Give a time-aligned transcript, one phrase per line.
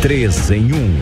[0.00, 1.00] 3 em 1.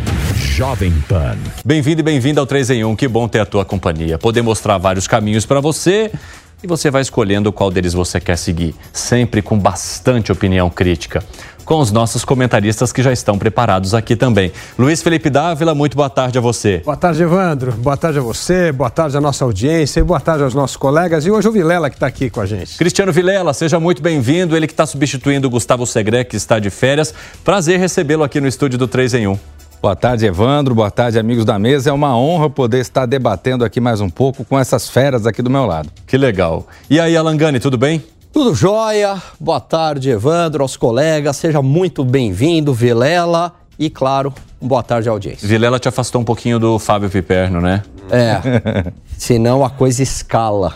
[0.57, 1.37] Jovem Pan.
[1.63, 2.97] Bem-vindo e bem-vinda ao 3 em 1.
[2.97, 4.17] Que bom ter a tua companhia.
[4.17, 6.11] Poder mostrar vários caminhos para você
[6.63, 11.23] e você vai escolhendo qual deles você quer seguir, sempre com bastante opinião crítica.
[11.65, 14.53] Com os nossos comentaristas que já estão preparados aqui também.
[14.79, 16.79] Luiz Felipe Dávila, muito boa tarde a você.
[16.85, 17.73] Boa tarde, Evandro.
[17.73, 21.27] Boa tarde a você, boa tarde à nossa audiência e boa tarde aos nossos colegas.
[21.27, 22.79] E hoje o Vilela que está aqui com a gente.
[22.79, 24.57] Cristiano Vilela, seja muito bem-vindo.
[24.57, 27.13] Ele que está substituindo o Gustavo Segre, que está de férias.
[27.45, 29.56] Prazer recebê-lo aqui no estúdio do 3 em 1.
[29.87, 30.75] Boa tarde, Evandro.
[30.75, 31.91] Boa tarde, amigos da mesa.
[31.91, 35.49] É uma honra poder estar debatendo aqui mais um pouco com essas feras aqui do
[35.49, 35.89] meu lado.
[36.05, 36.67] Que legal.
[36.91, 38.03] E aí, Alangani, tudo bem?
[38.33, 39.23] Tudo jóia.
[39.39, 41.37] Boa tarde, Evandro, aos colegas.
[41.37, 43.53] Seja muito bem-vindo, Vilela.
[43.79, 45.47] E, claro, boa tarde à audiência.
[45.47, 47.85] Vilela te afastou um pouquinho do Fábio Piperno, né?
[48.11, 48.91] É.
[49.17, 50.73] Senão a coisa escala.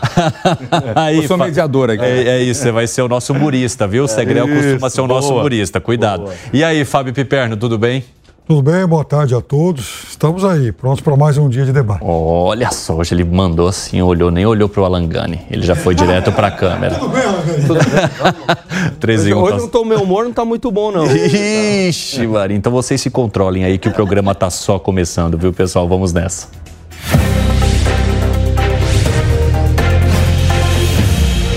[0.95, 2.01] aí, Eu sou mediador aqui.
[2.01, 4.05] É, é, isso, você vai ser o nosso humorista, viu?
[4.05, 5.81] O Segrel é costuma ser o nosso boa, humorista.
[5.81, 6.23] Cuidado.
[6.23, 6.35] Boa.
[6.53, 8.05] E aí, Fábio Piperno, tudo bem?
[8.47, 8.85] Tudo bem?
[8.85, 10.05] Boa tarde a todos.
[10.09, 12.01] Estamos aí, prontos para mais um dia de debate.
[12.03, 15.39] Olha só, hoje ele mandou assim, olhou, nem olhou para o Alangani.
[15.49, 16.95] Ele já foi direto para a câmera.
[16.95, 17.65] Tudo bem, Alangani?
[17.65, 19.15] Tudo bem.
[19.15, 21.05] hoje, hoje não tô, meu humor não tá muito bom, não.
[21.05, 22.57] Ixi, Maria.
[22.57, 25.87] Então vocês se controlem aí que o programa tá só começando, viu, pessoal?
[25.87, 26.47] Vamos nessa.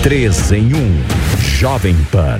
[0.01, 1.01] Três em um.
[1.39, 2.39] Jovem Pan.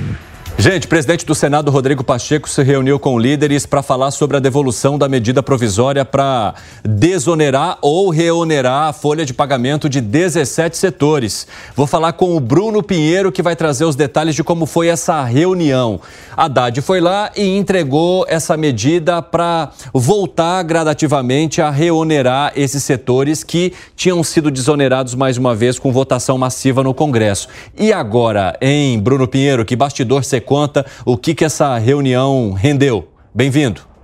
[0.58, 4.96] Gente, presidente do Senado, Rodrigo Pacheco, se reuniu com líderes para falar sobre a devolução
[4.96, 11.46] da medida provisória para desonerar ou reonerar a folha de pagamento de 17 setores.
[11.76, 15.22] Vou falar com o Bruno Pinheiro, que vai trazer os detalhes de como foi essa
[15.24, 16.00] reunião.
[16.34, 23.74] Haddad foi lá e entregou essa medida para voltar gradativamente a reonerar esses setores que
[23.94, 27.46] tinham sido desonerados mais uma vez com votação massiva no Congresso.
[27.78, 33.08] E agora, em Bruno Pinheiro, que bastidor secreto conta o que, que essa reunião rendeu.
[33.34, 33.95] Bem-vindo.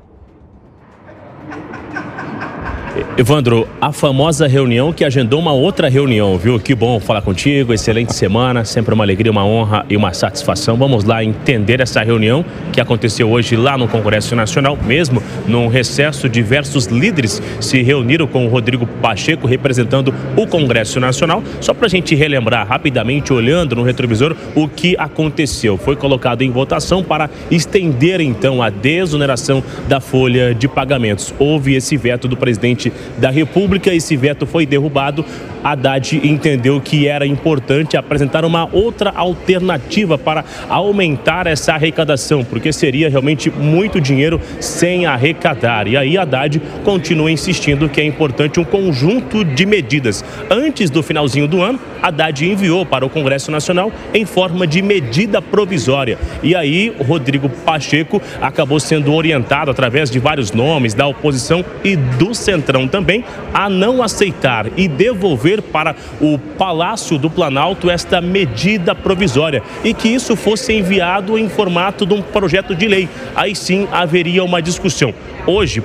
[3.17, 6.61] Evandro, a famosa reunião que agendou uma outra reunião, viu?
[6.61, 10.77] Que bom falar contigo, excelente semana, sempre uma alegria, uma honra e uma satisfação.
[10.77, 16.29] Vamos lá entender essa reunião que aconteceu hoje lá no Congresso Nacional, mesmo num recesso,
[16.29, 21.43] diversos líderes se reuniram com o Rodrigo Pacheco representando o Congresso Nacional.
[21.61, 25.79] Só para a gente relembrar rapidamente, olhando no retrovisor, o que aconteceu.
[25.79, 31.33] Foi colocado em votação para estender então a desoneração da folha de pagamentos.
[31.39, 32.82] Houve esse veto do presidente
[33.19, 33.93] da República.
[33.93, 35.25] Esse veto foi derrubado.
[35.63, 43.09] Haddad entendeu que era importante apresentar uma outra alternativa para aumentar essa arrecadação, porque seria
[43.09, 45.87] realmente muito dinheiro sem arrecadar.
[45.87, 50.25] E aí Haddad continua insistindo que é importante um conjunto de medidas.
[50.51, 55.41] Antes do finalzinho do ano, Haddad enviou para o Congresso Nacional em forma de medida
[55.41, 56.19] provisória.
[56.43, 62.35] E aí Rodrigo Pacheco acabou sendo orientado através de vários nomes da oposição e do
[62.35, 63.25] Centrão também
[63.55, 70.09] a não aceitar e devolver para o Palácio do Planalto esta medida provisória e que
[70.09, 73.09] isso fosse enviado em formato de um projeto de lei.
[73.35, 75.15] Aí sim haveria uma discussão.
[75.47, 75.83] Hoje,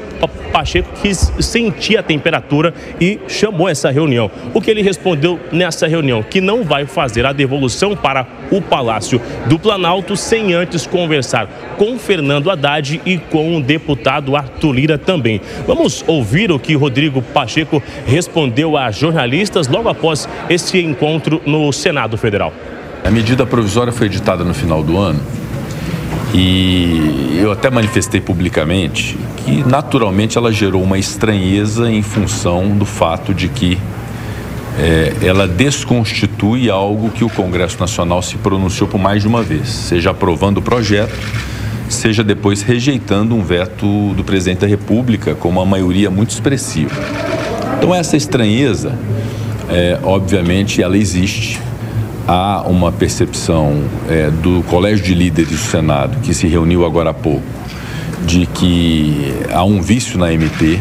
[0.58, 4.32] Pacheco quis sentir a temperatura e chamou essa reunião.
[4.54, 6.07] O que ele respondeu nessa reunião?
[6.30, 11.48] Que não vai fazer a devolução para o Palácio do Planalto sem antes conversar
[11.78, 15.42] com Fernando Haddad e com o deputado Arthur Lira também.
[15.66, 22.18] Vamos ouvir o que Rodrigo Pacheco respondeu a jornalistas logo após esse encontro no Senado
[22.18, 22.54] Federal.
[23.04, 25.22] A medida provisória foi editada no final do ano
[26.34, 33.34] e eu até manifestei publicamente que, naturalmente, ela gerou uma estranheza em função do fato
[33.34, 33.78] de que
[34.80, 39.70] é, ela desconstitui algo que o Congresso Nacional se pronunciou por mais de uma vez,
[39.70, 41.16] seja aprovando o projeto,
[41.90, 46.96] seja depois rejeitando um veto do presidente da República com uma maioria muito expressiva.
[47.78, 48.98] Então, essa estranheza,
[49.70, 51.60] é, obviamente, ela existe
[52.28, 57.14] há uma percepção é, do Colégio de Líderes do Senado, que se reuniu agora há
[57.14, 57.44] pouco,
[58.26, 60.80] de que há um vício na MP,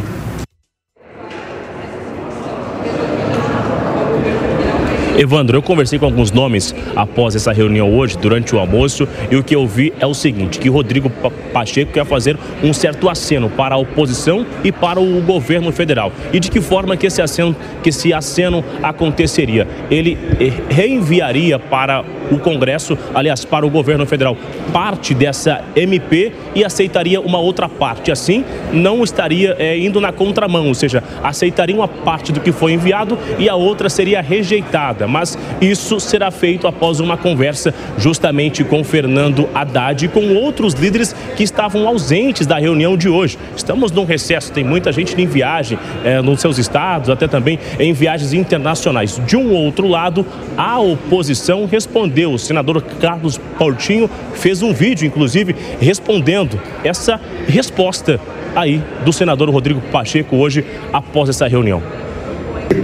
[5.19, 9.43] Evandro, eu conversei com alguns nomes após essa reunião hoje, durante o almoço, e o
[9.43, 11.09] que eu vi é o seguinte, que Rodrigo
[11.55, 16.13] Pacheco quer fazer um certo aceno para a oposição e para o governo federal.
[16.35, 19.67] E de que forma que esse aceno, que esse aceno aconteceria?
[19.91, 24.37] Ele eh, reenviaria para o Congresso, aliás, para o governo federal,
[24.71, 28.13] parte dessa MP e aceitaria uma outra parte.
[28.13, 32.73] Assim, não estaria é, indo na contramão, ou seja, aceitaria uma parte do que foi
[32.73, 38.65] enviado e a outra seria rejeitada concreta, mas isso será feito após uma conversa justamente
[38.65, 43.39] com Fernando Haddad e com outros líderes que estavam ausentes da reunião de hoje.
[43.57, 47.93] Estamos num recesso, tem muita gente em viagem é, nos seus estados, até também em
[47.93, 49.21] viagens internacionais.
[49.27, 50.27] De um outro lado,
[50.57, 52.33] a oposição respondeu.
[52.33, 58.21] O senador Carlos Portinho fez um vídeo, inclusive, respondendo essa resposta
[58.55, 62.06] aí do senador Rodrigo Pacheco hoje após essa reunião.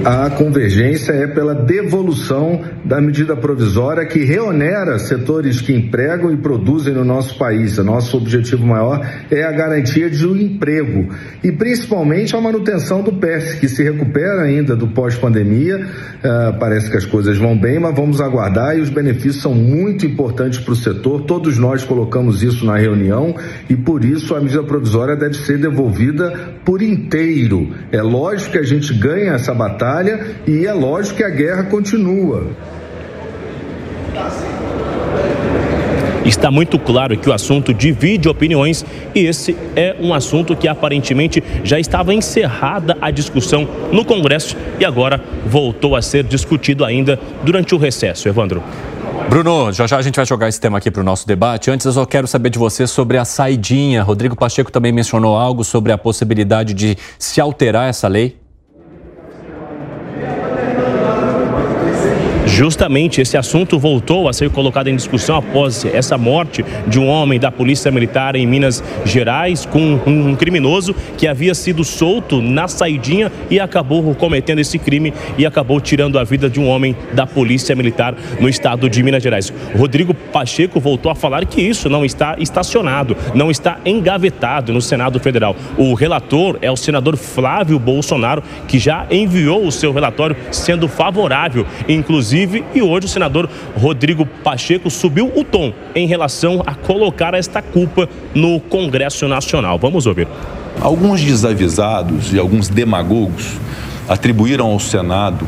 [0.05, 6.93] A convergência é pela devolução da medida provisória que reonera setores que empregam e produzem
[6.95, 7.79] no nosso país.
[7.79, 11.09] O nosso objetivo maior é a garantia de um emprego
[11.43, 15.79] e principalmente a manutenção do PES, que se recupera ainda do pós-pandemia.
[15.79, 20.07] Uh, parece que as coisas vão bem, mas vamos aguardar e os benefícios são muito
[20.07, 21.23] importantes para o setor.
[21.23, 23.35] Todos nós colocamos isso na reunião
[23.69, 26.33] e por isso a medida provisória deve ser devolvida
[26.65, 27.71] por inteiro.
[27.91, 31.65] É lógico que a gente ganha essa batalha batalha e é lógico que a guerra
[31.65, 32.47] continua.
[36.25, 41.43] Está muito claro que o assunto divide opiniões e esse é um assunto que aparentemente
[41.65, 47.75] já estava encerrada a discussão no Congresso e agora voltou a ser discutido ainda durante
[47.75, 48.29] o recesso.
[48.29, 48.63] Evandro.
[49.29, 51.71] Bruno, já já a gente vai jogar esse tema aqui para o nosso debate.
[51.71, 54.03] Antes, eu só quero saber de você sobre a saidinha.
[54.03, 58.42] Rodrigo Pacheco também mencionou algo sobre a possibilidade de se alterar essa lei.
[62.55, 67.41] Justamente esse assunto voltou a ser colocado em discussão após essa morte de um homem
[67.41, 73.33] da Polícia Militar em Minas Gerais com um criminoso que havia sido solto na saidinha
[73.51, 77.75] e acabou cometendo esse crime e acabou tirando a vida de um homem da Polícia
[77.75, 79.51] Militar no estado de Minas Gerais.
[79.75, 85.19] Rodrigo Pacheco voltou a falar que isso não está estacionado, não está engavetado no Senado
[85.19, 85.57] Federal.
[85.79, 91.67] O relator é o senador Flávio Bolsonaro, que já enviou o seu relatório sendo favorável,
[91.89, 97.35] inclusive inclusive, e hoje o senador Rodrigo Pacheco subiu o tom em relação a colocar
[97.35, 99.79] esta culpa no Congresso Nacional.
[99.79, 100.29] Vamos ouvir.
[100.81, 103.53] Alguns desavisados e alguns demagogos
[104.09, 105.47] atribuíram ao Senado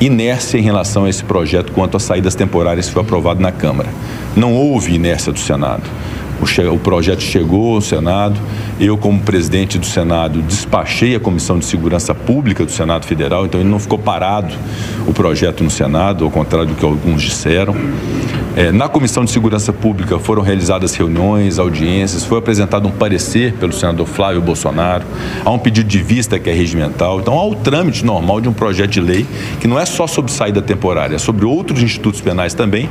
[0.00, 3.88] inércia em relação a esse projeto quanto às saídas temporárias que foi aprovado na Câmara.
[4.36, 5.82] Não houve inércia do Senado.
[6.40, 8.38] O, o, projeto chegou ao Senado.
[8.78, 13.60] Eu, como presidente do Senado, despachei a Comissão de Segurança Pública do Senado Federal, então
[13.60, 14.54] ele não ficou parado
[15.06, 17.74] o projeto no Senado, ao contrário do que alguns disseram.
[18.56, 23.72] É, na Comissão de Segurança Pública foram realizadas reuniões, audiências, foi apresentado um parecer pelo
[23.72, 25.04] senador Flávio Bolsonaro,
[25.44, 27.20] há um pedido de vista que é regimental.
[27.20, 29.26] Então há o trâmite normal de um projeto de lei
[29.60, 32.88] que não é só sobre saída temporária, é sobre outros institutos penais também.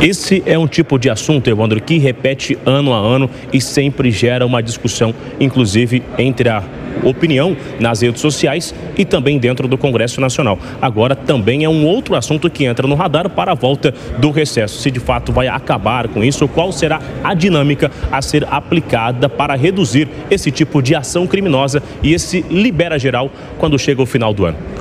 [0.00, 4.46] Esse é um tipo de assunto, Evandro, que repete ano a ano e sempre gera
[4.46, 6.64] uma discussão, inclusive entre a
[7.04, 10.58] opinião nas redes sociais e também dentro do Congresso Nacional.
[10.80, 14.80] Agora também é um outro assunto que entra no radar para a volta do recesso.
[14.80, 19.54] Se de fato vai acabar com isso, qual será a dinâmica a ser aplicada para
[19.54, 24.46] reduzir esse tipo de ação criminosa e esse libera geral quando chega o final do
[24.46, 24.79] ano.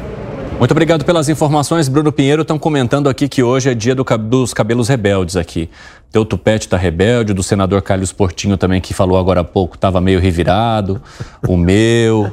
[0.60, 2.42] Muito obrigado pelas informações, Bruno Pinheiro.
[2.42, 5.70] Estão comentando aqui que hoje é dia do, dos cabelos rebeldes aqui.
[6.12, 10.02] Teu tupete tá rebelde, do senador Carlos Portinho também, que falou agora há pouco, estava
[10.02, 11.00] meio revirado.
[11.48, 12.32] O meu,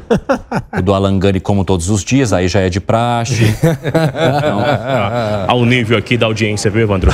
[0.79, 3.45] o do Alangani, como todos os dias, aí já é de praxe.
[3.45, 4.61] Então,
[5.47, 7.11] ao nível aqui da audiência, viu, Evandro?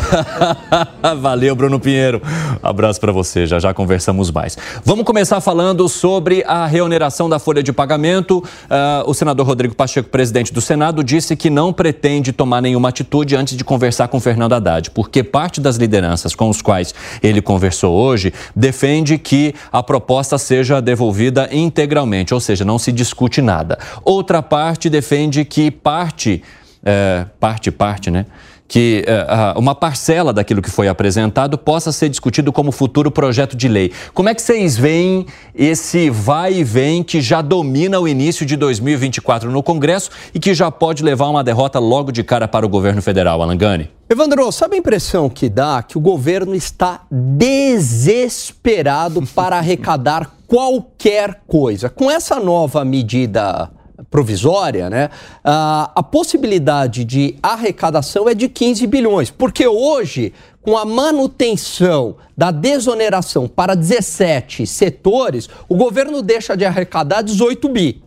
[1.20, 2.22] Valeu, Bruno Pinheiro.
[2.62, 4.56] abraço para você, já já conversamos mais.
[4.84, 8.38] Vamos começar falando sobre a reoneração da folha de pagamento.
[8.38, 13.34] Uh, o senador Rodrigo Pacheco, presidente do Senado, disse que não pretende tomar nenhuma atitude
[13.34, 17.92] antes de conversar com Fernando Haddad, porque parte das lideranças com os quais ele conversou
[17.92, 23.76] hoje, defende que a proposta seja devolvida integralmente, ou seja, não se discute nada.
[24.04, 26.42] Outra parte defende que parte,
[26.84, 28.26] é, parte, parte, né?
[28.72, 33.68] Que uh, uma parcela daquilo que foi apresentado possa ser discutido como futuro projeto de
[33.68, 33.92] lei.
[34.14, 38.56] Como é que vocês veem esse vai e vem que já domina o início de
[38.56, 42.68] 2024 no Congresso e que já pode levar uma derrota logo de cara para o
[42.68, 43.90] governo federal, Alangani?
[44.08, 51.90] Evandro, sabe a impressão que dá que o governo está desesperado para arrecadar qualquer coisa?
[51.90, 53.70] Com essa nova medida
[54.10, 55.10] provisória, né,
[55.44, 63.48] a possibilidade de arrecadação é de 15 bilhões, porque hoje, com a manutenção da desoneração
[63.48, 68.02] para 17 setores, o governo deixa de arrecadar 18 bi.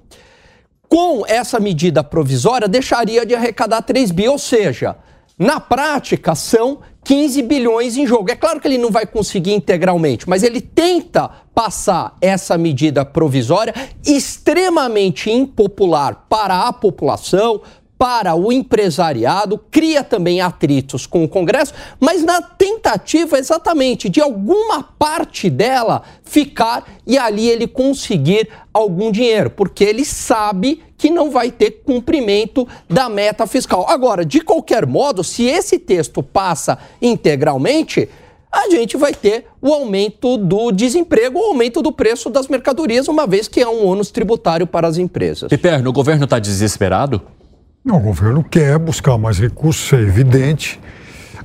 [0.87, 4.95] Com essa medida provisória, deixaria de arrecadar 3 bi, ou seja,
[5.37, 8.31] na prática, são 15 bilhões em jogo.
[8.31, 13.73] É claro que ele não vai conseguir integralmente, mas ele tenta passar essa medida provisória
[14.05, 17.61] extremamente impopular para a população,
[17.97, 24.83] para o empresariado, cria também atritos com o Congresso, mas na tentativa exatamente de alguma
[24.83, 31.51] parte dela ficar e ali ele conseguir algum dinheiro, porque ele sabe que não vai
[31.51, 33.85] ter cumprimento da meta fiscal.
[33.89, 38.09] Agora, de qualquer modo, se esse texto passa integralmente,
[38.51, 43.27] a gente vai ter o aumento do desemprego, o aumento do preço das mercadorias, uma
[43.27, 45.49] vez que é um ônus tributário para as empresas.
[45.49, 47.21] Piperno, o governo está desesperado?
[47.85, 50.79] Não, o governo quer buscar mais recursos, é evidente.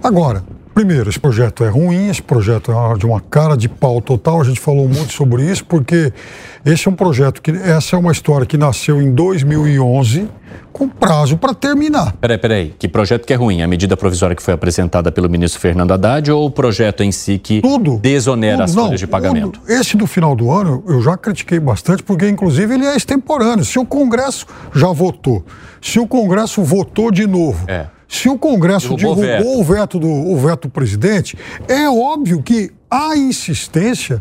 [0.03, 0.43] Agora,
[0.75, 4.45] primeiro, esse projeto é ruim, esse projeto é de uma cara de pau total, a
[4.45, 6.13] gente falou muito sobre isso, porque
[6.65, 10.29] esse é um projeto que, essa é uma história que nasceu em 2011,
[10.73, 12.13] com prazo para terminar.
[12.21, 13.63] Peraí, peraí, que projeto que é ruim?
[13.63, 17.39] A medida provisória que foi apresentada pelo ministro Fernando Haddad ou o projeto em si
[17.39, 19.61] que tudo, desonera tudo, as folhas de pagamento?
[19.61, 19.73] Tudo.
[19.73, 23.65] Esse do final do ano eu já critiquei bastante, porque inclusive ele é extemporâneo.
[23.65, 25.45] Se o Congresso já votou,
[25.81, 27.65] se o Congresso votou de novo.
[27.69, 27.87] É.
[28.11, 31.39] Se o Congresso derrubou, derrubou o veto do o veto do presidente,
[31.69, 34.21] é óbvio que a insistência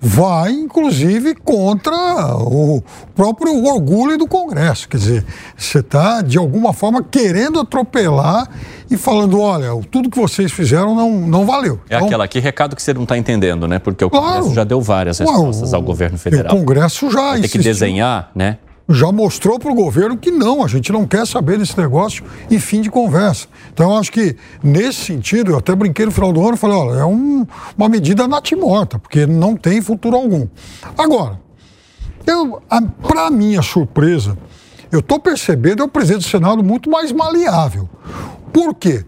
[0.00, 2.82] vai, inclusive, contra o
[3.14, 4.88] próprio orgulho do Congresso.
[4.88, 5.24] Quer dizer,
[5.56, 8.48] você está, de alguma forma, querendo atropelar
[8.90, 11.80] e falando: olha, tudo que vocês fizeram não, não valeu.
[11.88, 13.78] É então, aquela, que recado que você não está entendendo, né?
[13.78, 16.56] Porque o Congresso claro, já deu várias respostas ao governo federal.
[16.56, 17.34] O Congresso já.
[17.34, 18.58] Tem que desenhar, né?
[18.88, 22.58] Já mostrou para o governo que não, a gente não quer saber desse negócio e
[22.58, 23.46] fim de conversa.
[23.72, 27.04] Então, acho que, nesse sentido, eu até brinquei no final do ano falei: olha, é
[27.04, 30.46] um, uma medida natimorta, porque não tem futuro algum.
[30.96, 31.38] Agora,
[33.02, 34.36] para minha surpresa,
[34.90, 37.88] eu estou percebendo é o presidente do Senado muito mais maleável.
[38.52, 39.04] Por quê?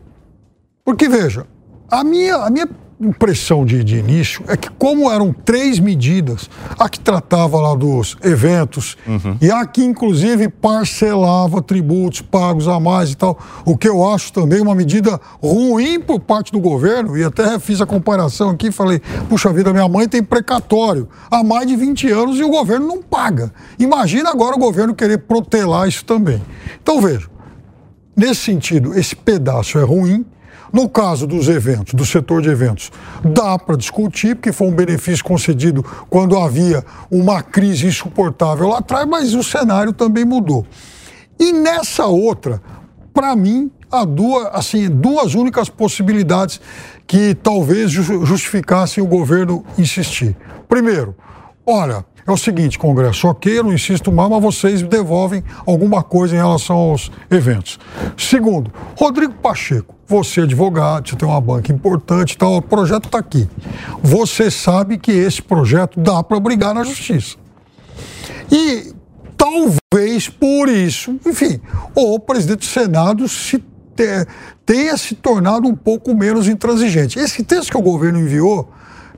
[0.84, 1.46] Porque, veja,
[1.90, 2.68] a minha, a minha
[3.00, 8.16] impressão de, de, início é que, como eram três medidas, a que tratava lá dos
[8.22, 9.36] eventos uhum.
[9.40, 14.32] e a que, inclusive, parcelava tributos pagos a mais e tal, o que eu acho
[14.32, 19.00] também uma medida ruim por parte do governo, e até fiz a comparação aqui falei:
[19.28, 23.02] puxa vida, minha mãe tem precatório há mais de 20 anos e o governo não
[23.02, 23.52] paga.
[23.78, 26.42] Imagina agora o governo querer protelar isso também.
[26.82, 27.28] Então, veja,
[28.16, 30.24] nesse sentido, esse pedaço é ruim
[30.72, 32.90] no caso dos eventos, do setor de eventos,
[33.24, 39.06] dá para discutir, porque foi um benefício concedido quando havia uma crise insuportável lá atrás,
[39.06, 40.66] mas o cenário também mudou.
[41.38, 42.60] E nessa outra,
[43.12, 46.60] para mim, há duas, assim, duas únicas possibilidades
[47.06, 50.36] que talvez justificassem o governo insistir.
[50.68, 51.14] Primeiro,
[51.66, 56.34] olha, é o seguinte, Congresso, ok, eu não insisto mais, mas vocês devolvem alguma coisa
[56.34, 57.78] em relação aos eventos.
[58.16, 63.18] Segundo, Rodrigo Pacheco, você é advogado, você tem uma banca importante, tal, o projeto está
[63.18, 63.48] aqui.
[64.02, 67.36] Você sabe que esse projeto dá para brigar na justiça.
[68.50, 68.92] E
[69.36, 71.60] talvez por isso, enfim,
[71.94, 73.62] o presidente do Senado se
[74.64, 77.18] tenha se tornado um pouco menos intransigente.
[77.18, 78.70] Esse texto que o governo enviou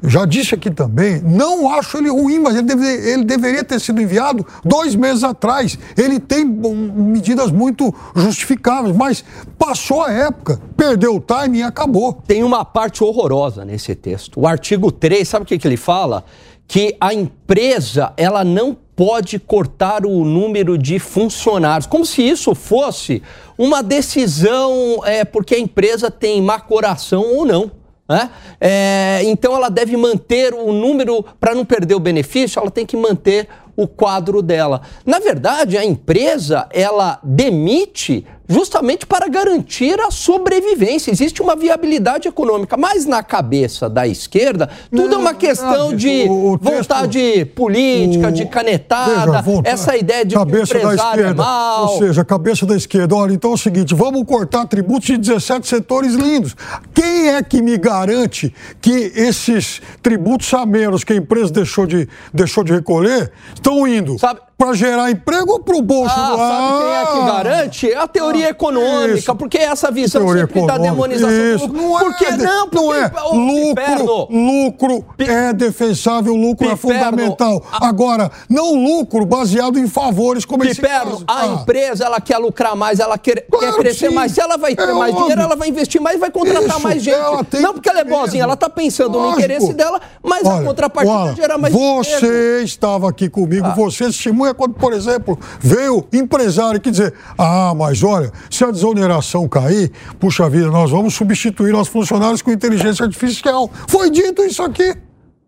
[0.02, 4.00] já disse aqui também, não acho ele ruim, mas ele, deve, ele deveria ter sido
[4.00, 5.78] enviado dois meses atrás.
[5.97, 9.25] Ele tem medidas muito justificáveis, mas
[9.56, 12.12] passou a época, perdeu o timing e acabou.
[12.12, 14.40] Tem uma parte horrorosa nesse texto.
[14.40, 16.25] O artigo 3, sabe o que, que ele fala?
[16.66, 23.23] Que a empresa ela não pode cortar o número de funcionários, como se isso fosse
[23.56, 27.81] uma decisão é, porque a empresa tem má coração ou não.
[28.12, 28.31] Né?
[28.61, 32.95] É, então ela deve manter o número, para não perder o benefício, ela tem que
[32.95, 34.83] manter o quadro dela.
[35.07, 41.11] Na verdade, a empresa ela demite justamente para garantir a sobrevivência.
[41.11, 45.96] Existe uma viabilidade econômica, mas na cabeça da esquerda, tudo não, é uma questão não,
[45.96, 50.92] de o, o vontade texto, política, o, de canetada, veja, essa ideia de cabeça da
[50.92, 51.92] é esquerda, mal.
[51.92, 55.66] Ou seja, cabeça da esquerda, olha, então é o seguinte, vamos cortar tributos de 17
[55.66, 56.54] setores lindos.
[56.94, 62.08] Quem é que me garante que esses tributos a menos que a empresa deixou de,
[62.32, 64.18] deixou de recolher estão indo?
[64.18, 64.40] Sabe?
[64.56, 66.37] Para gerar emprego ou para o bolso ah.
[66.37, 67.32] Sabe quem é que ah!
[67.32, 67.90] garante?
[67.90, 69.35] É a teoria ah, econômica, isso.
[69.35, 70.78] porque essa visão teoria sempre econômica.
[70.78, 71.66] da demonização isso.
[71.66, 71.82] do lucro.
[71.82, 73.99] Não é, porque não, porque, não é.
[73.99, 77.62] Lucro, lucro é defensável, lucro é Piperno, é fundamental.
[77.73, 77.88] A...
[77.88, 81.25] Agora, não lucro baseado em favores como Piperno, esse caso.
[81.26, 81.47] a ah.
[81.47, 84.14] empresa, ela quer lucrar mais, ela quer, claro quer crescer sim.
[84.14, 84.32] mais.
[84.32, 85.23] Se ela vai ter é mais óbvio.
[85.23, 86.80] dinheiro, ela vai investir mais e vai contratar isso.
[86.80, 87.61] mais gente.
[87.61, 89.40] Não porque ela é boazinha, ela está pensando Lógico.
[89.40, 93.75] no interesse dela, mas Olha, a contrapartida gera mais Você estava aqui comigo, ah.
[93.75, 98.64] você estimula mesmo é quando, por exemplo, veio empresário que dizer: ah, mas olha, se
[98.64, 103.70] a desoneração cair, puxa vida, nós vamos substituir os funcionários com inteligência artificial.
[103.87, 104.96] Foi dito isso aqui.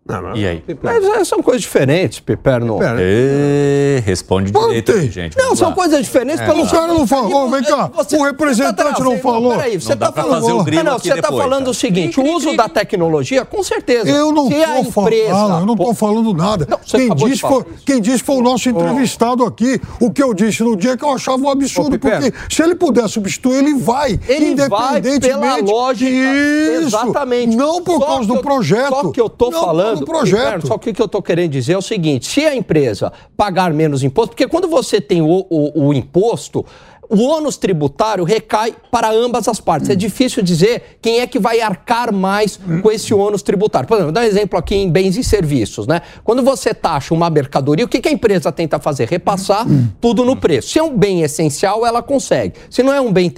[0.07, 0.35] Não, não.
[0.35, 0.63] E aí?
[0.83, 2.77] Mas é, são coisas diferentes, Piperno.
[2.99, 4.03] E...
[4.05, 5.01] Responde direito Ontem.
[5.01, 5.35] aqui, gente.
[5.35, 5.75] Não, Vamos são lá.
[5.75, 9.55] coisas diferentes O pelo cara não falou, vem cá, Você- o representante você não falou.
[9.55, 10.41] Peraí, você Não tá pra falando.
[10.41, 11.71] fazer o não, não, aqui você tá depois, falando tá?
[11.71, 14.07] o seguinte: o uso da tecnologia, com certeza.
[14.07, 15.33] Eu não Se empresa.
[15.33, 16.67] falando, eu não estou Pô, falando nada.
[16.69, 19.81] Não, quem, disse foi, quem disse foi o nosso entrevistado aqui.
[19.99, 22.75] O que eu disse no dia que eu achava um absurdo, Ô, porque se ele
[22.75, 24.19] puder substituir, ele vai.
[24.27, 25.19] Ele vai independentemente.
[25.39, 26.11] pela lógica.
[26.11, 26.85] Isso.
[26.95, 27.55] Exatamente.
[27.57, 28.89] Não por causa do projeto.
[28.89, 29.61] Só que eu tô Não
[29.95, 30.05] falando.
[30.05, 30.67] Do projeto.
[30.67, 33.73] Só que o que eu tô querendo dizer é o seguinte: se a empresa pagar
[33.73, 36.65] menos imposto, porque quando você tem o, o- o imposto.
[37.09, 39.89] O ônus tributário recai para ambas as partes.
[39.89, 43.87] É difícil dizer quem é que vai arcar mais com esse ônus tributário.
[43.87, 45.87] Por exemplo, dar um exemplo aqui em bens e serviços.
[45.87, 46.01] Né?
[46.23, 49.07] Quando você taxa uma mercadoria, o que, a empresa tenta fazer?
[49.07, 49.65] Repassar
[50.01, 50.69] tudo no preço.
[50.69, 52.53] Se é um bem essencial, ela consegue.
[52.69, 53.31] Se não é um bem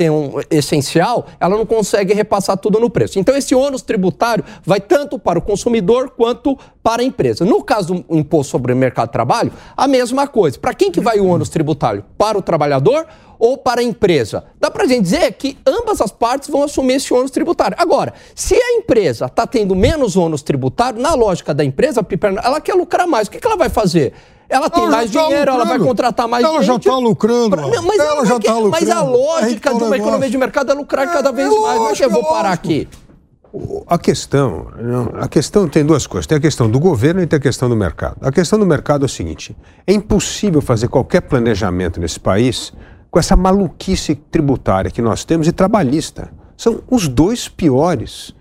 [0.50, 3.20] essencial, ela não consegue repassar tudo no preço.
[3.20, 7.44] Então, esse ônus tributário vai tanto para o consumidor quanto para a empresa.
[7.44, 10.58] No caso do imposto sobre o mercado de trabalho, a mesma coisa.
[10.58, 12.04] Para quem que vai o ônus tributário?
[12.18, 13.06] Para o trabalhador
[13.40, 14.46] ou para a empresa?
[14.60, 17.76] Dá para a gente dizer que ambas as partes vão assumir esse ônus tributário.
[17.80, 22.06] Agora, se a empresa está tendo menos ônus tributário, na lógica da empresa,
[22.44, 23.28] ela quer lucrar mais.
[23.28, 24.14] O que, que ela vai fazer?
[24.50, 25.86] Ela tem Ela mais já tá dinheiro, ela vai lucrando.
[25.88, 26.84] contratar mais Ela já gente.
[26.86, 27.68] tá lucrando, Pra-.
[27.68, 29.18] Não, mas Ela já é tá Mas a lucrando.
[29.18, 29.96] Lógica tá de uma negócio.
[30.04, 31.80] economia de mercado é lucrar cada vez é mais.
[31.80, 32.88] Não é que eu vou é parar aqui.
[33.88, 34.68] A questão,
[35.20, 36.28] a questão tem duas coisas.
[36.28, 38.18] Tem a questão do governo e tem a questão do mercado.
[38.22, 42.72] A questão do mercado é o seguinte: é impossível fazer qualquer planejamento nesse país
[43.18, 46.30] com essa maluquice tributária que nós temos e trabalhista.
[46.56, 48.32] São os dois piores,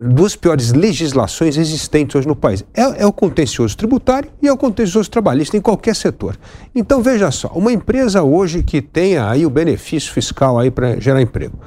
[0.00, 2.64] duas piores legislações existentes hoje no país.
[2.72, 6.38] É, é o contencioso tributário e é o contencioso trabalhista em qualquer setor.
[6.72, 11.20] Então veja só, uma empresa hoje que tenha aí o benefício fiscal aí para gerar
[11.20, 11.58] emprego.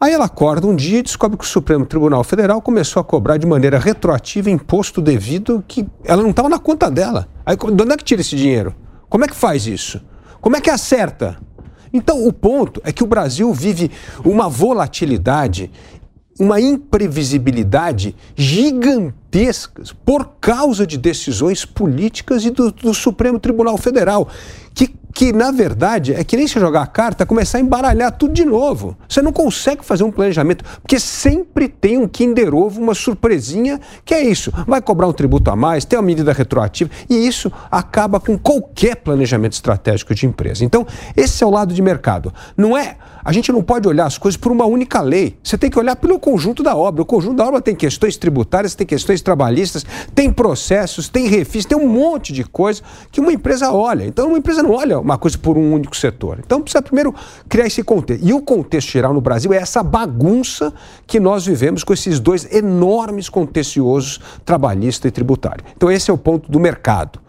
[0.00, 3.36] Aí ela acorda um dia e descobre que o Supremo Tribunal Federal começou a cobrar
[3.36, 7.26] de maneira retroativa imposto devido que ela não estava na conta dela.
[7.44, 8.76] Aí de onde é que tira esse dinheiro?
[9.08, 10.00] Como é que faz isso?
[10.40, 11.47] Como é que acerta?
[11.98, 13.90] Então o ponto é que o Brasil vive
[14.24, 15.68] uma volatilidade,
[16.38, 24.28] uma imprevisibilidade gigantescas por causa de decisões políticas e do, do Supremo Tribunal Federal.
[24.78, 28.32] Que, que, na verdade, é que nem se jogar a carta, começar a embaralhar tudo
[28.32, 28.96] de novo.
[29.08, 34.14] Você não consegue fazer um planejamento, porque sempre tem um Kinder Ovo, uma surpresinha, que
[34.14, 34.52] é isso.
[34.68, 38.94] Vai cobrar um tributo a mais, tem uma medida retroativa, e isso acaba com qualquer
[38.94, 40.64] planejamento estratégico de empresa.
[40.64, 40.86] Então,
[41.16, 42.32] esse é o lado de mercado.
[42.56, 42.98] Não é.
[43.24, 45.36] A gente não pode olhar as coisas por uma única lei.
[45.42, 47.02] Você tem que olhar pelo conjunto da obra.
[47.02, 51.76] O conjunto da obra tem questões tributárias, tem questões trabalhistas, tem processos, tem refis, tem
[51.76, 52.80] um monte de coisa
[53.12, 54.04] que uma empresa olha.
[54.04, 56.38] Então, uma empresa não olha uma coisa por um único setor.
[56.44, 57.14] Então, precisa primeiro
[57.48, 58.24] criar esse contexto.
[58.24, 60.72] E o contexto geral no Brasil é essa bagunça
[61.06, 65.64] que nós vivemos com esses dois enormes contenciosos, trabalhista e tributário.
[65.76, 67.20] Então, esse é o ponto do mercado.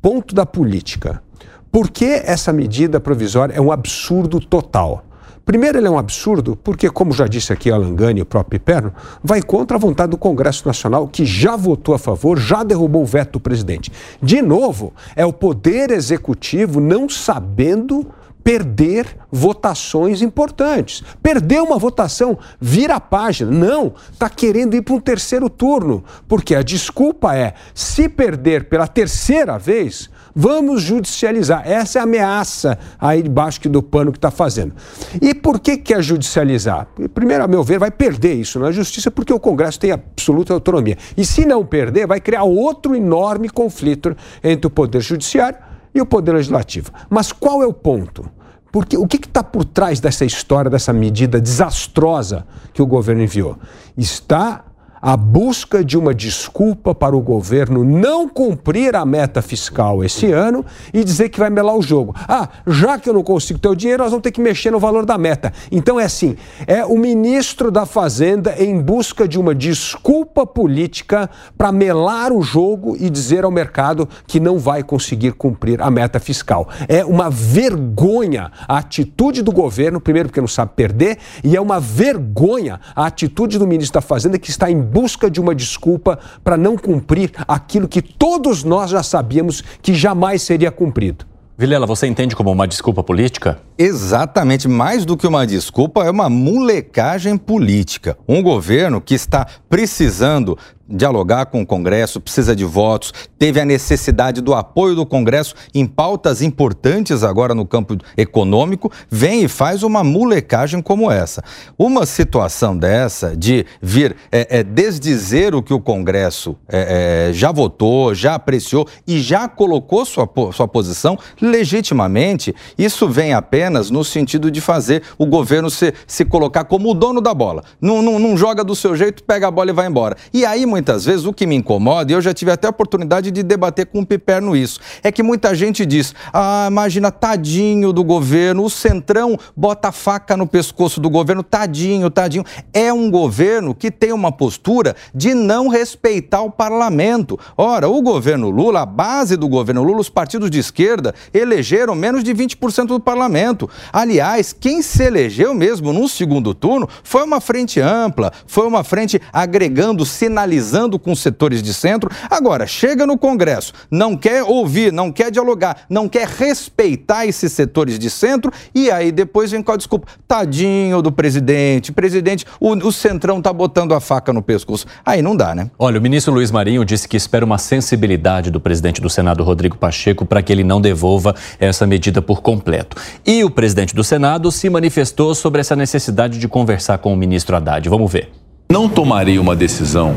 [0.00, 1.22] Ponto da política.
[1.70, 5.04] Por que essa medida provisória é um absurdo total?
[5.48, 8.60] Primeiro, ele é um absurdo porque, como já disse aqui Alan Gani e o próprio
[8.60, 8.92] Piperno,
[9.24, 13.06] vai contra a vontade do Congresso Nacional, que já votou a favor, já derrubou o
[13.06, 13.90] veto do presidente.
[14.22, 18.06] De novo, é o Poder Executivo não sabendo
[18.48, 21.04] perder votações importantes.
[21.22, 23.50] Perdeu uma votação, vira a página.
[23.50, 28.86] Não, está querendo ir para um terceiro turno, porque a desculpa é: se perder pela
[28.86, 31.62] terceira vez, vamos judicializar.
[31.66, 34.74] Essa é a ameaça aí debaixo do pano que está fazendo.
[35.20, 36.88] E por que quer judicializar?
[37.12, 40.96] Primeiro, a meu ver, vai perder isso na justiça, porque o Congresso tem absoluta autonomia.
[41.18, 45.58] E se não perder, vai criar outro enorme conflito entre o Poder Judiciário
[45.94, 46.90] e o Poder Legislativo.
[47.10, 48.37] Mas qual é o ponto?
[48.70, 53.58] Porque o que está por trás dessa história, dessa medida desastrosa que o governo enviou?
[53.96, 54.64] Está
[55.00, 60.64] a busca de uma desculpa para o governo não cumprir a meta fiscal esse ano
[60.92, 62.14] e dizer que vai melar o jogo.
[62.28, 64.78] Ah, já que eu não consigo ter o dinheiro, nós vamos ter que mexer no
[64.78, 65.52] valor da meta.
[65.70, 71.72] Então é assim: é o ministro da Fazenda em busca de uma desculpa política para
[71.72, 76.68] melar o jogo e dizer ao mercado que não vai conseguir cumprir a meta fiscal.
[76.88, 81.80] É uma vergonha a atitude do governo, primeiro porque não sabe perder, e é uma
[81.80, 86.56] vergonha a atitude do ministro da Fazenda que está em busca de uma desculpa para
[86.56, 91.26] não cumprir aquilo que todos nós já sabíamos que jamais seria cumprido.
[91.60, 93.58] Vilela, você entende como uma desculpa política?
[93.76, 98.16] Exatamente, mais do que uma desculpa, é uma molecagem política.
[98.28, 100.56] Um governo que está precisando
[100.88, 105.86] dialogar com o Congresso, precisa de votos, teve a necessidade do apoio do Congresso em
[105.86, 111.42] pautas importantes agora no campo econômico, vem e faz uma molecagem como essa.
[111.78, 117.52] Uma situação dessa de vir é, é, desdizer o que o Congresso é, é já
[117.52, 124.50] votou, já apreciou e já colocou sua, sua posição legitimamente, isso vem apenas no sentido
[124.50, 127.62] de fazer o governo se, se colocar como o dono da bola.
[127.80, 130.16] Não, não, não joga do seu jeito, pega a bola e vai embora.
[130.32, 133.32] E aí, muitas vezes, o que me incomoda, e eu já tive até a oportunidade
[133.32, 138.04] de debater com o Piperno isso, é que muita gente diz: ah, imagina, tadinho do
[138.04, 142.44] governo, o Centrão bota a faca no pescoço do governo, tadinho, tadinho.
[142.72, 147.38] É um governo que tem uma postura de não respeitar o parlamento.
[147.56, 152.22] Ora, o governo Lula, a base do governo Lula, os partidos de esquerda elegeram menos
[152.22, 153.68] de 20% do parlamento.
[153.92, 159.20] Aliás, quem se elegeu mesmo no segundo turno foi uma frente ampla, foi uma frente
[159.32, 160.67] agregando, sinalizando
[160.98, 162.10] com setores de centro.
[162.30, 167.98] Agora, chega no Congresso, não quer ouvir, não quer dialogar, não quer respeitar esses setores
[167.98, 170.08] de centro e aí depois vem com a desculpa.
[170.26, 174.86] Tadinho do presidente, presidente, o, o centrão tá botando a faca no pescoço.
[175.04, 175.70] Aí não dá, né?
[175.78, 179.76] Olha, o ministro Luiz Marinho disse que espera uma sensibilidade do presidente do Senado, Rodrigo
[179.76, 182.96] Pacheco, para que ele não devolva essa medida por completo.
[183.26, 187.56] E o presidente do Senado se manifestou sobre essa necessidade de conversar com o ministro
[187.56, 187.88] Haddad.
[187.88, 188.30] Vamos ver.
[188.70, 190.14] Não tomarei uma decisão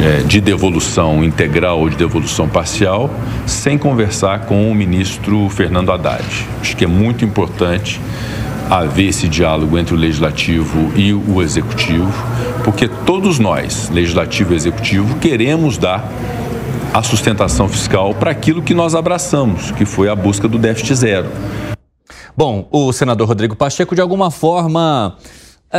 [0.00, 3.10] é, de devolução integral ou de devolução parcial
[3.46, 6.24] sem conversar com o ministro Fernando Haddad.
[6.60, 8.00] Acho que é muito importante
[8.70, 12.12] haver esse diálogo entre o legislativo e o executivo,
[12.64, 16.06] porque todos nós, legislativo e executivo, queremos dar
[16.92, 21.28] a sustentação fiscal para aquilo que nós abraçamos, que foi a busca do déficit zero.
[22.36, 25.16] Bom, o senador Rodrigo Pacheco, de alguma forma,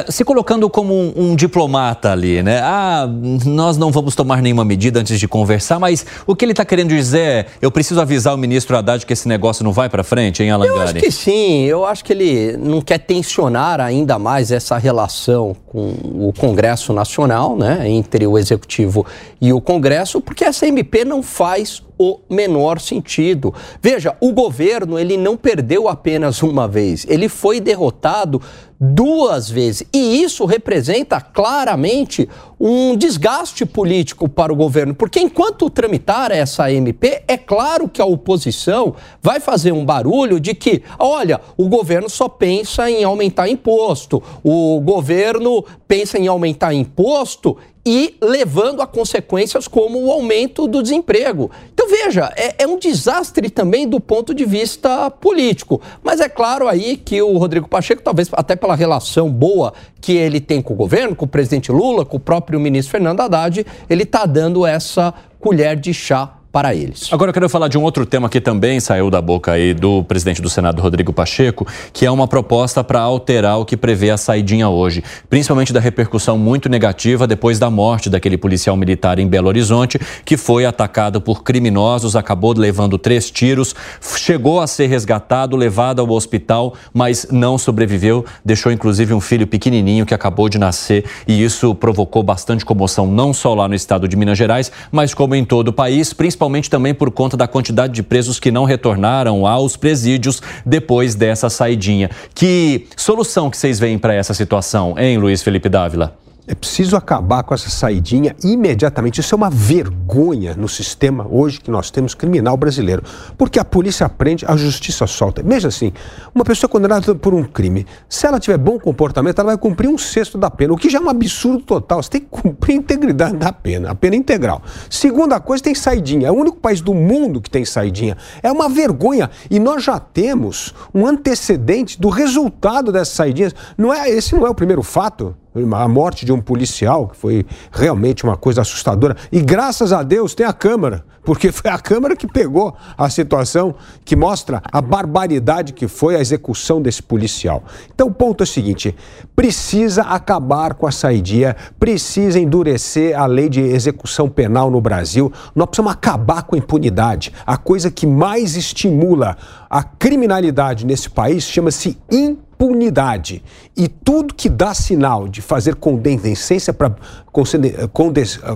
[0.10, 2.62] se colocando como um, um, diplomata ali, né?
[2.64, 3.10] Ah,
[3.46, 6.90] nós não vamos tomar nenhuma medida antes de conversar, mas o que ele está querendo
[6.90, 10.44] dizer é: eu preciso avisar o ministro Haddad que esse negócio não vai para frente,
[10.44, 10.78] hein, Alangari?
[10.78, 15.56] Eu acho que sim, eu acho que ele não quer tensionar ainda mais essa relação
[15.66, 15.90] com
[16.28, 17.90] o Congresso Nacional, né?
[17.90, 19.06] Entre o Executivo
[19.42, 23.54] e o Congresso, porque essa MP não faz o menor sentido.
[23.82, 28.42] Veja, o governo ele não perdeu apenas uma vez, ele foi derrotado
[28.80, 29.86] duas vezes.
[29.94, 37.24] E isso representa claramente um desgaste político para o governo, porque enquanto tramitar essa MP,
[37.28, 42.30] é claro que a oposição vai fazer um barulho de que, olha, o governo só
[42.30, 47.58] pensa em aumentar imposto, o governo pensa em aumentar imposto
[47.92, 51.50] e levando a consequências como o aumento do desemprego.
[51.74, 55.82] Então, veja, é, é, um desastre também do ponto de vista político.
[56.04, 60.40] Mas é claro aí que o Rodrigo Pacheco, talvez até pela relação boa que ele
[60.40, 64.04] tem com o governo, com o presidente Lula, com o próprio ministro Fernando Haddad, ele
[64.04, 67.10] está dando essa colher de chá para eles.
[67.12, 70.04] Agora eu quero falar de um outro tema que também saiu da boca aí do
[70.04, 74.18] presidente do Senado, Rodrigo Pacheco, que é uma proposta para alterar o que prevê a
[74.18, 79.48] saidinha hoje, principalmente da repercussão muito negativa depois da morte daquele policial militar em Belo
[79.48, 83.76] Horizonte, que foi atacado por criminosos, acabou levando três tiros,
[84.18, 90.06] chegou a ser resgatado, levado ao hospital, mas não sobreviveu, deixou inclusive um filho pequenininho
[90.06, 94.16] que acabou de nascer e isso provocou bastante comoção não só lá no estado de
[94.16, 97.92] Minas Gerais, mas como em todo o país, principalmente principalmente também por conta da quantidade
[97.92, 102.10] de presos que não retornaram aos presídios depois dessa saidinha.
[102.34, 106.18] Que solução que vocês veem para essa situação, hein, Luiz Felipe Dávila?
[106.50, 109.22] É preciso acabar com essa saidinha imediatamente.
[109.22, 113.04] Isso é uma vergonha no sistema hoje que nós temos criminal brasileiro.
[113.38, 115.44] Porque a polícia prende, a justiça solta.
[115.44, 115.94] Veja assim,
[116.34, 119.98] uma pessoa condenada por um crime, se ela tiver bom comportamento, ela vai cumprir um
[120.00, 122.02] sexto da pena, o que já é um absurdo total.
[122.02, 124.64] Você tem que cumprir a integridade da pena, a pena integral.
[124.90, 126.30] Segunda coisa, tem saidinha.
[126.30, 128.18] É o único país do mundo que tem saidinha.
[128.42, 129.30] É uma vergonha.
[129.52, 133.54] E nós já temos um antecedente do resultado dessas saidinhas.
[133.78, 137.46] Não é, esse não é o primeiro fato a morte de um policial, que foi
[137.72, 139.16] realmente uma coisa assustadora.
[139.32, 143.74] E graças a Deus tem a Câmara, porque foi a Câmara que pegou a situação
[144.06, 147.64] que mostra a barbaridade que foi a execução desse policial.
[147.94, 148.96] Então o ponto é o seguinte:
[149.36, 155.32] precisa acabar com a saidia, precisa endurecer a lei de execução penal no Brasil.
[155.56, 157.34] Nós precisamos acabar com a impunidade.
[157.46, 159.36] A coisa que mais estimula
[159.70, 163.42] a criminalidade nesse país chama-se impunidade impunidade.
[163.76, 166.94] E tudo que dá sinal de fazer condescendência para
[167.32, 167.88] conceder,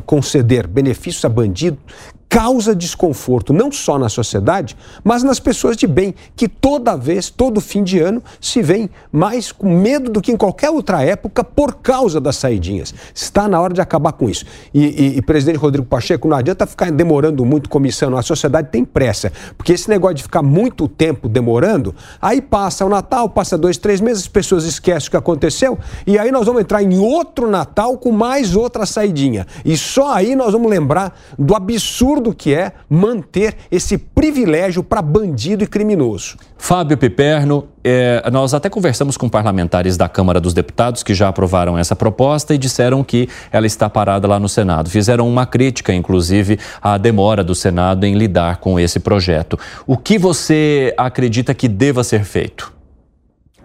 [0.06, 1.78] conceder benefícios a bandido
[2.34, 7.62] causa desconforto não só na sociedade, mas nas pessoas de bem, que toda vez, todo
[7.62, 11.76] fim de ano, se veem mais com medo do que em qualquer outra época por
[11.76, 12.92] causa das saidinhas.
[13.14, 14.46] Está na hora de acabar com isso.
[14.74, 18.84] E, e, e presidente Rodrigo Pacheco, não adianta ficar demorando muito começando, a sociedade tem
[18.84, 23.78] pressa, porque esse negócio de ficar muito tempo demorando, aí passa o Natal, passa dois,
[23.78, 27.48] três meses, as pessoas esquecem o que aconteceu, e aí nós vamos entrar em outro
[27.48, 29.46] Natal com mais outra saidinha.
[29.64, 35.02] E só aí nós vamos lembrar do absurdo absurdo que é manter esse privilégio para
[35.02, 36.38] bandido e criminoso.
[36.58, 41.78] Fábio Piperno, é, nós até conversamos com parlamentares da Câmara dos Deputados que já aprovaram
[41.78, 44.90] essa proposta e disseram que ela está parada lá no Senado.
[44.90, 49.60] Fizeram uma crítica, inclusive, à demora do Senado em lidar com esse projeto.
[49.86, 52.72] O que você acredita que deva ser feito?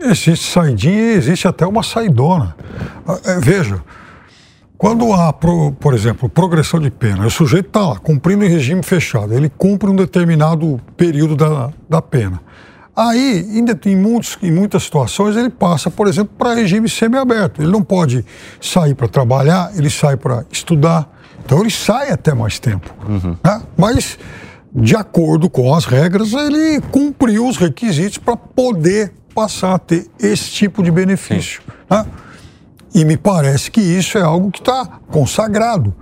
[0.00, 2.54] Existe saidinha e existe até uma saidona.
[3.06, 3.82] Ah, é, veja,
[4.78, 9.34] quando há, por exemplo, progressão de pena, o sujeito está lá cumprindo em regime fechado,
[9.34, 12.40] ele cumpre um determinado período da, da pena.
[12.94, 13.44] Aí,
[13.84, 17.62] em, muitos, em muitas situações, ele passa, por exemplo, para regime semiaberto.
[17.62, 18.24] Ele não pode
[18.60, 21.08] sair para trabalhar, ele sai para estudar.
[21.44, 22.92] Então, ele sai até mais tempo.
[23.08, 23.36] Uhum.
[23.44, 23.62] Né?
[23.76, 24.18] Mas,
[24.74, 30.50] de acordo com as regras, ele cumpriu os requisitos para poder passar a ter esse
[30.50, 31.62] tipo de benefício.
[31.88, 32.04] Né?
[32.94, 35.94] E me parece que isso é algo que está consagrado.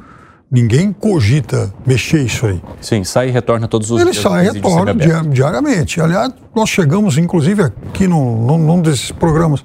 [0.51, 2.63] Ninguém cogita mexer isso aí.
[2.81, 4.25] Sim, sai e retorna todos os Ele dias.
[4.25, 4.95] Ele sai e retorna
[5.29, 6.01] diariamente.
[6.01, 9.65] Aliás, nós chegamos, inclusive, aqui num, num desses programas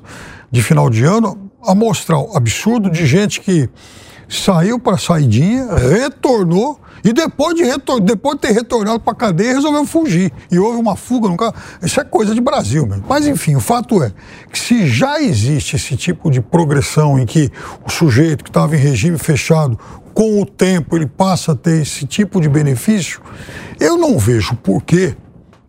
[0.49, 3.69] de final de ano, a mostrar o absurdo de gente que
[4.32, 9.54] saiu para saidinha, retornou e depois de, retor depois de ter retornado para a cadeia,
[9.54, 10.32] resolveu fugir.
[10.52, 11.56] E houve uma fuga no carro.
[11.82, 13.04] Isso é coisa de Brasil mesmo.
[13.10, 14.12] Mas, enfim, o fato é
[14.52, 17.52] que se já existe esse tipo de progressão em que
[17.86, 19.78] o sujeito que estava em regime fechado,
[20.13, 23.22] com o tempo, ele passa a ter esse tipo de benefício,
[23.80, 25.15] eu não vejo por que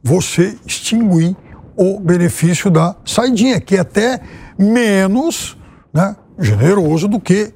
[0.03, 1.37] você extinguir
[1.77, 4.20] o benefício da saidinha, que é até
[4.59, 5.57] menos
[5.94, 7.55] né, generoso do que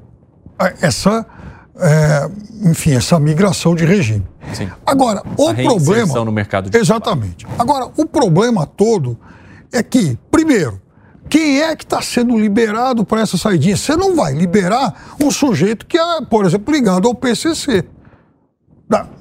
[0.80, 1.26] essa
[1.78, 2.30] é,
[2.70, 4.26] enfim, essa migração de regime.
[4.52, 4.68] Sim.
[4.84, 6.24] Agora, essa o problema.
[6.24, 7.44] no mercado de Exatamente.
[7.44, 7.60] Trabalho.
[7.60, 9.18] Agora, o problema todo
[9.72, 10.80] é que, primeiro,
[11.28, 13.76] quem é que está sendo liberado para essa saidinha?
[13.76, 17.84] Você não vai liberar um sujeito que é, por exemplo, ligado ao PCC.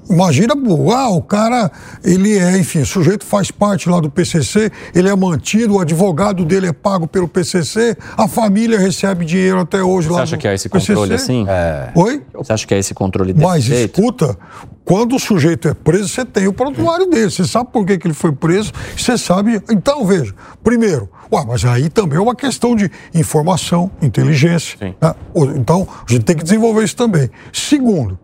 [0.08, 0.54] Imagina,
[0.94, 1.72] ah, o cara,
[2.04, 6.46] ele é, enfim, o sujeito faz parte lá do PCC, ele é mantido, o advogado
[6.46, 10.38] dele é pago pelo PCC, a família recebe dinheiro até hoje Você lá Você acha
[10.38, 11.32] que é esse controle PCC?
[11.32, 11.46] assim?
[11.50, 11.92] É.
[11.96, 12.22] Oi?
[12.36, 14.00] Você acha que é esse controle desse Mas jeito?
[14.00, 14.38] escuta,
[14.86, 18.06] quando o sujeito é preso, você tem o prontuário dele, você sabe por que, que
[18.06, 19.60] ele foi preso, você sabe.
[19.72, 24.78] Então, veja, primeiro, ué, mas aí também é uma questão de informação, inteligência.
[24.80, 25.16] Né?
[25.56, 27.28] Então, a gente tem que desenvolver isso também.
[27.52, 28.20] Segundo,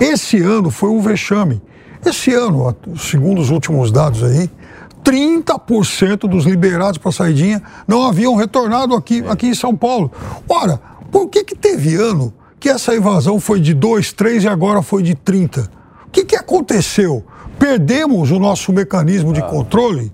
[0.00, 1.62] esse ano foi um vexame.
[2.04, 4.50] Esse ano, segundo os últimos dados aí,
[5.04, 10.10] 30% dos liberados para saidinha não haviam retornado aqui, aqui em São Paulo.
[10.48, 14.82] Ora, por que, que teve ano que essa evasão foi de 2, 3 e agora
[14.82, 15.70] foi de 30?
[16.06, 17.24] O que, que aconteceu?
[17.58, 20.12] Perdemos o nosso mecanismo de controle?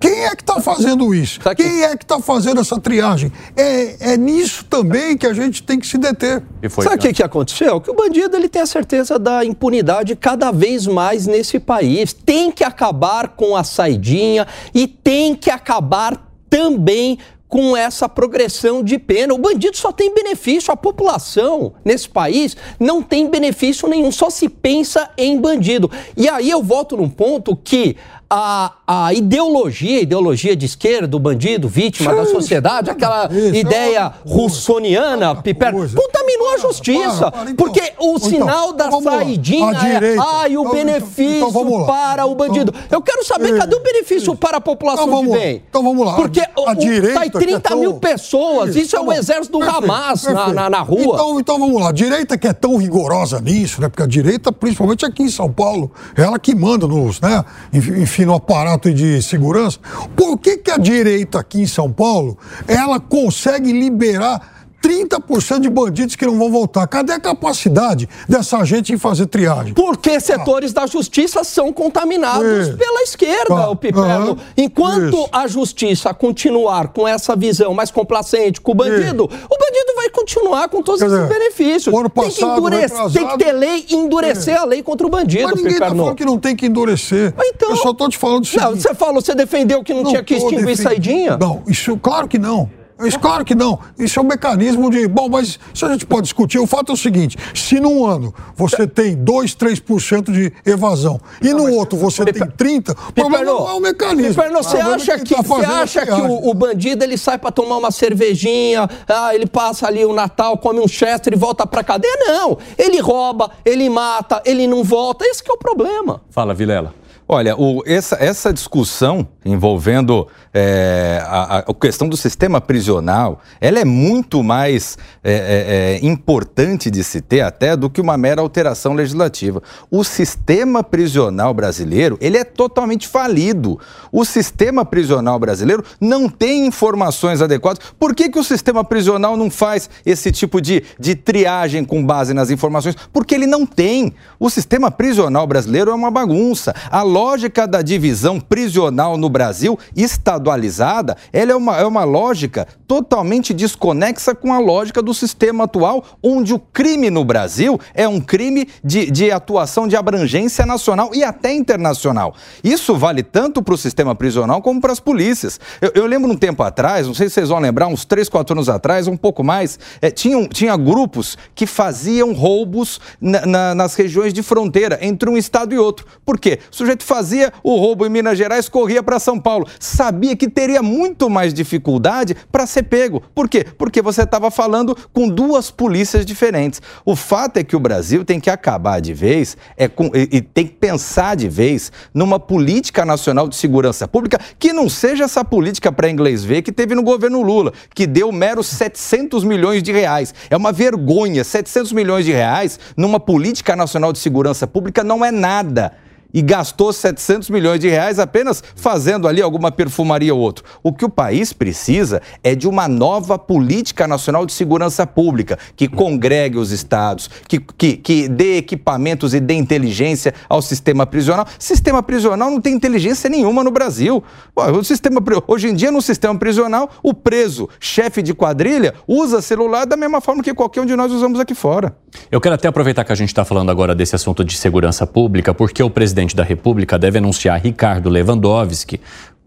[0.00, 1.38] Quem é que está fazendo isso?
[1.54, 3.30] Quem é que está fazendo essa triagem?
[3.54, 6.42] É, é nisso também que a gente tem que se deter.
[6.70, 7.78] Foi, Sabe o que, que aconteceu?
[7.82, 12.14] Que o bandido ele tem a certeza da impunidade cada vez mais nesse país.
[12.14, 18.96] Tem que acabar com a saidinha e tem que acabar também com essa progressão de
[18.96, 19.34] pena.
[19.34, 24.48] O bandido só tem benefício, a população nesse país não tem benefício nenhum, só se
[24.48, 25.90] pensa em bandido.
[26.16, 27.96] E aí eu volto num ponto que
[28.32, 34.28] a, a ideologia, ideologia de esquerda, do bandido, vítima da sociedade, aquela isso, ideia é
[34.28, 37.30] russoniana, piper, contaminou a justiça.
[37.30, 41.52] Para, para, então, porque o então, sinal da saidinha é ai, o então, benefício
[41.86, 42.72] para o bandido.
[42.88, 45.64] Eu quero saber, cadê o benefício para a população de bem?
[45.68, 46.14] Então vamos lá.
[46.14, 50.22] Porque a, a direita, tá 30 mil pessoas, isso, é o exército do Hamas.
[50.22, 51.14] Na, na, rua.
[51.14, 53.88] Então, então vamos lá, a direita que é tão rigorosa nisso, né?
[53.88, 57.44] Porque a direita, principalmente aqui em São Paulo, é ela que manda nos, né?
[57.72, 59.78] Enfim, enfim, no aparato de segurança,
[60.14, 62.36] por que, que a direita aqui em São Paulo
[62.68, 66.86] ela consegue liberar 30% de bandidos que não vão voltar.
[66.86, 69.74] Cadê a capacidade dessa gente em fazer triagem?
[69.74, 70.80] Porque setores ah.
[70.80, 72.72] da justiça são contaminados é.
[72.72, 73.70] pela esquerda, ah.
[73.70, 74.38] o Piperno.
[74.56, 75.28] Enquanto Isso.
[75.32, 79.54] a justiça continuar com essa visão mais complacente com o bandido, é.
[79.54, 81.94] o bandido vai continuar com todos Quer esses dizer, benefícios.
[81.94, 84.58] Ano passado, tem, que endurecer, tem que ter lei e endurecer é.
[84.58, 87.34] a lei contra o bandido, Mas ninguém está falando que não tem que endurecer.
[87.38, 88.64] Então, Eu só estou te falando o seguinte.
[88.64, 90.82] Não, você falou, você defendeu que não, não tinha que extinguir defend...
[90.82, 91.36] saidinha?
[91.36, 92.79] Não, isso claro que não.
[93.06, 93.78] Isso, claro que não.
[93.98, 95.06] Isso é um mecanismo de.
[95.08, 96.58] Bom, mas isso a gente pode discutir.
[96.58, 101.52] O fato é o seguinte: se num ano você tem 2, 3% de evasão e
[101.52, 104.34] não, no outro você tem 30%, o problema não é o mecanismo.
[104.34, 107.76] Piperno, você acha que, tá você acha que o, o, bandido ele sai para tomar
[107.76, 112.16] uma cervejinha, ah, ele passa ali o Natal, come um Chester e volta para cadeia?
[112.18, 112.58] Não.
[112.78, 115.24] Ele rouba, ele mata, ele não volta.
[115.24, 116.22] Esse que é o problema.
[116.30, 116.99] Fala, Vilela.
[117.32, 123.84] Olha, o, essa, essa discussão envolvendo é, a, a, questão do sistema prisional, ela é
[123.84, 128.94] muito mais é, é, é, importante de se ter até do que uma mera alteração
[128.94, 129.62] legislativa.
[129.88, 133.78] O sistema prisional brasileiro, ele é totalmente falido.
[134.10, 137.80] O sistema prisional brasileiro não tem informações adequadas.
[137.96, 142.34] Por que, que o sistema prisional não faz esse tipo de, de triagem com base
[142.34, 142.96] nas informações?
[143.12, 144.12] Porque ele não tem.
[144.38, 146.74] O sistema prisional brasileiro é uma bagunça.
[146.90, 153.52] A lógica da divisão prisional no Brasil, estadualizada, ela é uma, é uma lógica totalmente
[153.52, 158.66] desconexa com a lógica do sistema atual, onde o crime no Brasil é um crime
[158.82, 162.34] de, de atuação de abrangência nacional e até internacional.
[162.64, 165.60] Isso vale tanto para o sistema prisional como para as polícias.
[165.78, 168.54] Eu, eu, lembro um tempo atrás, não sei se vocês vão lembrar, uns 3, 4
[168.54, 173.94] anos atrás, um pouco mais, é, tinham, tinha grupos que faziam roubos na, na, nas
[173.94, 176.06] regiões de fronteira entre um estado e outro.
[176.24, 176.58] Por quê?
[176.72, 179.66] O sujeito fazia o roubo em Minas Gerais, corria para São Paulo.
[179.80, 183.20] Sabia que teria muito mais dificuldade para ser pego.
[183.34, 183.66] Por quê?
[183.76, 186.80] Porque você estava falando com duas polícias diferentes.
[187.04, 190.40] O fato é que o Brasil tem que acabar de vez é com, e, e
[190.40, 195.44] tem que pensar de vez numa política nacional de segurança pública que não seja essa
[195.44, 199.90] política para inglês ver que teve no governo Lula, que deu meros 700 milhões de
[199.90, 200.32] reais.
[200.48, 201.42] É uma vergonha.
[201.42, 205.92] 700 milhões de reais numa política nacional de segurança pública não é nada
[206.32, 210.64] e gastou 700 milhões de reais apenas fazendo ali alguma perfumaria ou outro.
[210.82, 215.88] O que o país precisa é de uma nova política nacional de segurança pública que
[215.88, 221.46] congregue os estados, que, que, que dê equipamentos e dê inteligência ao sistema prisional.
[221.58, 224.22] Sistema prisional não tem inteligência nenhuma no Brasil.
[224.54, 229.86] O sistema, hoje em dia, no sistema prisional, o preso, chefe de quadrilha, usa celular
[229.86, 231.94] da mesma forma que qualquer um de nós usamos aqui fora.
[232.30, 235.54] Eu quero até aproveitar que a gente está falando agora desse assunto de segurança pública,
[235.54, 239.00] porque o presidente presidente da República deve anunciar Ricardo Lewandowski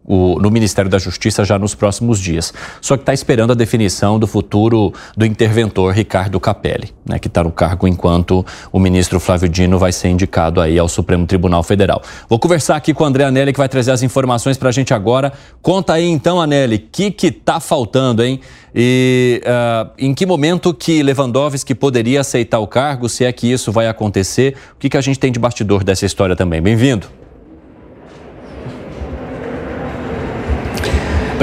[0.06, 2.54] o, no Ministério da Justiça já nos próximos dias.
[2.82, 7.44] Só que está esperando a definição do futuro do interventor Ricardo Capelli, né, que está
[7.44, 12.02] no cargo enquanto o ministro Flávio Dino vai ser indicado aí ao Supremo Tribunal Federal.
[12.28, 14.94] Vou conversar aqui com o André Anelli, que vai trazer as informações para a gente
[14.94, 15.32] agora.
[15.62, 18.40] Conta aí então, Anelli, o que está faltando, hein?
[18.76, 23.72] E uh, em que momento que Lewandowski poderia aceitar o cargo, se é que isso
[23.72, 24.56] vai acontecer?
[24.76, 26.62] O que, que a gente tem de bastidor dessa história também?
[26.62, 27.23] Bem-vindo.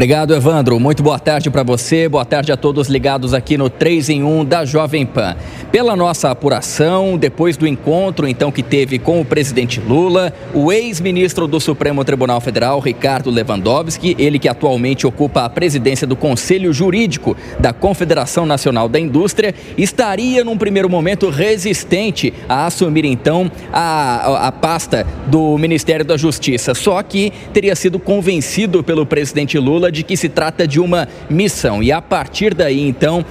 [0.00, 0.80] Obrigado, Evandro.
[0.80, 4.46] Muito boa tarde para você, boa tarde a todos ligados aqui no 3 em 1
[4.46, 5.36] da Jovem Pan.
[5.70, 11.46] Pela nossa apuração, depois do encontro então que teve com o presidente Lula, o ex-ministro
[11.46, 17.36] do Supremo Tribunal Federal, Ricardo Lewandowski, ele que atualmente ocupa a presidência do Conselho Jurídico
[17.58, 24.50] da Confederação Nacional da Indústria, estaria num primeiro momento resistente a assumir então a, a
[24.50, 30.16] pasta do Ministério da Justiça, só que teria sido convencido pelo presidente Lula de que
[30.16, 31.83] se trata de uma missão.
[31.83, 33.24] E a partir daí, então,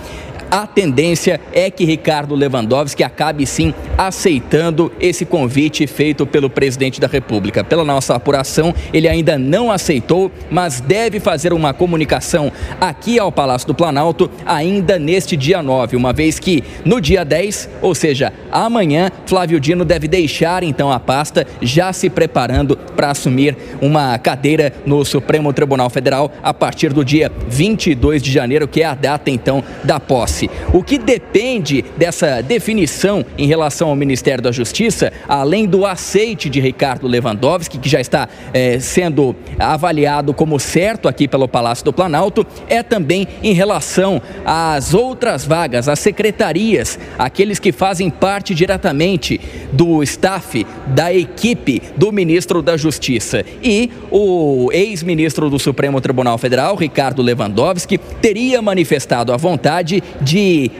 [0.51, 7.07] a tendência é que Ricardo Lewandowski acabe sim aceitando esse convite feito pelo presidente da
[7.07, 7.63] República.
[7.63, 13.67] Pela nossa apuração, ele ainda não aceitou, mas deve fazer uma comunicação aqui ao Palácio
[13.67, 19.11] do Planalto ainda neste dia 9, uma vez que no dia 10, ou seja, amanhã,
[19.25, 25.03] Flávio Dino deve deixar então a pasta, já se preparando para assumir uma cadeira no
[25.03, 29.63] Supremo Tribunal Federal a partir do dia 22 de janeiro, que é a data então
[29.83, 30.38] da posse.
[30.71, 36.59] O que depende dessa definição em relação ao Ministério da Justiça, além do aceite de
[36.59, 42.45] Ricardo Lewandowski, que já está é, sendo avaliado como certo aqui pelo Palácio do Planalto,
[42.67, 49.39] é também em relação às outras vagas, às secretarias, aqueles que fazem parte diretamente
[49.71, 53.43] do staff, da equipe do ministro da Justiça.
[53.63, 60.28] E o ex-ministro do Supremo Tribunal Federal, Ricardo Lewandowski, teria manifestado a vontade de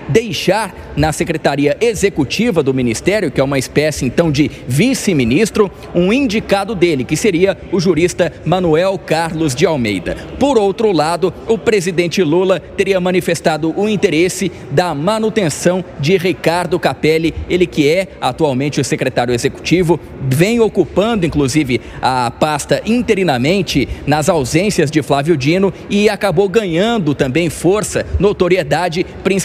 [0.07, 6.75] deixar na secretaria executiva do ministério, que é uma espécie então de vice-ministro, um indicado
[6.75, 10.17] dele, que seria o jurista Manuel Carlos de Almeida.
[10.37, 17.33] Por outro lado, o presidente Lula teria manifestado o interesse da manutenção de Ricardo Capelli,
[17.49, 24.91] ele que é atualmente o secretário executivo, vem ocupando inclusive a pasta interinamente nas ausências
[24.91, 29.38] de Flávio Dino e acabou ganhando também força, notoriedade, principalmente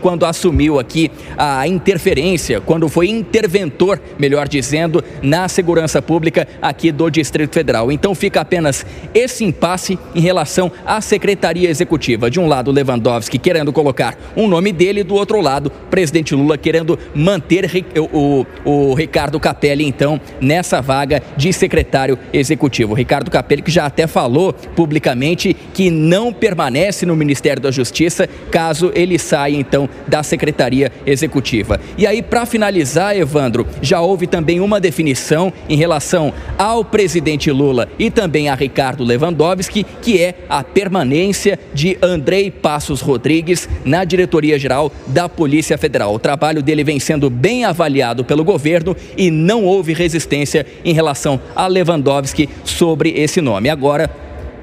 [0.00, 7.10] quando assumiu aqui a interferência, quando foi interventor, melhor dizendo, na segurança pública aqui do
[7.10, 7.90] Distrito Federal.
[7.90, 8.84] Então fica apenas
[9.14, 12.30] esse impasse em relação à Secretaria Executiva.
[12.30, 16.98] De um lado, Lewandowski querendo colocar um nome dele, do outro lado, presidente Lula querendo
[17.14, 22.94] manter o, o, o Ricardo Capelli, então, nessa vaga de secretário executivo.
[22.94, 28.92] Ricardo Capelli que já até falou publicamente que não permanece no Ministério da Justiça caso
[28.94, 31.80] ele saia, então, da Secretaria Executiva.
[31.96, 37.88] E aí, para finalizar, Evandro, já houve também uma definição em relação ao presidente Lula
[37.98, 44.92] e também a Ricardo Lewandowski, que é a permanência de Andrei Passos Rodrigues na diretoria-geral
[45.06, 46.14] da Polícia Federal.
[46.14, 51.40] O trabalho dele vem sendo bem avaliado pelo governo e não houve resistência em relação
[51.56, 53.70] a Lewandowski sobre esse nome.
[53.70, 54.10] Agora,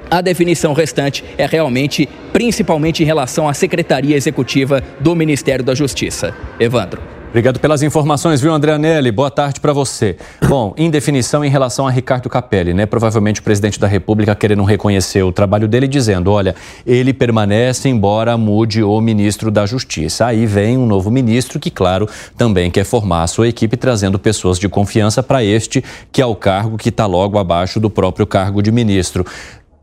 [0.10, 6.34] a definição restante é realmente, principalmente em relação à Secretaria Executiva do Ministério da Justiça.
[6.60, 7.02] Evandro.
[7.30, 9.12] Obrigado pelas informações, viu, André Anelli?
[9.12, 10.18] Boa tarde para você.
[10.48, 12.88] Bom, em definição em relação a Ricardo Capelli, né?
[12.88, 16.56] Provavelmente o presidente da República querendo reconhecer o trabalho dele, dizendo: olha,
[16.88, 20.26] ele permanece, embora mude o ministro da Justiça.
[20.26, 24.58] Aí vem um novo ministro que, claro, também quer formar a sua equipe, trazendo pessoas
[24.58, 28.60] de confiança para este, que é o cargo que está logo abaixo do próprio cargo
[28.60, 29.24] de ministro.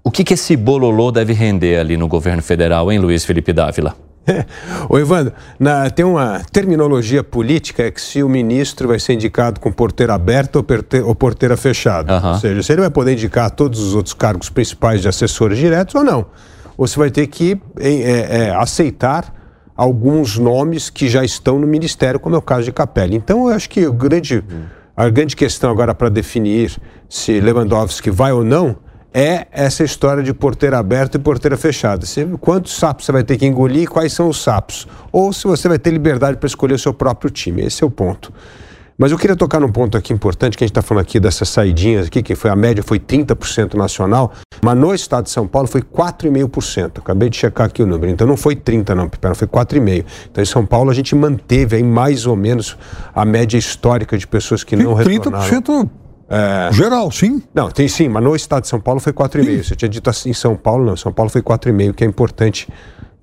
[0.06, 3.96] O que, que esse bololô deve render ali no governo federal, hein, Luiz Felipe Dávila?
[4.88, 9.72] Ô Evandro, na, tem uma terminologia política que se o ministro vai ser indicado com
[9.72, 12.20] porteira aberta ou, perte, ou porteira fechada.
[12.20, 12.28] Uhum.
[12.28, 15.96] Ou seja, se ele vai poder indicar todos os outros cargos principais de assessores diretos
[15.96, 16.26] ou não.
[16.78, 19.34] Ou você vai ter que é, é, aceitar
[19.76, 23.16] alguns nomes que já estão no ministério, como é o caso de Capelli.
[23.16, 24.44] Então, eu acho que grande,
[24.96, 28.85] a grande questão agora para definir se Lewandowski vai ou não
[29.16, 32.04] é essa história de porteira aberta e porteira fechada.
[32.04, 34.86] Você, quantos sapos você vai ter que engolir e quais são os sapos?
[35.10, 37.62] Ou se você vai ter liberdade para escolher o seu próprio time.
[37.62, 38.30] Esse é o ponto.
[38.98, 41.48] Mas eu queria tocar num ponto aqui importante, que a gente está falando aqui dessas
[41.48, 45.66] saidinhas aqui, que foi a média foi 30% nacional, mas no estado de São Paulo
[45.66, 46.98] foi 4,5%.
[46.98, 48.12] Acabei de checar aqui o número.
[48.12, 50.04] Então não foi 30 não, Pipera, foi 4,5%.
[50.30, 52.76] Então em São Paulo a gente manteve aí mais ou menos
[53.14, 55.62] a média histórica de pessoas que não 30% retornaram.
[55.62, 55.90] 30%
[56.28, 56.72] é...
[56.72, 57.42] Geral, sim.
[57.54, 59.62] Não, tem sim, mas no estado de São Paulo foi 4,5.
[59.62, 62.68] Você tinha dito assim, São Paulo não, São Paulo foi 4,5, que é importante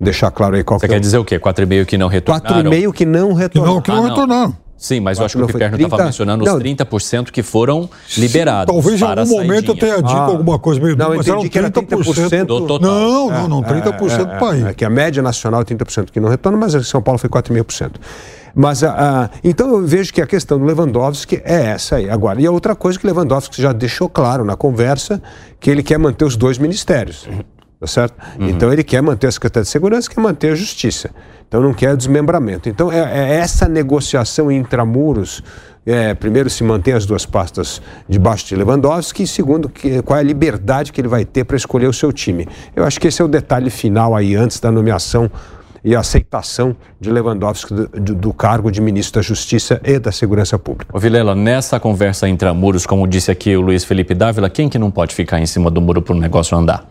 [0.00, 1.00] deixar claro aí qual Você que quer é...
[1.00, 1.38] dizer o quê?
[1.38, 2.70] 4,5 que não retornaram?
[2.70, 3.80] 4,5 que não retornaram.
[3.80, 4.64] Que não, que não ah, retornaram.
[4.76, 7.88] Sim, mas eu acho que o Piperno estava mencionando não, os 30% que foram
[8.18, 8.74] liberados.
[8.74, 11.58] Talvez em algum momento eu tenha dito ah, alguma coisa meio Não, mas entendi que
[11.58, 12.80] era 30% do total.
[12.80, 14.66] Não, não, não, 30% é, é, do país.
[14.66, 17.30] É, que a média nacional é 30% que não retorna, mas em São Paulo foi
[17.30, 17.92] 4,5%.
[18.54, 22.08] Mas, ah, ah, então eu vejo que a questão do Lewandowski é essa aí.
[22.08, 25.20] Agora, e a outra coisa que Lewandowski já deixou claro na conversa,
[25.58, 27.28] que ele quer manter os dois ministérios.
[27.80, 28.14] Tá certo?
[28.38, 28.48] Uhum.
[28.48, 31.10] Então ele quer manter a Secretaria de Segurança, quer manter a Justiça.
[31.46, 32.68] Então não quer desmembramento.
[32.68, 35.42] Então é, é essa negociação intramuros.
[35.84, 40.20] É, primeiro, se mantém as duas pastas debaixo de Lewandowski, e segundo, que, qual é
[40.20, 42.48] a liberdade que ele vai ter para escolher o seu time.
[42.74, 45.30] Eu acho que esse é o detalhe final aí, antes da nomeação
[45.84, 50.10] e a aceitação de Lewandowski do, do, do, cargo de ministro da Justiça e da
[50.10, 50.96] Segurança Pública.
[50.96, 54.90] Ô Vilela, nessa conversa intramuros, como disse aqui o Luiz Felipe Dávila, quem que não
[54.90, 56.88] pode ficar em cima do muro para o negócio andar?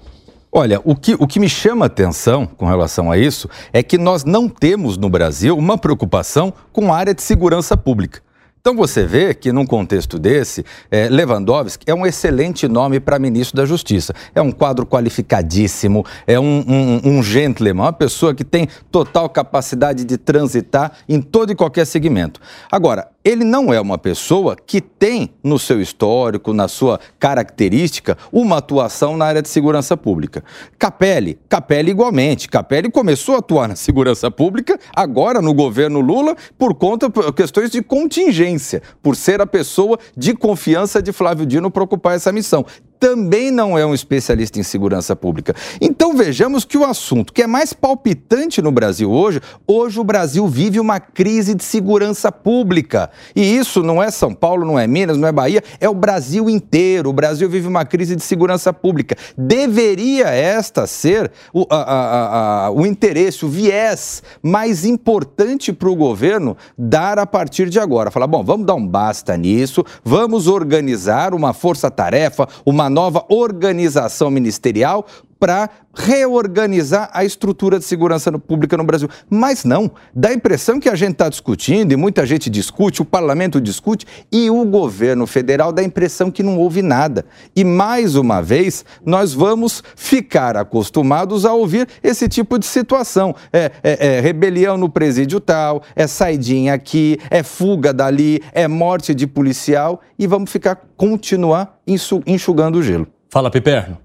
[0.55, 3.97] Olha, o que, o que me chama a atenção com relação a isso é que
[3.97, 8.21] nós não temos no Brasil uma preocupação com a área de segurança pública.
[8.65, 13.57] Então você vê que num contexto desse, é, Lewandowski é um excelente nome para ministro
[13.57, 14.15] da Justiça.
[14.33, 20.05] É um quadro qualificadíssimo, é um, um, um gentleman, uma pessoa que tem total capacidade
[20.05, 22.39] de transitar em todo e qualquer segmento.
[22.71, 28.57] Agora, ele não é uma pessoa que tem no seu histórico, na sua característica, uma
[28.57, 30.43] atuação na área de segurança pública.
[30.77, 32.49] Capelli, Capelli igualmente.
[32.49, 37.71] Capelli começou a atuar na segurança pública agora no governo Lula por conta de questões
[37.71, 42.65] de contingência, por ser a pessoa de confiança de Flávio Dino para ocupar essa missão
[43.03, 45.53] também não é um especialista em segurança pública.
[45.81, 50.47] Então vejamos que o assunto que é mais palpitante no Brasil hoje, hoje o Brasil
[50.47, 53.11] vive uma crise de segurança pública.
[53.35, 56.49] E isso não é São Paulo, não é Minas, não é Bahia, é o Brasil
[56.49, 57.09] inteiro.
[57.09, 59.17] O Brasil vive uma crise de segurança pública.
[59.37, 65.95] Deveria esta ser o, a, a, a, o interesse, o viés mais importante para o
[65.95, 68.09] governo dar a partir de agora.
[68.09, 75.05] Falar, bom, vamos dar um basta nisso, vamos organizar uma força-tarefa, uma nova organização ministerial
[75.43, 79.09] para reorganizar a estrutura de segurança pública no Brasil.
[79.29, 83.05] Mas não, dá a impressão que a gente está discutindo e muita gente discute, o
[83.05, 87.25] parlamento discute e o governo federal dá a impressão que não houve nada.
[87.53, 93.35] E mais uma vez, nós vamos ficar acostumados a ouvir esse tipo de situação.
[93.51, 99.13] É, é, é rebelião no presídio tal, é saidinha aqui, é fuga dali, é morte
[99.13, 101.81] de policial e vamos ficar, continuar
[102.25, 103.05] enxugando o gelo.
[103.29, 103.97] Fala, Piperno.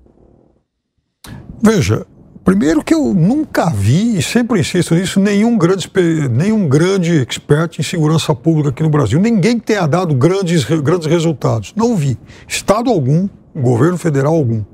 [1.62, 2.06] Veja,
[2.44, 5.90] primeiro que eu nunca vi, e sempre insisto nisso, nenhum grande,
[6.30, 9.20] nenhum grande expert em segurança pública aqui no Brasil.
[9.20, 11.72] Ninguém que tenha dado grandes, grandes resultados.
[11.76, 12.16] Não vi.
[12.46, 14.64] Estado algum, governo federal algum.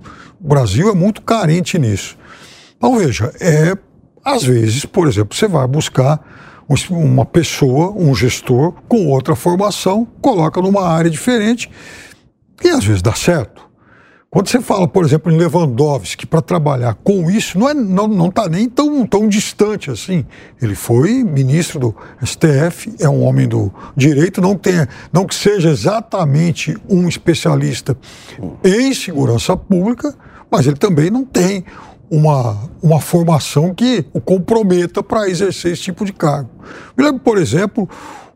[0.41, 2.17] O Brasil é muito carente nisso.
[2.77, 3.77] Então, veja, é,
[4.25, 6.21] às vezes, por exemplo, você vai buscar
[6.91, 11.71] uma pessoa, um gestor, com outra formação, coloca numa área diferente
[12.63, 13.69] e às vezes dá certo.
[14.35, 18.31] Quando você fala, por exemplo, em Lewandowski, para trabalhar com isso, não está não, não
[18.33, 20.27] tá nem tão, tão distante assim.
[20.61, 25.71] Ele foi ministro do STF, é um homem do direito, não, tem, não que seja
[25.71, 27.97] exatamente um especialista
[28.65, 30.13] em segurança pública,
[30.51, 31.65] mas ele também não tem
[32.11, 36.51] uma, uma formação que o comprometa para exercer esse tipo de cargo.
[36.99, 37.89] Me lembro, por exemplo,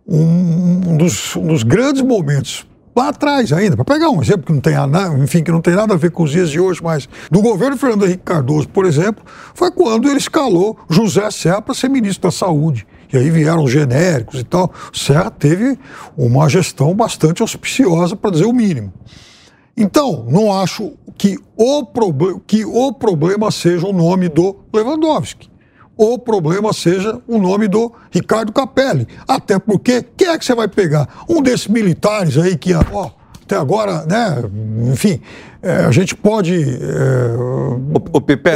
[0.07, 2.69] um, um, dos, um dos grandes momentos
[2.99, 5.75] lá atrás ainda, para pegar um exemplo que não tem nada, enfim, que não tem
[5.75, 8.85] nada a ver com os dias de hoje, mas do governo Fernando Henrique Cardoso, por
[8.85, 9.25] exemplo,
[9.55, 12.87] foi quando ele escalou José Serra para ser ministro da Saúde.
[13.13, 14.71] E aí vieram genéricos e tal.
[14.93, 15.79] Serra teve
[16.17, 18.93] uma gestão bastante auspiciosa, para dizer o mínimo.
[19.77, 21.87] Então, não acho que o,
[22.47, 25.49] que o problema seja o nome do Lewandowski
[25.99, 29.07] o problema seja o nome do Ricardo Capelli.
[29.27, 31.09] Até porque, quem é que você vai pegar?
[31.29, 33.11] Um desses militares aí que, ó,
[33.43, 34.45] até agora, né,
[34.93, 35.21] enfim,
[35.61, 36.55] é, a gente pode.
[36.55, 37.81] É, o,
[38.13, 38.51] o Pipe,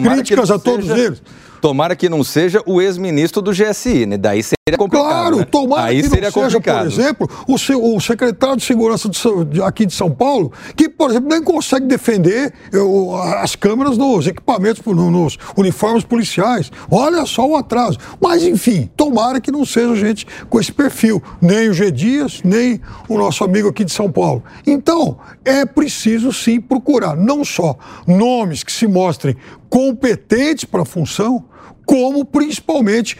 [0.00, 0.98] críticas a todos seja...
[0.98, 1.22] eles.
[1.62, 4.16] Tomara que não seja o ex-ministro do GSI, né?
[4.16, 5.08] Daí seria complicado.
[5.08, 5.44] Claro, né?
[5.44, 6.78] tomara Aí que seria não seja, complicado.
[6.78, 9.08] por exemplo, o, seu, o secretário de Segurança
[9.48, 14.26] de, aqui de São Paulo, que, por exemplo, nem consegue defender eu, as câmeras nos
[14.26, 16.72] equipamentos, nos uniformes policiais.
[16.90, 17.96] Olha só o atraso.
[18.20, 21.22] Mas, enfim, tomara que não seja gente com esse perfil.
[21.40, 21.92] Nem o G.
[21.92, 24.42] Dias, nem o nosso amigo aqui de São Paulo.
[24.66, 29.36] Então, é preciso sim procurar não só nomes que se mostrem
[29.70, 31.44] competentes para a função,
[31.84, 33.16] como principalmente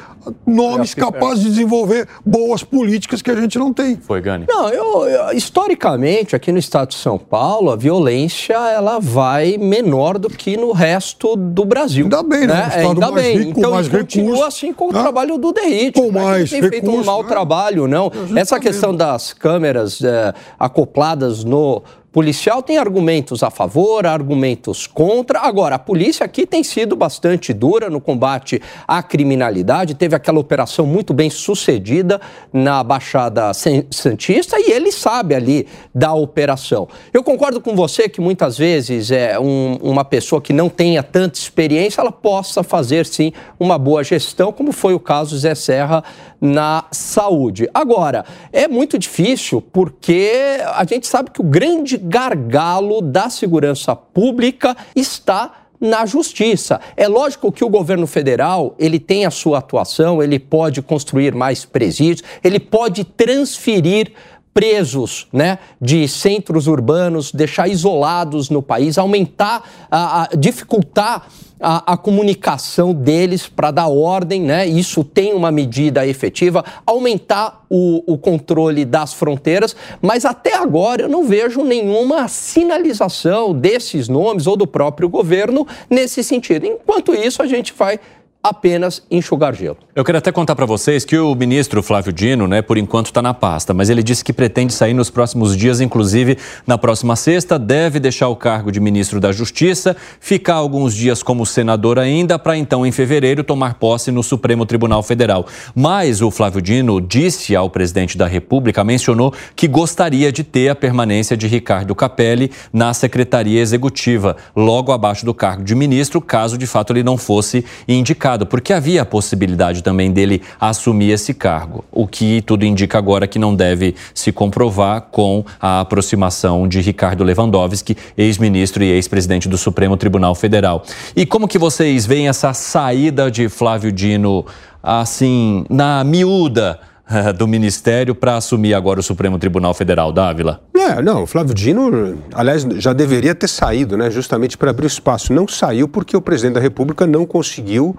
[0.47, 3.97] nomes capazes de desenvolver boas políticas que a gente não tem.
[3.97, 4.47] Foi, Gani.
[4.49, 10.19] Não, eu, eu, historicamente, aqui no estado de São Paulo, a violência ela vai menor
[10.19, 12.05] do que no resto do Brasil.
[12.05, 12.47] Ainda bem, né?
[12.47, 12.71] né?
[12.77, 13.39] Ainda bem.
[13.39, 15.01] Rico, então, mais continua recursos, assim com o né?
[15.01, 16.01] trabalho do Derrite.
[16.01, 17.29] Com mais tem recursos, feito um mau né?
[17.29, 18.11] trabalho, não.
[18.37, 21.83] Essa questão das câmeras é, acopladas no
[22.13, 25.41] policial tem argumentos a favor, argumentos contra.
[25.41, 29.95] Agora, a polícia aqui tem sido bastante dura no combate à criminalidade.
[29.95, 32.21] Teve aquela operação muito bem sucedida
[32.53, 36.87] na Baixada Santista e ele sabe ali da operação.
[37.15, 41.39] Eu concordo com você que muitas vezes é um, uma pessoa que não tenha tanta
[41.39, 46.05] experiência, ela possa fazer sim uma boa gestão, como foi o caso Zé Serra
[46.39, 47.71] na saúde.
[47.73, 54.77] Agora, é muito difícil porque a gente sabe que o grande gargalo da segurança pública
[54.95, 56.81] está na justiça.
[56.97, 61.65] É lógico que o governo federal, ele tem a sua atuação, ele pode construir mais
[61.65, 64.13] presídios, ele pode transferir
[64.55, 71.27] presos né, de centros urbanos, deixar isolados no país, aumentar, a, a dificultar
[71.63, 74.67] a, a comunicação deles para dar ordem, né?
[74.67, 81.09] Isso tem uma medida efetiva, aumentar o, o controle das fronteiras, mas até agora eu
[81.09, 86.67] não vejo nenhuma sinalização desses nomes ou do próprio governo nesse sentido.
[86.67, 88.01] Enquanto isso, a gente vai
[88.43, 89.77] apenas enxugar gelo.
[89.95, 93.23] Eu quero até contar para vocês que o ministro Flávio Dino, né, por enquanto está
[93.23, 96.37] na pasta, mas ele disse que pretende sair nos próximos dias, inclusive
[96.67, 101.47] na próxima sexta, deve deixar o cargo de ministro da Justiça, ficar alguns dias como
[101.47, 105.47] senador ainda, para então, em fevereiro, tomar posse no Supremo Tribunal Federal.
[105.75, 110.75] Mas o Flávio Dino disse ao presidente da República, mencionou que gostaria de ter a
[110.75, 116.67] permanência de Ricardo Capelli na Secretaria Executiva, logo abaixo do cargo de ministro, caso de
[116.67, 122.07] fato ele não fosse indicado porque havia a possibilidade também dele assumir esse cargo, o
[122.07, 127.97] que tudo indica agora que não deve se comprovar com a aproximação de Ricardo Lewandowski,
[128.17, 130.85] ex-ministro e ex-presidente do Supremo Tribunal Federal.
[131.15, 134.45] E como que vocês veem essa saída de Flávio Dino
[134.83, 136.81] assim, na miúda?
[137.37, 140.63] do Ministério para assumir agora o Supremo Tribunal Federal, Dávila?
[140.75, 145.33] É, não, o Flávio Dino, aliás, já deveria ter saído, né, justamente para abrir espaço.
[145.33, 147.97] Não saiu porque o presidente da República não conseguiu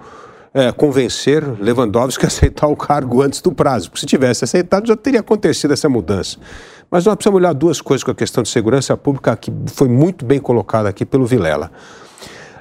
[0.52, 4.96] é, convencer Lewandowski a aceitar o cargo antes do prazo, porque se tivesse aceitado já
[4.96, 6.38] teria acontecido essa mudança.
[6.90, 10.24] Mas nós precisamos olhar duas coisas com a questão de segurança pública, que foi muito
[10.24, 11.72] bem colocada aqui pelo Vilela.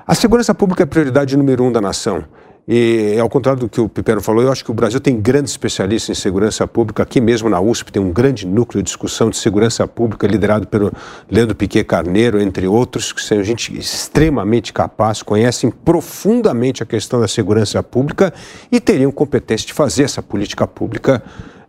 [0.08, 2.26] A segurança pública é a prioridade número um da nação.
[2.66, 5.52] E ao contrário do que o Pipero falou, eu acho que o Brasil tem grandes
[5.52, 7.04] especialistas em segurança pública.
[7.04, 10.90] Aqui mesmo na USP tem um grande núcleo de discussão de segurança pública liderado pelo
[11.30, 17.28] Leandro Piquet Carneiro, entre outros, que são gente extremamente capaz, conhecem profundamente a questão da
[17.28, 18.34] segurança pública
[18.72, 21.22] e teriam competência de fazer essa política pública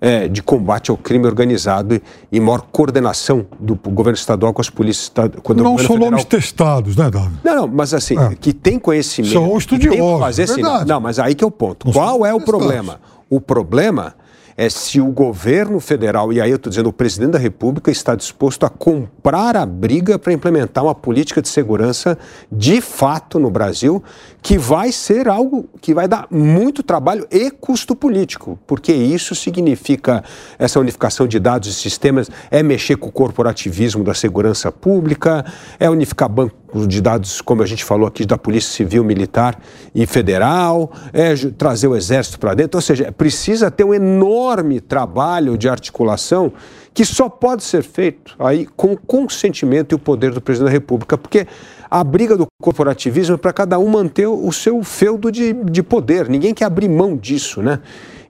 [0.04, 1.98] é, de combate ao crime organizado
[2.30, 5.42] e maior coordenação do governo estadual com as polícias estaduais.
[5.56, 6.10] Não são federal...
[6.10, 7.36] nomes testados, né, Davi?
[7.42, 8.34] Não, não, mas assim, é.
[8.34, 9.32] que tem conhecimento.
[9.32, 10.20] São estudiosos.
[10.20, 11.86] Fazer, assim, não, mas aí que é o ponto.
[11.86, 13.00] Não Qual é o problema?
[13.30, 14.14] O problema
[14.56, 18.14] é se o governo federal, e aí eu estou dizendo o presidente da República, está
[18.14, 22.16] disposto a comprar a briga para implementar uma política de segurança
[22.50, 24.02] de fato no Brasil,
[24.42, 30.22] que vai ser algo que vai dar muito trabalho e custo político, porque isso significa
[30.58, 35.44] essa unificação de dados e sistemas, é mexer com o corporativismo da segurança pública,
[35.78, 39.58] é unificar banco de dados, como a gente falou aqui, da Polícia Civil, Militar
[39.94, 42.78] e Federal, é trazer o Exército para dentro.
[42.78, 46.52] Ou seja, precisa ter um enorme trabalho de articulação
[46.92, 50.72] que só pode ser feito aí com o consentimento e o poder do presidente da
[50.72, 51.46] República, porque
[51.90, 56.28] a briga do corporativismo é para cada um manter o seu feudo de, de poder.
[56.28, 57.80] Ninguém quer abrir mão disso, né?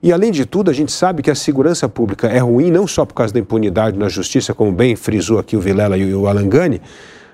[0.01, 3.05] E além de tudo, a gente sabe que a segurança pública é ruim não só
[3.05, 6.81] por causa da impunidade na justiça, como bem frisou aqui o Vilela e o Alangani,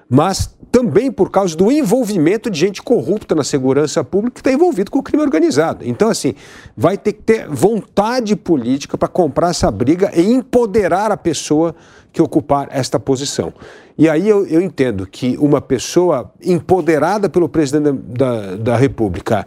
[0.09, 4.89] mas também por causa do envolvimento de gente corrupta na segurança pública que está envolvido
[4.89, 5.85] com o crime organizado.
[5.87, 6.33] Então, assim,
[6.77, 11.75] vai ter que ter vontade política para comprar essa briga e empoderar a pessoa
[12.13, 13.53] que ocupar esta posição.
[13.97, 19.45] E aí eu, eu entendo que uma pessoa empoderada pelo presidente da, da, da República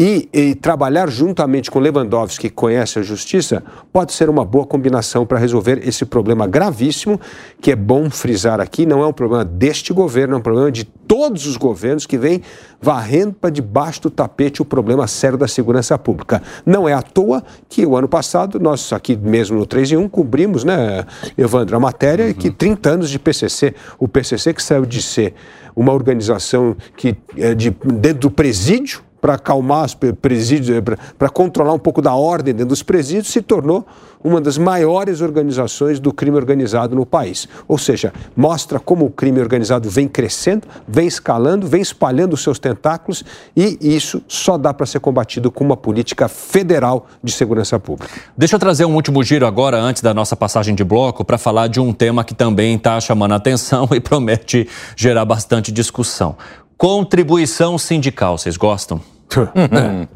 [0.00, 5.26] e, e, trabalhar juntamente com Lewandowski, que conhece a justiça, pode ser uma boa combinação
[5.26, 7.20] para resolver esse problema gravíssimo,
[7.60, 10.84] que é bom frisar aqui, não é um problema deste governo, é um problema de
[10.84, 12.40] todos os governos que vem
[12.80, 16.42] varrendo para debaixo do tapete o problema sério da segurança pública.
[16.64, 20.08] Não é à toa que o ano passado, nós aqui mesmo no 3 em 1,
[20.08, 21.04] cobrimos, né,
[21.36, 22.32] Evandro, a matéria uhum.
[22.32, 25.34] que 30 anos de PCC, o PCC que saiu de ser
[25.76, 31.72] uma organização que é de, dentro do presídio, para acalmar os presídios, eh, para controlar
[31.72, 33.86] um pouco da ordem dentro dos presídios, se tornou
[34.22, 37.48] uma das maiores organizações do crime organizado no país.
[37.66, 42.58] Ou seja, mostra como o crime organizado vem crescendo, vem escalando, vem espalhando os seus
[42.58, 43.24] tentáculos
[43.56, 48.12] e isso só dá para ser combatido com uma política federal de segurança pública.
[48.36, 51.68] Deixa eu trazer um último giro agora, antes da nossa passagem de bloco, para falar
[51.68, 56.36] de um tema que também está chamando a atenção e promete gerar bastante discussão.
[56.80, 59.02] Contribuição sindical, vocês gostam?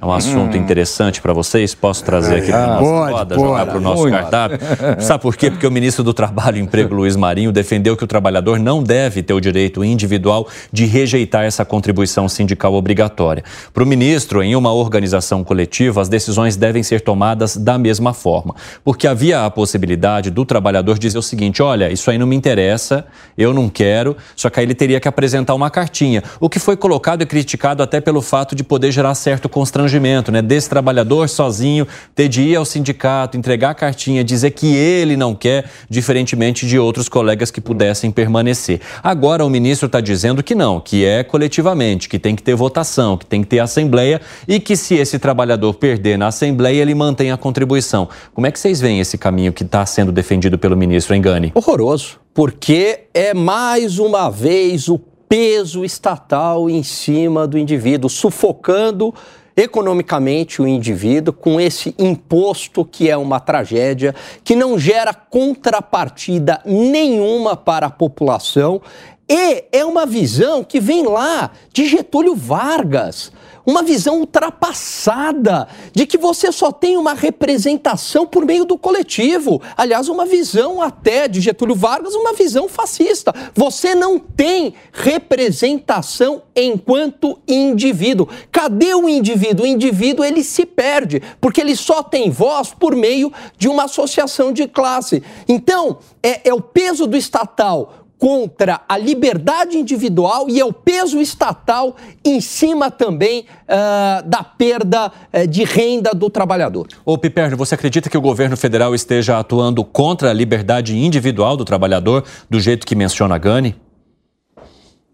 [0.00, 1.74] É um assunto interessante para vocês.
[1.74, 4.58] Posso trazer aqui para a nossa roda, jogar para o nosso cardápio?
[4.98, 5.50] Sabe por quê?
[5.50, 9.22] Porque o ministro do Trabalho e Emprego, Luiz Marinho, defendeu que o trabalhador não deve
[9.22, 13.44] ter o direito individual de rejeitar essa contribuição sindical obrigatória.
[13.72, 18.54] Para o ministro, em uma organização coletiva, as decisões devem ser tomadas da mesma forma,
[18.82, 23.06] porque havia a possibilidade do trabalhador dizer o seguinte: olha, isso aí não me interessa,
[23.38, 26.76] eu não quero, só que aí ele teria que apresentar uma cartinha, o que foi
[26.76, 30.40] colocado e criticado até pelo fato de poder gerar gerar certo constrangimento, né?
[30.40, 35.34] Desse trabalhador sozinho ter de ir ao sindicato, entregar a cartinha, dizer que ele não
[35.34, 38.80] quer, diferentemente de outros colegas que pudessem permanecer.
[39.02, 43.18] Agora o ministro está dizendo que não, que é coletivamente, que tem que ter votação,
[43.18, 47.30] que tem que ter assembleia e que se esse trabalhador perder na assembleia, ele mantém
[47.30, 48.08] a contribuição.
[48.32, 51.52] Como é que vocês veem esse caminho que está sendo defendido pelo ministro Engane?
[51.54, 54.98] Horroroso, porque é mais uma vez o
[55.34, 59.12] peso estatal em cima do indivíduo, sufocando
[59.56, 64.14] economicamente o indivíduo com esse imposto que é uma tragédia,
[64.44, 68.80] que não gera contrapartida nenhuma para a população.
[69.28, 73.32] E é uma visão que vem lá de Getúlio Vargas
[73.66, 79.60] uma visão ultrapassada de que você só tem uma representação por meio do coletivo.
[79.76, 83.34] Aliás, uma visão até de Getúlio Vargas, uma visão fascista.
[83.54, 88.28] Você não tem representação enquanto indivíduo.
[88.52, 89.64] Cadê o indivíduo?
[89.64, 94.52] O indivíduo ele se perde, porque ele só tem voz por meio de uma associação
[94.52, 95.22] de classe.
[95.48, 101.20] Então, é, é o peso do estatal contra a liberdade individual e é o peso
[101.20, 106.88] estatal em cima também uh, da perda uh, de renda do trabalhador.
[107.04, 111.64] Ô Piperno, você acredita que o governo federal esteja atuando contra a liberdade individual do
[111.64, 113.76] trabalhador do jeito que menciona Gani?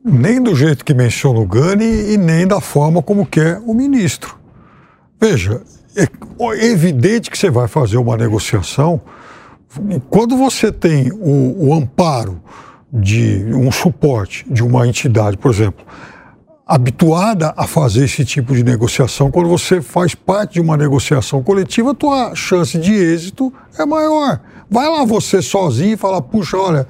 [0.05, 4.39] Nem do jeito que menciona o Gani e nem da forma como quer o ministro.
[5.21, 5.61] Veja,
[5.97, 6.07] é
[6.65, 9.01] evidente que você vai fazer uma negociação
[10.09, 12.43] quando você tem o, o amparo
[12.93, 15.85] de um suporte de uma entidade, por exemplo,
[16.67, 21.91] habituada a fazer esse tipo de negociação, quando você faz parte de uma negociação coletiva,
[21.91, 24.41] a tua chance de êxito é maior.
[24.71, 26.87] Vai lá você sozinho e fala, puxa, olha,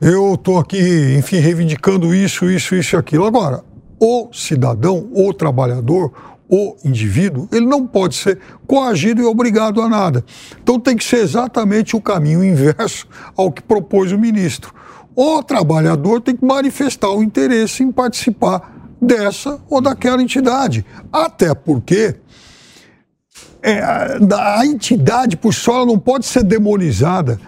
[0.00, 3.24] eu estou aqui, enfim, reivindicando isso, isso, isso e aquilo.
[3.24, 3.62] Agora,
[4.00, 6.12] o cidadão, o trabalhador,
[6.48, 10.24] o indivíduo, ele não pode ser coagido e obrigado a nada.
[10.60, 14.79] Então tem que ser exatamente o caminho inverso ao que propôs o ministro
[15.22, 20.82] o trabalhador tem que manifestar o interesse em participar dessa ou daquela entidade.
[21.12, 22.16] Até porque
[23.62, 27.38] é, a, entidade por si só não pode ser demonizada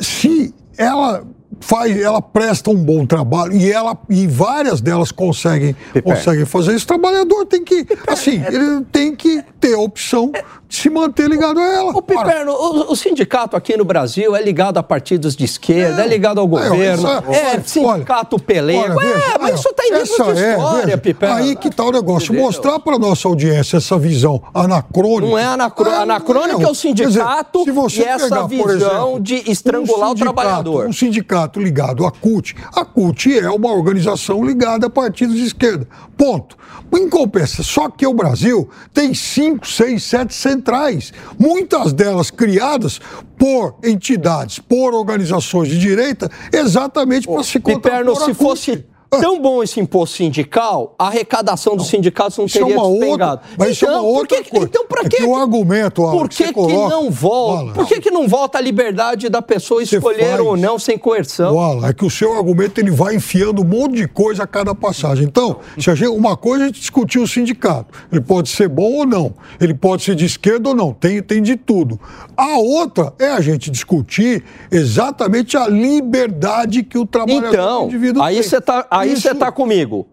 [0.00, 1.22] se ela
[1.60, 6.86] faz, ela presta um bom trabalho e ela e várias delas conseguem, conseguem fazer isso.
[6.86, 10.32] O trabalhador tem que, assim, ele tem que ter a opção
[10.72, 11.90] se manter ligado a ela.
[11.92, 16.06] O Piperno, o, o, sindicato aqui no Brasil é ligado a partidos de esquerda, é,
[16.06, 18.98] é ligado ao governo, é, é sindicato pelego.
[18.98, 21.36] é, mas isso está em livro de é, história, Piperno.
[21.36, 22.34] Aí que tal tá o negócio?
[22.34, 25.26] Mostrar para nossa audiência essa visão anacrônica.
[25.26, 29.50] Não é anacrônica, é, anacrônica é, o sindicato dizer, e essa pegar, visão exemplo, de
[29.50, 30.86] estrangular um o trabalhador.
[30.88, 32.56] Um sindicato ligado à CUT.
[32.74, 35.86] A CUT é uma organização ligada a partidos de esquerda.
[36.16, 36.56] Ponto.
[36.94, 43.00] Em compensação, só que o Brasil tem cinco, seis, sete centrais, muitas delas criadas
[43.36, 48.84] por entidades, por organizações de direita, exatamente para se contrapor se fosse
[49.20, 53.70] tão bom esse imposto sindical, a arrecadação dos sindicatos não teria isso é outra, Mas
[53.70, 54.66] isso é uma então, outra que, coisa.
[54.66, 57.72] Então, para é que, o argumento, Por que, que, coloca, não volta?
[57.72, 61.54] por que, que não volta a liberdade da pessoa escolher ou não sem coerção?
[61.54, 64.74] Wala, é que o seu argumento ele vai enfiando um monte de coisa a cada
[64.74, 65.24] passagem.
[65.24, 67.86] Então, se a gente, uma coisa é a gente discutir o sindicato.
[68.10, 69.34] Ele pode ser bom ou não.
[69.60, 70.92] Ele pode ser de esquerda ou não.
[70.92, 72.00] Tem, tem de tudo.
[72.36, 78.36] A outra é a gente discutir exatamente a liberdade que o trabalhador então, indivíduo aí
[78.36, 78.42] tem.
[78.42, 80.06] Você tá, aí você está comigo.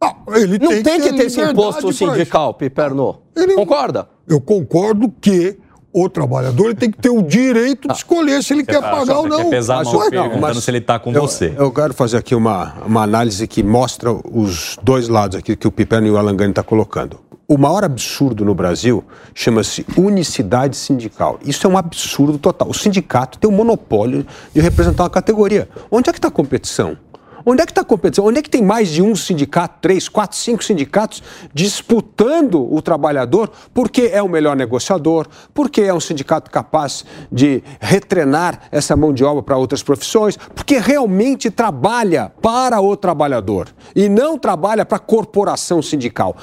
[0.00, 3.22] Ah, ele não tem, tem que, que ter esse imposto sindical, Piperno.
[3.34, 4.08] Ele, Concorda?
[4.28, 5.58] Eu concordo que
[5.92, 9.18] o trabalhador ele tem que ter o direito de escolher se ele quer tá, pagar
[9.18, 9.44] ou não.
[9.44, 11.54] Quer pesar mas, a mão não, mas se ele está com eu, você.
[11.56, 15.70] Eu quero fazer aqui uma, uma análise que mostra os dois lados aqui que o
[15.70, 17.20] Piperno e o Alangani estão tá colocando.
[17.46, 21.38] O maior absurdo no Brasil chama-se unicidade sindical.
[21.44, 22.70] Isso é um absurdo total.
[22.70, 25.68] O sindicato tem o monopólio de representar uma categoria.
[25.90, 26.96] Onde é que está a competição?
[27.46, 28.24] Onde é que está a competição?
[28.24, 31.22] Onde é que tem mais de um sindicato, três, quatro, cinco sindicatos
[31.52, 38.62] disputando o trabalhador porque é o melhor negociador, porque é um sindicato capaz de retrenar
[38.72, 44.38] essa mão de obra para outras profissões, porque realmente trabalha para o trabalhador e não
[44.38, 46.34] trabalha para a corporação sindical.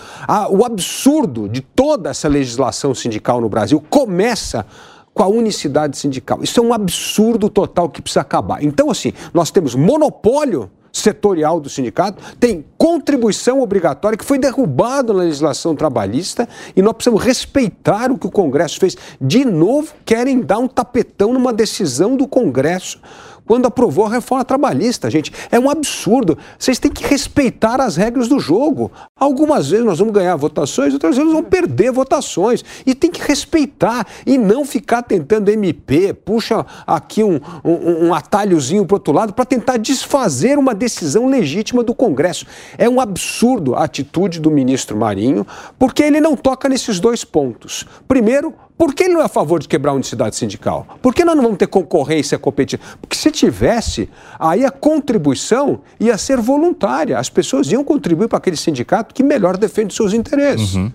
[0.52, 4.66] o absurdo de toda essa legislação sindical no Brasil começa
[5.14, 6.44] com a unicidade sindical.
[6.44, 8.64] Isso é um absurdo total que precisa acabar.
[8.64, 15.20] Então, assim, nós temos monopólio setorial do sindicato, tem contribuição obrigatória que foi derrubado na
[15.20, 18.98] legislação trabalhista e nós precisamos respeitar o que o Congresso fez.
[19.20, 23.00] De novo, querem dar um tapetão numa decisão do Congresso
[23.46, 25.32] quando aprovou a reforma trabalhista, gente.
[25.52, 26.38] É um absurdo.
[26.58, 28.92] Vocês têm que respeitar as regras do jogo.
[29.22, 32.66] Algumas vezes nós vamos ganhar votações, outras vezes vamos perder votações.
[32.88, 38.84] E tem que respeitar e não ficar tentando MP, puxa aqui um, um, um atalhozinho
[38.84, 42.48] para outro lado para tentar desfazer uma decisão legítima do Congresso.
[42.80, 45.46] É um absurdo a atitude do ministro Marinho,
[45.78, 47.86] porque ele não toca nesses dois pontos.
[48.08, 50.88] Primeiro, por que ele não é a favor de quebrar a unicidade sindical?
[51.04, 52.98] Por que nós não vamos ter concorrência competitiva?
[53.00, 54.10] Porque se tivesse,
[54.40, 57.20] aí a contribuição ia ser voluntária.
[57.20, 60.76] As pessoas iam contribuir para aquele sindicato que melhor defende seus interesses.
[60.76, 60.92] Uhum.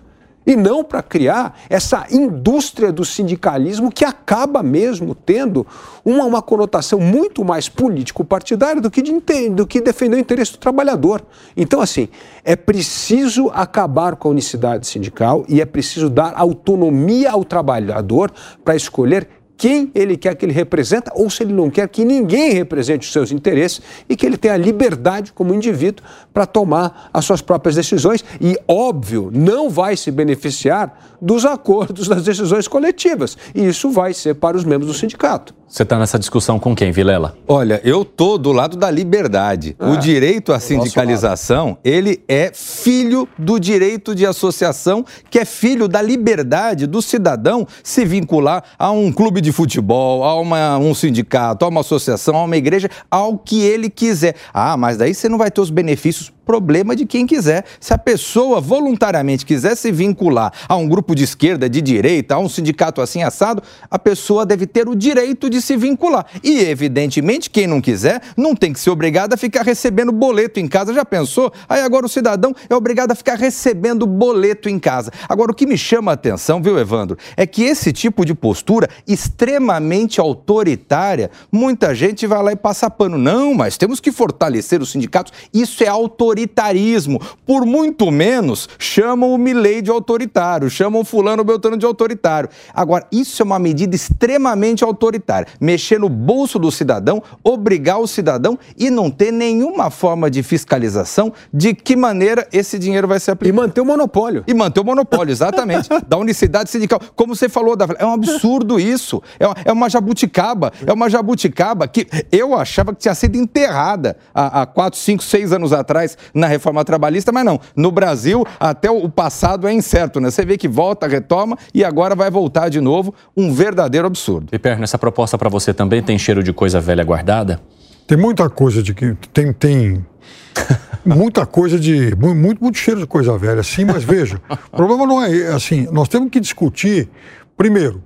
[0.47, 5.67] e não para criar essa indústria do sindicalismo que acaba mesmo tendo
[6.05, 10.59] uma, uma conotação muito mais político-partidária do que, de, do que defender o interesse do
[10.59, 11.21] trabalhador.
[11.57, 12.09] Então, assim,
[12.45, 18.31] é preciso acabar com a unicidade sindical e é preciso dar autonomia ao trabalhador
[18.65, 22.53] para escolher quem ele quer que ele representa ou se ele não quer que ninguém
[22.53, 27.41] represente os seus interesses e que ele tenha liberdade como indivíduo para tomar as suas
[27.41, 33.37] próprias decisões e, óbvio, não vai se beneficiar dos acordos das decisões coletivas.
[33.55, 35.55] E isso vai ser para os membros do sindicato.
[35.69, 37.37] Você está nessa discussão com quem, Vilela?
[37.47, 39.77] Olha, eu tô do lado da liberdade.
[39.81, 45.89] o é, direito à sindicalização, ele é filho do direito de associação, que é filho
[45.89, 51.65] da liberdade do cidadão se vincular a um clube de futebol, a uma, um sindicato,
[51.65, 54.37] a uma associação, a uma igreja, ao que ele quiser.
[54.55, 57.65] Ah, mas daí você não vai ter os benefícios problema de quem quiser.
[57.81, 62.39] Se a pessoa voluntariamente quiser se vincular a um grupo de esquerda, de direita, a
[62.39, 66.25] um sindicato assim assado, a pessoa deve ter o direito de se vincular.
[66.43, 70.69] E, evidentemente, quem não quiser, não tem que ser obrigado a ficar recebendo boleto em
[70.69, 70.95] casa.
[70.95, 71.53] Já pensou?
[71.69, 75.11] Aí agora o cidadão é obrigado a ficar recebendo boleto em casa.
[75.29, 78.89] Agora, o que me chama a atenção, viu, Evandro, é que esse tipo de postura
[79.07, 83.19] extremamente autoritária, muita gente vai lá e passa pano.
[83.19, 85.33] Não, mas temos que fortalecer os sindicatos.
[85.53, 87.21] Isso é autoritário autoritarismo.
[87.47, 92.51] Por muito menos, chamam o Milley de autoritário, chamam fulano Beltrano de autoritário.
[92.75, 95.49] Agora, isso é uma medida extremamente autoritária.
[95.61, 101.33] Mexer no bolso do cidadão, obrigar o cidadão e não ter nenhuma forma de fiscalização
[101.53, 103.57] de que maneira esse dinheiro vai ser aplicado.
[103.57, 104.45] E manter o monopólio.
[104.47, 105.89] E manter o monopólio, exatamente.
[106.07, 107.01] da unicidade sindical.
[107.15, 109.23] Como você falou, é um absurdo isso.
[109.39, 110.73] É uma, é uma jabuticaba.
[110.85, 115.53] É uma jabuticaba que eu achava que tinha sido enterrada há, há 4, 5, 6
[115.53, 117.61] anos atrás na reforma trabalhista, mas não.
[117.75, 120.31] No Brasil, até o passado é incerto, né?
[120.31, 123.15] Você vê que volta, retoma e agora vai voltar de novo.
[123.37, 124.51] Um verdadeiro absurdo.
[124.51, 127.61] Piper, nessa proposta para você também tem cheiro de coisa velha guardada?
[128.07, 129.15] Tem muita coisa de que.
[129.33, 129.53] Tem.
[129.53, 130.07] tem...
[131.05, 132.15] muita coisa de.
[132.17, 134.41] Muito, muito cheiro de coisa velha, sim, mas veja,
[134.73, 135.89] o problema não é assim.
[135.91, 137.09] Nós temos que discutir,
[137.57, 138.03] primeiro,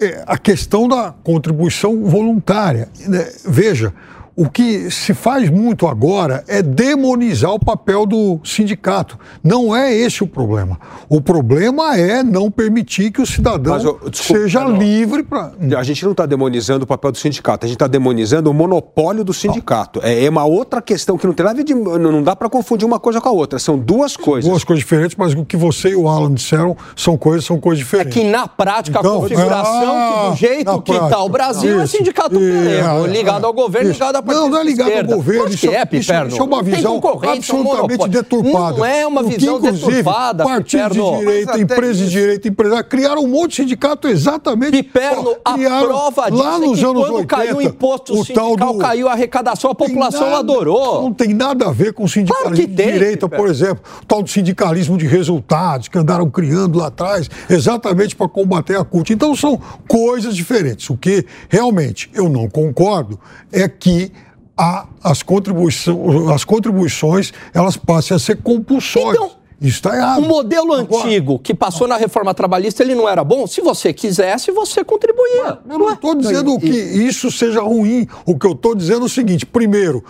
[0.00, 2.88] é, a questão da contribuição voluntária.
[3.06, 3.30] Né?
[3.46, 3.92] Veja,
[4.34, 9.18] o que se faz muito agora é demonizar o papel do sindicato.
[9.42, 10.78] Não é esse o problema.
[11.08, 14.76] O problema é não permitir que o cidadão Mas, desculpa, seja não.
[14.76, 15.52] livre para.
[15.76, 19.22] A gente não está demonizando o papel do sindicato, a gente está demonizando o monopólio
[19.22, 20.00] do sindicato.
[20.02, 21.74] É, é uma outra questão que não tem nada de.
[21.74, 23.58] Não dá para confundir uma coisa com a outra.
[23.58, 24.48] São duas coisas.
[24.48, 27.84] Duas coisas diferentes, mas o que você e o Alan disseram são coisas, são coisas
[27.84, 28.16] diferentes.
[28.16, 31.80] É que na prática então, a configuração, ah, que do jeito que está o Brasil,
[31.80, 34.00] é isso, é sindicato é, ligado ao governo, isso.
[34.00, 35.12] ligado à não, não é ligado esquerda.
[35.12, 35.48] ao governo.
[35.48, 38.78] Isso, é, isso, isso, é uma visão absolutamente deturpada.
[38.78, 43.28] Não é uma visão que, deturpada, Partidos de direita, empresas de direita, empresários, criaram um
[43.28, 44.70] monte de sindicato exatamente...
[44.70, 48.12] Piperno, ó, criaram, a prova disso lá nos é anos quando 80, caiu o imposto
[48.14, 48.78] o sindical, do...
[48.78, 51.02] caiu a arrecadação, a população nada, adorou.
[51.02, 53.44] Não tem nada a ver com sindicalismo claro de tem, direita, Piperno.
[53.44, 53.82] por exemplo.
[54.02, 58.84] O tal do sindicalismo de resultados que andaram criando lá atrás, exatamente para combater a
[58.84, 59.12] CUT.
[59.12, 60.88] Então são coisas diferentes.
[60.90, 63.18] O que realmente eu não concordo
[63.50, 64.11] é que
[64.56, 69.14] a, as, contribuições, as contribuições elas passem a ser compulsórias.
[69.14, 70.24] Então, isso está errado.
[70.24, 73.46] O modelo Agora, antigo que passou na reforma trabalhista, ele não era bom?
[73.46, 75.58] Se você quisesse, você contribuía.
[75.70, 78.08] Eu não estou dizendo que isso seja ruim.
[78.26, 80.04] O que eu estou dizendo é o seguinte: primeiro,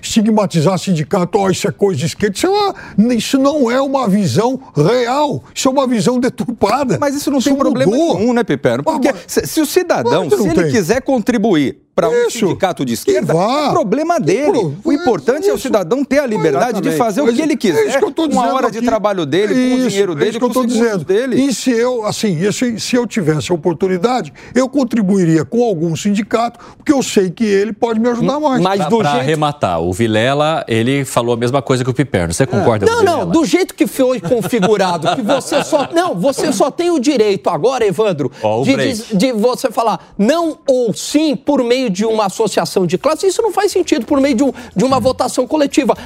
[0.00, 2.36] estigmatizar sindicato, oh, isso é coisa de esquerda.
[2.36, 5.42] Isso, é uma, isso não é uma visão real.
[5.52, 6.96] Isso é uma visão deturpada.
[7.00, 8.84] Mas isso não isso tem problema nenhum, né, Pipero?
[8.84, 10.70] Porque se, se, o cidadão, se ele tem.
[10.70, 14.52] quiser contribuir para um sindicato de esquerda, é problema dele.
[14.52, 14.76] Pro...
[14.84, 15.50] O importante isso.
[15.50, 16.92] é o cidadão ter a liberdade Exatamente.
[16.92, 18.80] de fazer Mas o que ele quiser é com a hora aqui.
[18.80, 21.04] de trabalho dele, isso, com o dinheiro dele, é isso que eu estou dizendo.
[21.04, 21.36] dele.
[21.42, 26.60] E se eu, assim, se, se eu tivesse a oportunidade, eu contribuiria com algum sindicato,
[26.76, 28.62] porque eu sei que ele pode me ajudar mais.
[28.62, 29.22] Mas do pra jeito...
[29.22, 32.32] arrematar, o Vilela, ele falou a mesma coisa que o Piperno.
[32.32, 32.88] Você concorda é.
[32.88, 35.88] Não, não, do jeito que foi configurado, que você só...
[35.98, 40.58] Não, você só tem o direito agora, Evandro, oh, de, de, de você falar não
[40.66, 44.20] ou sim por meio meio de uma associação de classe, isso não faz sentido por
[44.20, 45.96] meio de, um, de uma votação coletiva.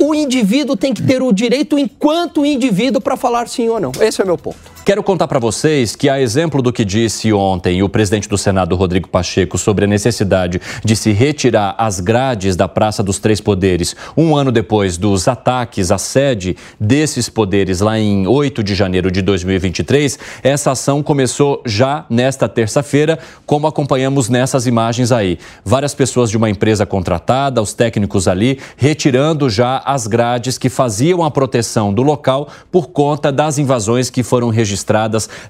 [0.00, 3.92] O indivíduo tem que ter o direito, enquanto indivíduo, para falar sim ou não.
[4.00, 4.77] Esse é meu ponto.
[4.88, 8.74] Quero contar para vocês que, a exemplo do que disse ontem o presidente do Senado,
[8.74, 13.94] Rodrigo Pacheco, sobre a necessidade de se retirar as grades da Praça dos Três Poderes,
[14.16, 19.20] um ano depois dos ataques à sede desses poderes lá em 8 de janeiro de
[19.20, 25.38] 2023, essa ação começou já nesta terça-feira, como acompanhamos nessas imagens aí.
[25.66, 31.22] Várias pessoas de uma empresa contratada, os técnicos ali, retirando já as grades que faziam
[31.22, 34.77] a proteção do local por conta das invasões que foram registradas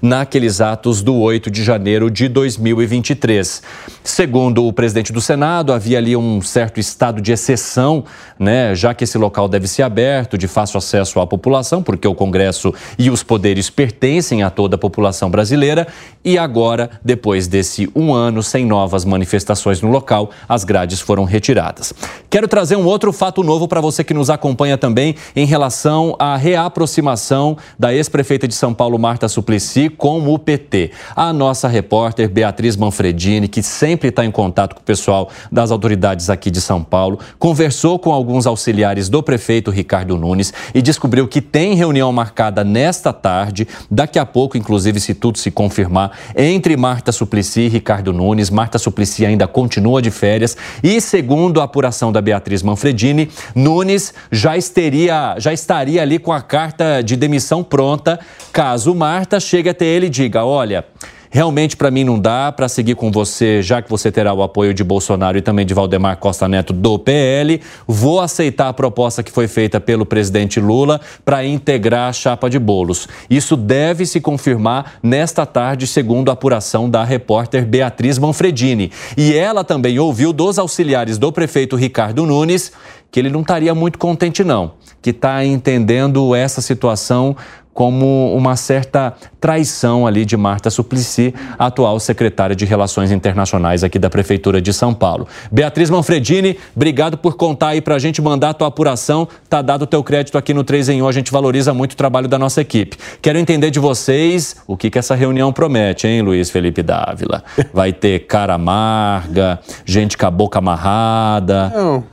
[0.01, 3.61] naqueles atos do 8 de janeiro de 2023.
[4.03, 8.03] Segundo o presidente do Senado, havia ali um certo estado de exceção,
[8.39, 12.15] né, já que esse local deve ser aberto, de fácil acesso à população, porque o
[12.15, 15.87] Congresso e os poderes pertencem a toda a população brasileira.
[16.23, 21.93] E agora, depois desse um ano sem novas manifestações no local, as grades foram retiradas.
[22.29, 26.35] Quero trazer um outro fato novo para você que nos acompanha também em relação à
[26.35, 30.91] reaproximação da ex-prefeita de São Paulo, Marta Suplicy, com o PT.
[31.15, 36.29] A nossa repórter Beatriz Manfredini, que sempre está em contato com o pessoal das autoridades
[36.29, 41.41] aqui de São Paulo, conversou com alguns auxiliares do prefeito Ricardo Nunes e descobriu que
[41.41, 47.11] tem reunião marcada nesta tarde, daqui a pouco, inclusive, se tudo se confirmar, entre Marta
[47.11, 48.49] Suplicy e Ricardo Nunes.
[48.49, 54.55] Marta Suplicy ainda continua de férias e, segundo a apuração da Beatriz Manfredini, Nunes já
[54.55, 58.19] estaria, já estaria ali com a carta de demissão pronta,
[58.51, 60.85] caso Marta chegue até ele e diga: olha.
[61.31, 64.73] Realmente, para mim, não dá para seguir com você, já que você terá o apoio
[64.73, 67.61] de Bolsonaro e também de Valdemar Costa Neto do PL.
[67.87, 72.57] Vou aceitar a proposta que foi feita pelo presidente Lula para integrar a chapa de
[72.57, 73.07] bolos.
[73.29, 78.91] Isso deve se confirmar nesta tarde, segundo a apuração da repórter Beatriz Manfredini.
[79.15, 82.71] E ela também ouviu dos auxiliares do prefeito Ricardo Nunes
[83.11, 87.35] que ele não estaria muito contente, não, que está entendendo essa situação
[87.79, 94.09] como uma certa traição ali de Marta Suplicy, atual secretária de Relações Internacionais aqui da
[94.09, 95.25] Prefeitura de São Paulo.
[95.49, 99.29] Beatriz Manfredini, obrigado por contar aí para a gente, mandar a tua apuração.
[99.49, 101.95] Tá dado o teu crédito aqui no 3 em 1, a gente valoriza muito o
[101.95, 102.97] trabalho da nossa equipe.
[103.21, 107.45] Quero entender de vocês o que, que essa reunião promete, hein, Luiz Felipe Dávila?
[107.73, 111.71] Vai ter cara amarga, gente com a boca amarrada.
[111.73, 112.03] Não.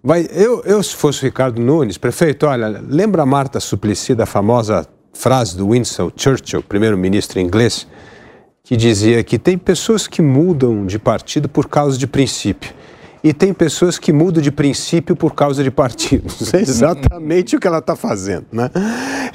[0.00, 4.24] Vai, eu, eu, se fosse o Ricardo Nunes, prefeito, olha, lembra a Marta Suplicy da
[4.24, 7.86] famosa frase do Winston Churchill, primeiro-ministro inglês,
[8.62, 12.74] que dizia que tem pessoas que mudam de partido por causa de princípio.
[13.22, 16.32] E tem pessoas que mudam de princípio por causa de partido.
[16.52, 18.46] É exatamente o que ela está fazendo.
[18.52, 18.70] Né?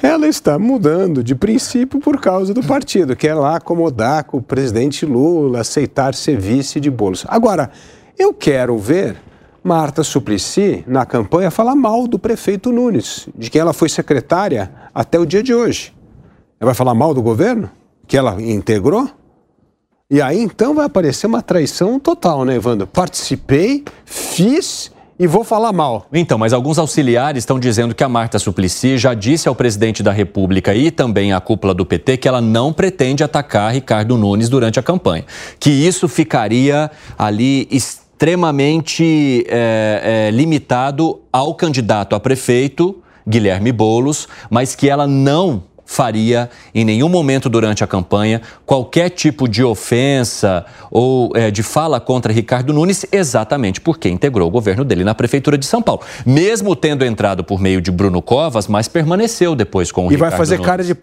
[0.02, 5.04] Ela está mudando de princípio por causa do partido, quer lá acomodar com o presidente
[5.04, 7.24] Lula, aceitar ser vice de bolos.
[7.28, 7.70] Agora,
[8.18, 9.16] eu quero ver
[9.64, 15.18] Marta Suplicy, na campanha, falar mal do prefeito Nunes, de quem ela foi secretária até
[15.18, 15.90] o dia de hoje.
[16.60, 17.70] Ela vai falar mal do governo?
[18.06, 19.08] Que ela integrou?
[20.10, 22.86] E aí então vai aparecer uma traição total, né, Evandro?
[22.86, 26.08] Participei, fiz e vou falar mal.
[26.12, 30.12] Então, mas alguns auxiliares estão dizendo que a Marta Suplicy já disse ao presidente da
[30.12, 34.78] República e também à cúpula do PT que ela não pretende atacar Ricardo Nunes durante
[34.78, 35.24] a campanha.
[35.58, 38.03] Que isso ficaria ali extremamente
[39.48, 46.84] é, é, limitado ao candidato a prefeito, Guilherme Bolos, mas que ela não faria em
[46.84, 52.72] nenhum momento durante a campanha qualquer tipo de ofensa ou é, de fala contra Ricardo
[52.72, 56.00] Nunes, exatamente porque integrou o governo dele na prefeitura de São Paulo.
[56.24, 60.28] Mesmo tendo entrado por meio de Bruno Covas, mas permaneceu depois com o e Ricardo
[60.28, 60.66] E vai fazer Nunes.
[60.66, 60.94] cara de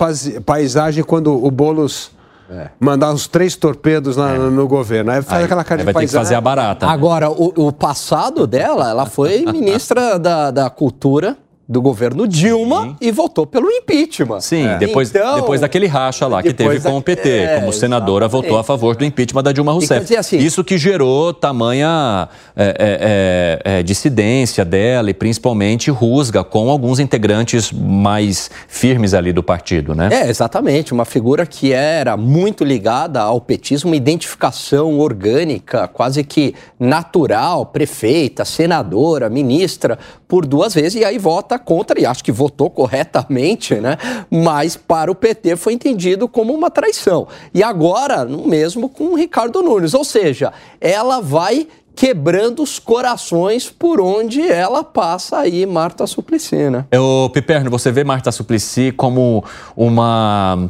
[0.42, 2.12] paisagem quando o Boulos
[2.52, 2.70] é.
[2.80, 4.38] Mandar uns três torpedos na, é.
[4.38, 5.12] no governo.
[5.12, 6.86] Aí faz aí, aquela cara de vai ter que fazer a barata.
[6.86, 11.38] Agora, o, o passado dela, ela foi ministra da, da Cultura
[11.72, 12.96] do governo Dilma Sim.
[13.00, 14.42] e votou pelo impeachment.
[14.42, 14.78] Sim, é.
[14.78, 18.44] depois, então, depois daquele racha lá que teve com o PT, é, como senadora exatamente.
[18.50, 20.02] votou a favor do impeachment da Dilma Rousseff.
[20.02, 26.44] Dizer, assim, Isso que gerou tamanha é, é, é, é, dissidência dela e principalmente rusga
[26.44, 30.10] com alguns integrantes mais firmes ali do partido, né?
[30.12, 36.54] É, exatamente, uma figura que era muito ligada ao petismo, uma identificação orgânica, quase que
[36.78, 39.98] natural, prefeita, senadora, ministra,
[40.28, 43.98] por duas vezes, e aí vota contra, e acho que votou corretamente, né?
[44.30, 47.28] Mas para o PT foi entendido como uma traição.
[47.54, 49.94] E agora, mesmo com o Ricardo Nunes.
[49.94, 56.86] Ou seja, ela vai quebrando os corações por onde ela passa aí, Marta Suplicy, né?
[56.98, 59.44] O Piperno, você vê Marta Suplicy como
[59.76, 60.70] uma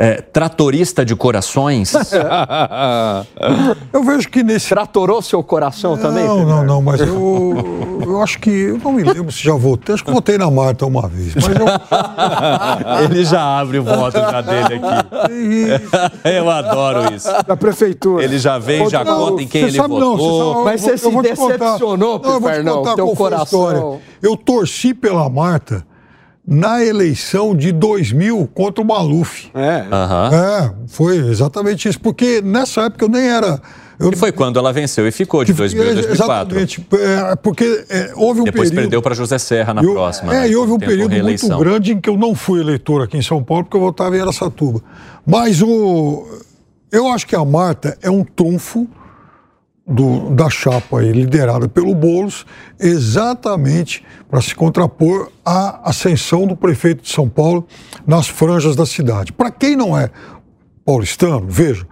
[0.00, 1.92] é, tratorista de corações?
[3.92, 4.68] eu vejo que nesse.
[4.68, 6.24] Tratorou seu coração não, também?
[6.24, 8.48] Não, não, não, mas eu, eu acho que.
[8.48, 9.96] Eu não me lembro se já votei.
[9.96, 11.34] Acho que votei na Marta uma vez.
[11.34, 11.66] Mas eu...
[13.10, 14.88] Ele já abre o voto já dele aqui.
[16.24, 17.28] eu adoro isso.
[17.44, 18.22] Da prefeitura.
[18.22, 20.16] Ele já vem, já não, conta em quem ele sabe, votou.
[20.16, 24.00] Não, sabe, mas você se decepcionou, não, eu vou te contar teu coração.
[24.22, 25.87] Eu torci pela Marta
[26.50, 29.50] na eleição de 2000 contra o Maluf.
[29.54, 29.82] É.
[29.82, 30.34] Uhum.
[30.34, 32.00] É, foi exatamente isso.
[32.00, 33.60] Porque nessa época eu nem era.
[34.00, 34.10] Eu...
[34.10, 36.58] E foi quando ela venceu e ficou de 2000 a 2004.
[36.58, 36.86] Exatamente.
[36.92, 38.84] É, porque é, houve um Depois período...
[38.84, 40.34] perdeu para José Serra na eu, próxima.
[40.34, 40.50] É, né?
[40.50, 43.42] e houve um período muito grande em que eu não fui eleitor aqui em São
[43.42, 44.80] Paulo, porque eu votava em Aracatuba.
[45.26, 46.26] Mas o...
[46.90, 48.88] eu acho que a Marta é um trunfo
[49.88, 52.44] do, da chapa aí, liderada pelo Boulos,
[52.78, 57.66] exatamente para se contrapor à ascensão do prefeito de São Paulo
[58.06, 59.32] nas franjas da cidade.
[59.32, 60.10] Para quem não é
[60.84, 61.86] paulistano, veja,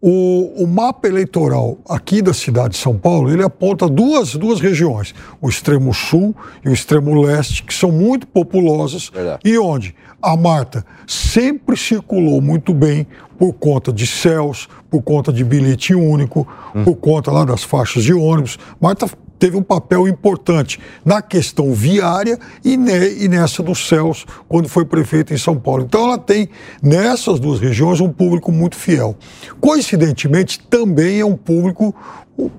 [0.00, 5.12] o, o, mapa eleitoral aqui da cidade de São Paulo, ele aponta duas, duas regiões,
[5.40, 6.34] o extremo sul
[6.64, 9.40] e o extremo leste, que são muito populosas, Verdade.
[9.44, 15.42] e onde a Marta sempre circulou muito bem por conta de céus, por conta de
[15.42, 16.84] bilhete único, hum.
[16.84, 18.58] por conta lá das faixas de ônibus.
[18.80, 19.08] Marta
[19.38, 24.84] teve um papel importante na questão viária e, ne, e nessa dos céus, quando foi
[24.84, 25.84] prefeita em São Paulo.
[25.84, 26.48] Então ela tem,
[26.82, 29.16] nessas duas regiões, um público muito fiel.
[29.60, 31.94] Coincidentemente, também é um público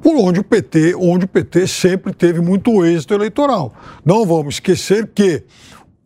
[0.02, 3.74] por onde o PT, onde o PT sempre teve muito êxito eleitoral.
[4.04, 5.44] Não vamos esquecer que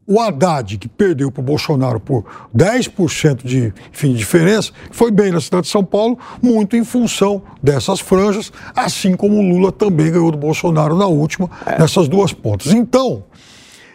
[0.06, 2.26] o Haddad, que perdeu para o Bolsonaro por
[2.56, 7.42] 10% de, enfim, de diferença, foi bem na cidade de São Paulo, muito em função
[7.62, 11.80] dessas franjas, assim como o Lula também ganhou do Bolsonaro na última, é.
[11.80, 12.74] nessas duas pontas.
[12.74, 13.24] Então,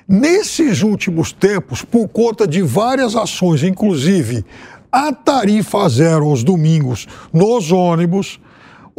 [0.09, 4.45] nesses últimos tempos, por conta de várias ações, inclusive
[4.91, 8.41] a tarifa zero aos domingos nos ônibus,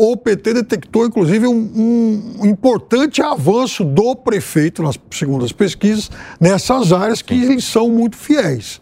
[0.02, 6.93] o PT detectou, inclusive, um, um, importante avanço do prefeito, nas, segundo as pesquisas, nessas
[6.93, 8.80] áreas que lhes são muito fiéis.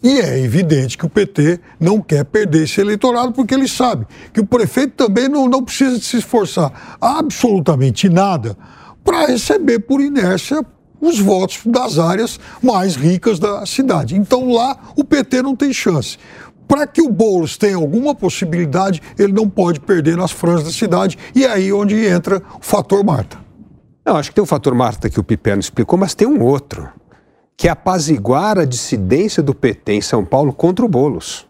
[0.00, 4.38] E é evidente que o PT não quer perder esse eleitorado, porque ele sabe que
[4.38, 8.56] o prefeito também não, não precisa se esforçar absolutamente nada
[9.02, 10.64] para receber por inércia
[11.00, 14.14] os votos das áreas mais ricas da cidade.
[14.14, 16.16] Então lá o PT não tem chance
[16.68, 21.18] para que o Boulos tenha alguma possibilidade, ele não pode perder nas franjas da cidade.
[21.34, 23.38] E é aí onde entra o fator Marta.
[24.04, 26.88] Não, acho que tem o fator Marta que o Piperno explicou, mas tem um outro,
[27.56, 31.46] que é apaziguar a dissidência do PT em São Paulo contra o Boulos.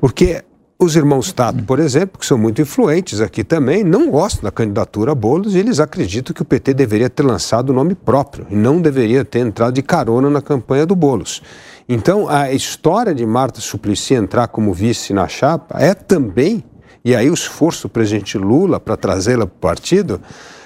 [0.00, 0.44] Porque
[0.78, 5.12] os irmãos Tato, por exemplo, que são muito influentes aqui também, não gostam da candidatura
[5.12, 8.56] a Boulos e eles acreditam que o PT deveria ter lançado o nome próprio e
[8.56, 11.42] não deveria ter entrado de carona na campanha do Boulos.
[11.88, 16.64] Então, a história de Marta Suplicy entrar como vice na chapa é também,
[17.04, 20.20] e aí o esforço do presidente Lula para trazê-la para o partido,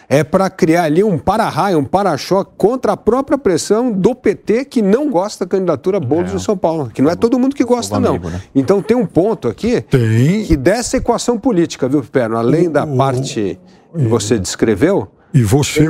[0.09, 4.81] é para criar ali um para-raio, um para-choque contra a própria pressão do PT que
[4.81, 6.37] não gosta da candidatura Boulos é.
[6.37, 6.91] em São Paulo.
[6.93, 8.11] Que não é todo mundo que gosta, não.
[8.11, 8.41] Amigo, né?
[8.55, 10.45] Então tem um ponto aqui tem.
[10.45, 12.39] que dessa equação política, viu, Perno?
[12.39, 13.61] Além da parte
[13.95, 15.89] que você descreveu, e você.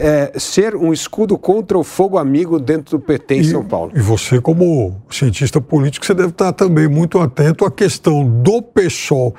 [0.00, 3.92] É, ser um escudo contra o fogo amigo dentro do PT em e, São Paulo.
[3.94, 9.34] E você, como cientista político, você deve estar também muito atento à questão do PSOL.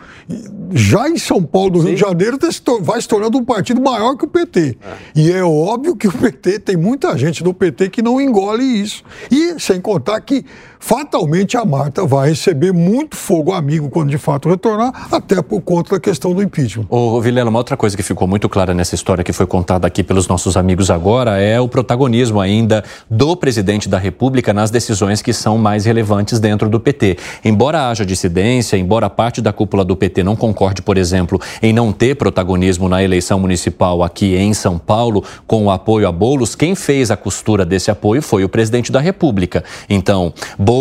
[0.72, 1.88] Já em São Paulo, do Sim.
[1.88, 2.38] Rio de Janeiro,
[2.82, 4.78] vai se tornando um partido maior que o PT.
[4.82, 4.94] É.
[5.16, 9.04] E é óbvio que o PT, tem muita gente do PT que não engole isso.
[9.30, 10.46] E sem contar que
[10.84, 15.96] fatalmente a Marta vai receber muito fogo amigo quando de fato retornar, até por conta
[15.96, 16.86] da questão do impeachment.
[16.90, 20.04] Ô, Vilela, uma outra coisa que ficou muito clara nessa história que foi contada aqui
[20.04, 25.32] pelos nossos amigos agora é o protagonismo ainda do presidente da República nas decisões que
[25.32, 27.18] são mais relevantes dentro do PT.
[27.46, 31.94] Embora haja dissidência, embora parte da cúpula do PT não concorde, por exemplo, em não
[31.94, 36.76] ter protagonismo na eleição municipal aqui em São Paulo com o apoio a Bolos, quem
[36.76, 39.64] fez a costura desse apoio foi o presidente da República.
[39.90, 40.73] Então, Boulos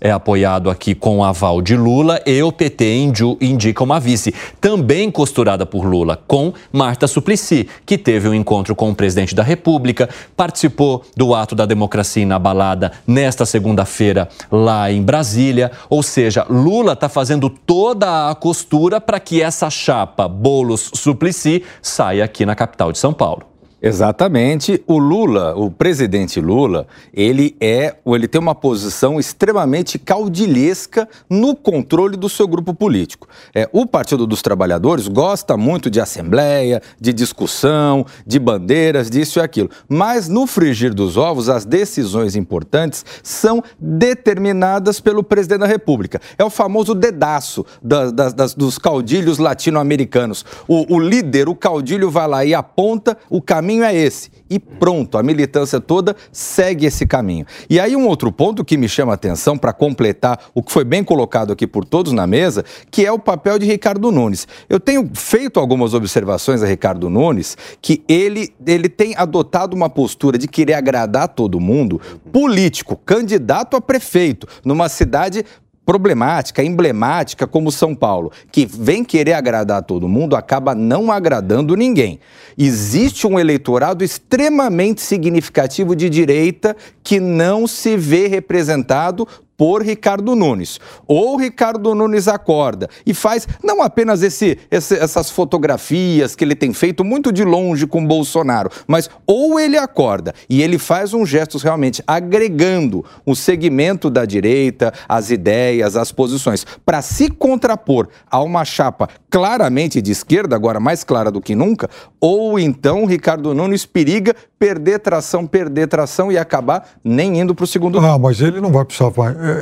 [0.00, 5.10] é apoiado aqui com o aval de Lula e o PT indica uma vice, também
[5.10, 10.08] costurada por Lula, com Marta Suplicy, que teve um encontro com o presidente da República,
[10.36, 15.72] participou do ato da democracia inabalada nesta segunda-feira lá em Brasília.
[15.88, 22.24] Ou seja, Lula está fazendo toda a costura para que essa chapa Boulos Suplicy saia
[22.24, 23.50] aqui na capital de São Paulo.
[23.82, 24.82] Exatamente.
[24.86, 32.16] O Lula, o presidente Lula, ele é, ele tem uma posição extremamente caudilhesca no controle
[32.16, 33.26] do seu grupo político.
[33.54, 39.42] É, o Partido dos Trabalhadores gosta muito de assembleia, de discussão, de bandeiras, disso e
[39.42, 39.70] aquilo.
[39.88, 46.20] Mas no frigir dos ovos, as decisões importantes são determinadas pelo presidente da República.
[46.36, 50.44] É o famoso dedaço da, da, das, dos caudilhos latino-americanos.
[50.68, 54.30] O, o líder, o caudilho, vai lá e aponta o caminho caminho é esse.
[54.48, 57.46] E pronto, a militância toda segue esse caminho.
[57.68, 60.82] E aí, um outro ponto que me chama a atenção para completar o que foi
[60.84, 64.48] bem colocado aqui por todos na mesa, que é o papel de Ricardo Nunes.
[64.68, 70.36] Eu tenho feito algumas observações a Ricardo Nunes que ele, ele tem adotado uma postura
[70.36, 72.00] de querer agradar todo mundo,
[72.32, 75.44] político, candidato a prefeito, numa cidade
[75.84, 82.20] problemática, emblemática como São Paulo, que vem querer agradar todo mundo, acaba não agradando ninguém.
[82.56, 89.26] Existe um eleitorado extremamente significativo de direita que não se vê representado
[89.60, 90.80] por Ricardo Nunes.
[91.06, 96.72] Ou Ricardo Nunes acorda e faz não apenas esse, esse, essas fotografias que ele tem
[96.72, 101.62] feito muito de longe com Bolsonaro, mas ou ele acorda e ele faz uns gestos
[101.62, 108.64] realmente agregando o segmento da direita, as ideias, as posições, para se contrapor a uma
[108.64, 111.88] chapa claramente de esquerda, agora mais clara do que nunca,
[112.20, 117.66] ou então Ricardo Nunes periga perder tração, perder tração e acabar nem indo para o
[117.66, 118.08] segundo turno.
[118.08, 119.12] Ah, mas ele não vai precisar.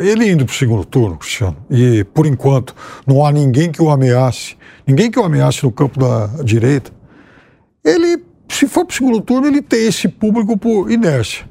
[0.01, 2.75] É, ele indo para o segundo turno, Cristiano, e por enquanto
[3.07, 6.91] não há ninguém que o ameace, ninguém que o ameace no campo da direita,
[7.85, 11.47] ele, se for para o segundo turno, ele tem esse público por inércia.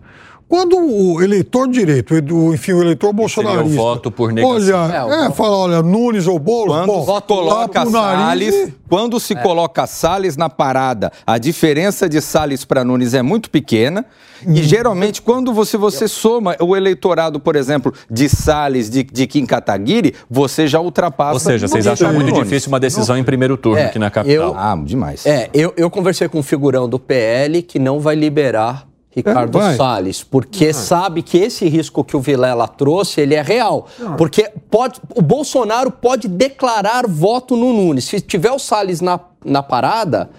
[0.50, 2.16] Quando o eleitor direito,
[2.54, 3.66] enfim, o eleitor bolsonarista.
[3.66, 4.80] Seria o voto por negação.
[4.80, 6.74] Olha, é, é fala, olha, Nunes ou Boulos.
[6.74, 8.74] Quando bom, voto coloca Salles, e...
[8.88, 9.36] quando se é.
[9.36, 14.06] coloca Salles na parada, a diferença de Salles para Nunes é muito pequena.
[14.46, 14.54] Hum.
[14.54, 19.46] E geralmente, quando você, você soma o eleitorado, por exemplo, de Salles, de, de Kim
[19.46, 21.34] Kataguiri, você já ultrapassa.
[21.34, 22.44] Ou seja, vocês acham muito Nunes.
[22.46, 23.22] difícil uma decisão não.
[23.22, 24.52] em primeiro turno é, aqui na capital?
[24.52, 25.26] Eu, ah, demais.
[25.26, 28.87] É, eu, eu conversei com um figurão do PL que não vai liberar
[29.18, 33.88] Ricardo é, Salles, porque sabe que esse risco que o Vilela trouxe, ele é real.
[34.16, 38.04] Porque pode, o Bolsonaro pode declarar voto no Nunes.
[38.06, 40.30] Se tiver o Salles na, na parada,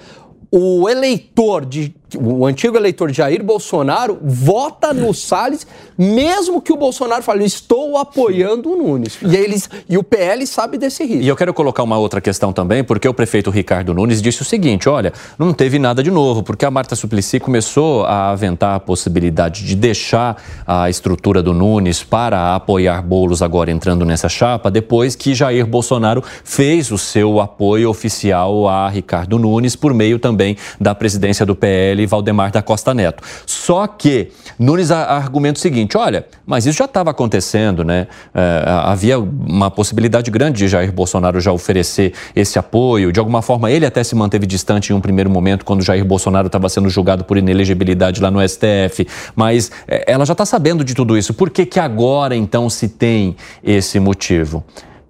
[0.48, 5.66] o eleitor de o antigo eleitor Jair Bolsonaro vota no Salles,
[5.96, 9.18] mesmo que o Bolsonaro fale, estou apoiando o Nunes.
[9.22, 11.22] E, eles, e o PL sabe desse risco.
[11.22, 14.44] E eu quero colocar uma outra questão também, porque o prefeito Ricardo Nunes disse o
[14.44, 18.80] seguinte: olha, não teve nada de novo, porque a Marta Suplicy começou a aventar a
[18.80, 25.14] possibilidade de deixar a estrutura do Nunes para apoiar bolos agora entrando nessa chapa, depois
[25.16, 30.94] que Jair Bolsonaro fez o seu apoio oficial a Ricardo Nunes por meio também da
[30.94, 33.22] presidência do PL e Valdemar da Costa Neto.
[33.46, 38.06] Só que Nunes argumenta o seguinte: olha, mas isso já estava acontecendo, né?
[38.34, 43.12] É, havia uma possibilidade grande de Jair Bolsonaro já oferecer esse apoio.
[43.12, 46.46] De alguma forma, ele até se manteve distante em um primeiro momento, quando Jair Bolsonaro
[46.46, 49.06] estava sendo julgado por inelegibilidade lá no STF.
[49.34, 51.34] Mas é, ela já está sabendo de tudo isso.
[51.34, 54.64] Por que, que agora, então, se tem esse motivo?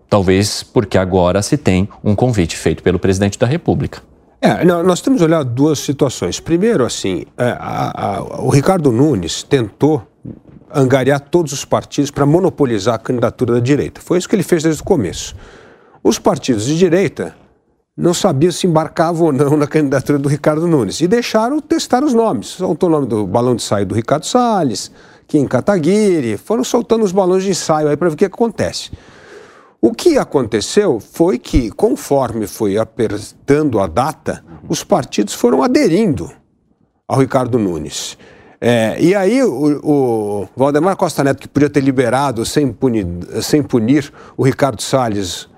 [0.08, 4.00] Talvez porque agora se tem um convite feito pelo presidente da República.
[4.40, 6.38] É, nós temos olhado duas situações.
[6.38, 10.06] Primeiro, assim, é, a, a, o Ricardo Nunes tentou
[10.72, 14.00] angariar todos os partidos para monopolizar a candidatura da direita.
[14.00, 15.34] Foi isso que ele fez desde o começo.
[16.04, 17.34] Os partidos de direita
[17.96, 22.14] não sabiam se embarcavam ou não na candidatura do Ricardo Nunes e deixaram testar os
[22.14, 22.46] nomes.
[22.46, 24.92] Soltou o nome do balão de ensaio do Ricardo Salles,
[25.26, 28.92] Kim Kataguiri, foram soltando os balões de ensaio aí para ver o que acontece.
[29.80, 36.30] O que aconteceu foi que, conforme foi apertando a data, os partidos foram aderindo
[37.06, 38.18] ao Ricardo Nunes.
[38.60, 43.06] É, e aí o, o, Valdemar Costa Neto, que podia ter liberado sem punir,
[43.40, 45.48] sem punir o Ricardo Salles,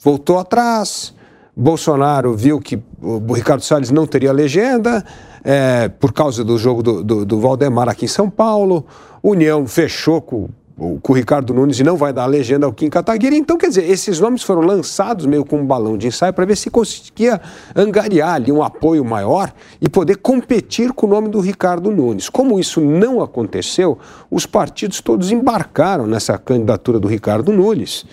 [0.00, 1.14] voltou atrás.
[1.54, 5.04] Bolsonaro viu que o Ricardo Salles não teria legenda
[5.44, 8.86] é, por causa do jogo do, do, do Valdemar aqui em São Paulo.
[9.22, 13.36] União fechou com com o Ricardo Nunes e não vai dar legenda ao Kim Kataguiri.
[13.36, 16.56] Então, quer dizer, esses nomes foram lançados meio como um balão de ensaio para ver
[16.56, 17.40] se conseguia
[17.74, 22.28] angariar ali um apoio maior e poder competir com o nome do Ricardo Nunes.
[22.28, 23.98] Como isso não aconteceu,
[24.30, 28.04] os partidos todos embarcaram nessa candidatura do Ricardo Nunes.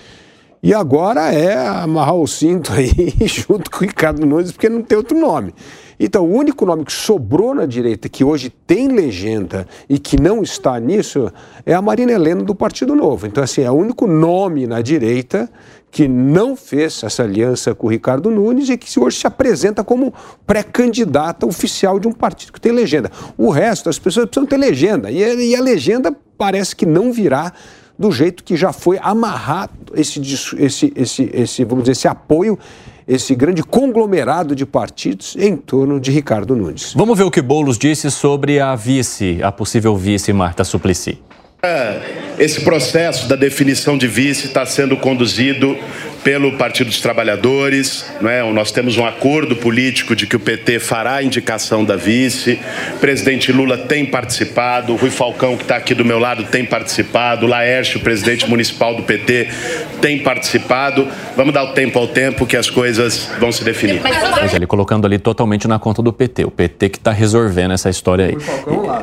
[0.64, 2.90] E agora é amarrar o cinto aí
[3.27, 5.53] junto com o Ricardo Nunes, porque não tem outro nome.
[5.99, 10.41] Então, o único nome que sobrou na direita, que hoje tem legenda e que não
[10.41, 11.30] está nisso,
[11.65, 13.27] é a Marina Helena do Partido Novo.
[13.27, 15.49] Então, assim, é o único nome na direita
[15.91, 20.14] que não fez essa aliança com o Ricardo Nunes e que hoje se apresenta como
[20.48, 23.11] pré-candidata oficial de um partido que tem legenda.
[23.38, 25.11] O resto, as pessoas precisam ter legenda.
[25.11, 27.52] E a legenda parece que não virá
[27.98, 30.20] do jeito que já foi amarrado esse,
[30.57, 32.57] esse, esse, esse, vamos dizer, esse apoio
[33.07, 36.94] esse grande conglomerado de partidos em torno de Ricardo Nunes.
[36.95, 41.20] Vamos ver o que Boulos disse sobre a vice, a possível vice Marta Suplicy.
[41.61, 42.02] É,
[42.40, 45.78] esse processo da definição de vice está sendo conduzido
[46.24, 48.06] pelo Partido dos Trabalhadores.
[48.22, 48.44] Não é?
[48.52, 52.60] Nós temos um acordo político de que o PT fará a indicação da vice.
[52.95, 56.66] O presidente Lula tem participado, o Rui Falcão, que está aqui do meu lado, tem
[56.66, 59.50] participado, o Laércio, presidente municipal do PT,
[60.02, 61.08] tem participado.
[61.36, 64.02] Vamos dar o tempo ao tempo que as coisas vão se definir.
[64.02, 67.90] Mas ele colocando ali totalmente na conta do PT, o PT que está resolvendo essa
[67.90, 68.38] história aí.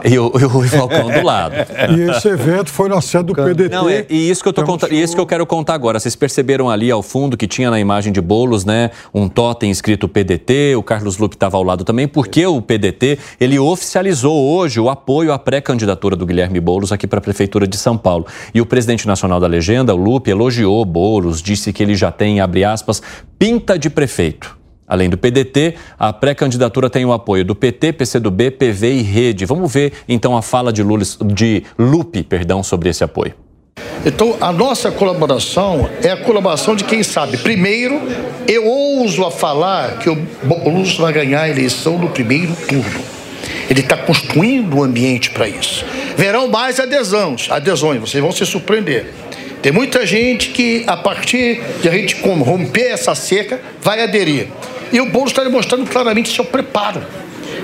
[0.05, 1.55] E, e, o, e o Rui Falcão do lado.
[1.97, 3.75] E esse evento foi na sede do PDT.
[3.75, 5.99] Não, é, e isso que eu tô conta, e isso que eu quero contar agora.
[5.99, 10.09] Vocês perceberam ali ao fundo que tinha na imagem de bolos, né, um totem escrito
[10.09, 14.89] PDT, o Carlos Lupe estava ao lado também, porque o PDT, ele oficializou hoje o
[14.89, 18.27] apoio à pré-candidatura do Guilherme Boulos aqui para a Prefeitura de São Paulo.
[18.55, 22.41] E o presidente nacional da legenda, o Lupe, elogiou Boulos, disse que ele já tem,
[22.41, 23.03] abre aspas,
[23.37, 24.57] pinta de prefeito.
[24.87, 29.45] Além do PDT, a pré-candidatura tem o apoio do PT, PCdoB, PV e Rede.
[29.47, 33.35] Vamos ver então a fala de, Lula, de Lupe perdão, sobre esse apoio.
[34.05, 37.37] Então, a nossa colaboração é a colaboração de quem sabe.
[37.37, 38.01] Primeiro,
[38.49, 43.01] eu ouso a falar que o Boulos vai ganhar a eleição no primeiro turno.
[43.69, 45.85] Ele está construindo um ambiente para isso.
[46.17, 49.13] Verão mais adesões, adesões, vocês vão se surpreender.
[49.63, 54.49] Tem muita gente que, a partir de a gente romper essa seca, vai aderir.
[54.93, 57.03] E o Boulos está demonstrando claramente seu preparo.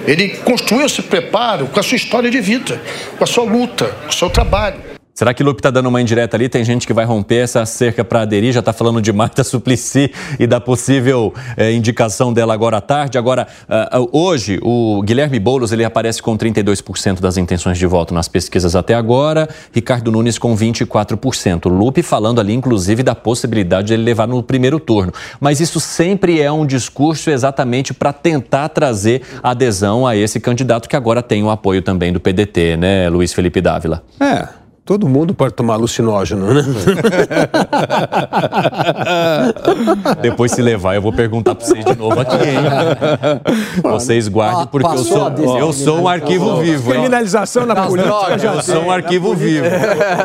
[0.06, 2.80] Ele construiu esse preparo com a sua história de vida,
[3.16, 4.95] com a sua luta, com o seu trabalho.
[5.16, 6.46] Será que Lupe está dando uma indireta ali?
[6.46, 10.12] Tem gente que vai romper essa cerca para aderir, já está falando de Marta Suplicy
[10.38, 13.16] e da possível eh, indicação dela agora à tarde.
[13.16, 18.28] Agora, uh, hoje, o Guilherme Boulos ele aparece com 32% das intenções de voto nas
[18.28, 21.66] pesquisas até agora, Ricardo Nunes com 24%.
[21.66, 25.14] Lupe falando ali, inclusive, da possibilidade de ele levar no primeiro turno.
[25.40, 30.94] Mas isso sempre é um discurso exatamente para tentar trazer adesão a esse candidato que
[30.94, 34.04] agora tem o apoio também do PDT, né, Luiz Felipe Dávila?
[34.20, 34.65] É.
[34.86, 36.62] Todo mundo pode tomar alucinógeno, né?
[40.22, 42.54] Depois se levar, eu vou perguntar para vocês de novo aqui, hein?
[43.82, 46.92] Vocês guardem, porque eu sou, eu sou um arquivo vivo.
[46.92, 49.66] Criminalização na política já Eu sou um arquivo vivo,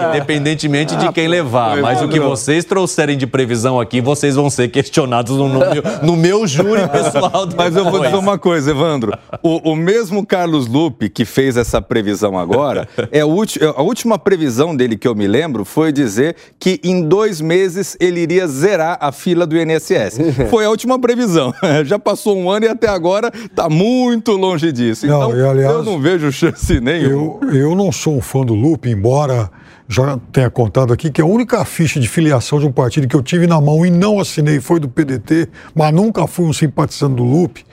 [0.10, 1.78] independentemente de quem levar.
[1.78, 5.64] Mas o que vocês trouxerem de previsão aqui, vocês vão ser questionados no, meu,
[6.04, 7.50] no meu júri pessoal.
[7.58, 9.18] Mas eu vou dizer uma coisa, Evandro.
[9.42, 14.51] O, o mesmo Carlos Lupe que fez essa previsão agora, é a, a última previsão
[14.52, 18.98] previsão dele, que eu me lembro, foi dizer que em dois meses ele iria zerar
[18.99, 20.19] a fila do INSS.
[20.52, 21.53] Foi a última previsão.
[21.86, 25.06] Já passou um ano e até agora está muito longe disso.
[25.06, 27.40] Então, não, aliás, eu não vejo chance nenhuma.
[27.44, 29.49] Eu, eu não sou um fã do Lupe, embora
[29.88, 33.22] já tenha contado aqui que a única ficha de filiação de um partido que eu
[33.22, 37.23] tive na mão e não assinei foi do PDT, mas nunca fui um simpatizante do
[37.23, 37.65] Lupe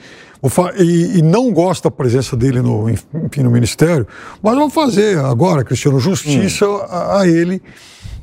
[0.77, 4.07] e, e, não gosto da presença dele no, enfim, no Ministério,
[4.41, 6.81] mas vamos fazer agora, Cristiano, justiça hum.
[6.89, 7.61] a, a, ele,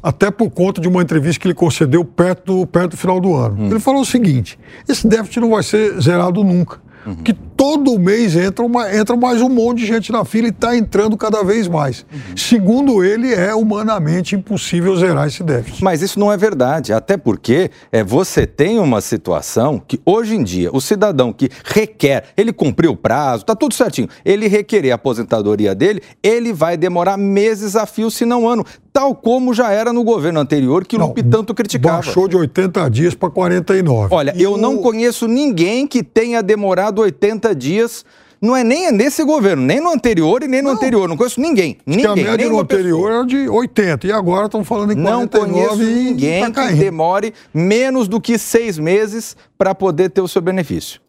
[0.02, 3.34] até por conta de uma entrevista que ele concedeu perto do, perto do final do
[3.34, 3.64] ano.
[3.64, 3.70] Hum.
[3.70, 6.80] Ele falou o seguinte: esse déficit não vai ser zerado nunca.
[7.06, 7.14] Uhum.
[7.16, 10.76] Que todo mês entra, uma, entra mais um monte de gente na fila e está
[10.76, 12.04] entrando cada vez mais.
[12.12, 12.36] Uhum.
[12.36, 15.84] Segundo ele, é humanamente impossível zerar esse déficit.
[15.84, 20.42] Mas isso não é verdade, até porque é, você tem uma situação que hoje em
[20.42, 24.96] dia o cidadão que requer, ele cumpriu o prazo, está tudo certinho, ele requerer a
[24.96, 28.64] aposentadoria dele, ele vai demorar meses a fio, se não ano
[28.96, 31.96] tal como já era no governo anterior que o Lupe tanto criticava.
[31.96, 34.14] Baixou de 80 dias para 49.
[34.14, 34.56] Olha, e eu o...
[34.56, 38.06] não conheço ninguém que tenha demorado 80 dias
[38.40, 40.76] não é nem nesse governo, nem no anterior e nem no não.
[40.76, 41.06] anterior.
[41.10, 41.76] Não conheço ninguém.
[41.84, 43.12] ninguém a média no anterior pessoa.
[43.12, 47.34] era de 80 e agora estão falando em 49 Não conheço ninguém tá que demore
[47.52, 51.02] menos do que seis meses para poder ter o seu benefício.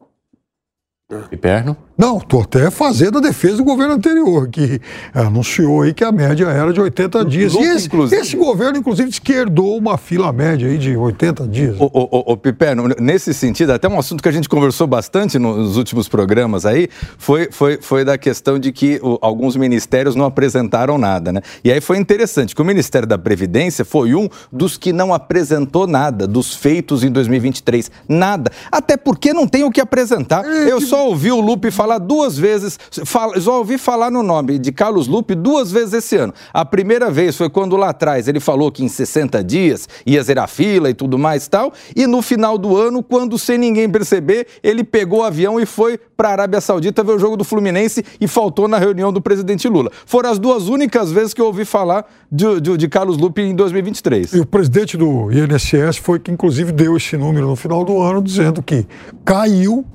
[1.32, 1.78] E perno?
[1.98, 4.80] Não, estou até fazendo a defesa do governo anterior, que
[5.12, 7.56] anunciou aí que a média era de 80 dias.
[7.56, 11.76] E esse, esse governo, inclusive, esquerdou uma fila média aí de 80 dias.
[11.80, 15.76] O, o, o, Piperno, nesse sentido, até um assunto que a gente conversou bastante nos
[15.76, 16.88] últimos programas aí,
[17.18, 21.42] foi, foi, foi da questão de que alguns ministérios não apresentaram nada, né?
[21.64, 25.88] E aí foi interessante que o Ministério da Previdência foi um dos que não apresentou
[25.88, 27.90] nada dos feitos em 2023.
[28.08, 28.52] Nada.
[28.72, 30.46] Até porque não tem o que apresentar.
[30.46, 34.22] É, Eu só ouvi o Lupe falar falar duas vezes, fala, já ouvi falar no
[34.22, 36.34] nome de Carlos Lupe duas vezes esse ano.
[36.54, 40.50] A primeira vez foi quando lá atrás ele falou que em 60 dias ia zerar
[40.50, 44.84] fila e tudo mais tal, e no final do ano, quando sem ninguém perceber, ele
[44.84, 48.28] pegou o avião e foi para a Arábia Saudita ver o jogo do Fluminense e
[48.28, 49.90] faltou na reunião do presidente Lula.
[50.06, 53.56] Foram as duas únicas vezes que eu ouvi falar de, de, de Carlos Lupe em
[53.56, 54.34] 2023.
[54.34, 58.22] E o presidente do INSS foi que inclusive deu esse número no final do ano,
[58.22, 58.86] dizendo que
[59.24, 59.86] caiu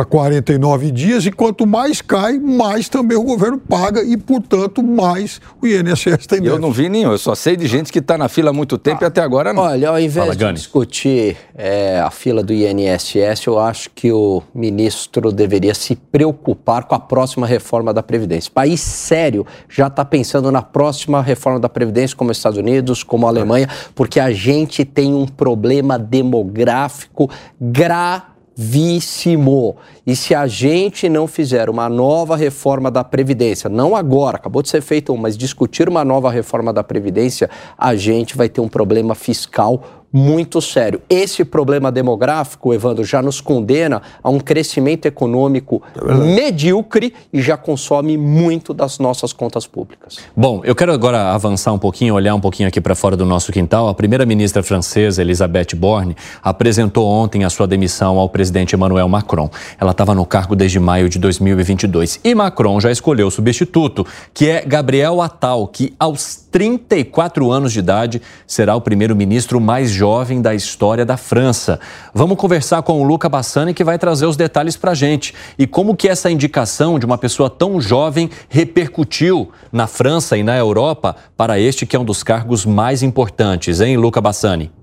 [0.00, 5.40] para 49 dias e quanto mais cai, mais também o governo paga e, portanto, mais
[5.60, 8.28] o INSS tem Eu não vi nenhum, eu só sei de gente que está na
[8.28, 9.62] fila há muito tempo ah, e até agora não.
[9.62, 10.54] Olha, ao invés Fala, de Gani.
[10.54, 16.94] discutir é, a fila do INSS, eu acho que o ministro deveria se preocupar com
[16.94, 18.50] a próxima reforma da Previdência.
[18.54, 23.26] País sério já está pensando na próxima reforma da Previdência, como os Estados Unidos, como
[23.26, 27.28] a Alemanha, porque a gente tem um problema demográfico
[27.60, 29.76] grave gravíssimo.
[30.06, 34.68] E se a gente não fizer uma nova reforma da Previdência, não agora, acabou de
[34.68, 39.14] ser feita, mas discutir uma nova reforma da Previdência, a gente vai ter um problema
[39.14, 41.00] fiscal muito sério.
[41.08, 47.56] Esse problema demográfico, Evandro, já nos condena a um crescimento econômico é medíocre e já
[47.56, 50.18] consome muito das nossas contas públicas.
[50.36, 53.52] Bom, eu quero agora avançar um pouquinho, olhar um pouquinho aqui para fora do nosso
[53.52, 53.88] quintal.
[53.88, 59.48] A primeira-ministra francesa, Elisabeth Borne, apresentou ontem a sua demissão ao presidente Emmanuel Macron.
[59.78, 64.48] Ela estava no cargo desde maio de 2022 e Macron já escolheu o substituto, que
[64.48, 70.54] é Gabriel Attal, que aos 34 anos de idade será o primeiro-ministro mais jovem da
[70.54, 71.78] história da França.
[72.12, 75.66] Vamos conversar com o Luca Bassani que vai trazer os detalhes para a gente e
[75.66, 81.16] como que essa indicação de uma pessoa tão jovem repercutiu na França e na Europa
[81.36, 84.79] para este que é um dos cargos mais importantes, hein, Luca Bassani?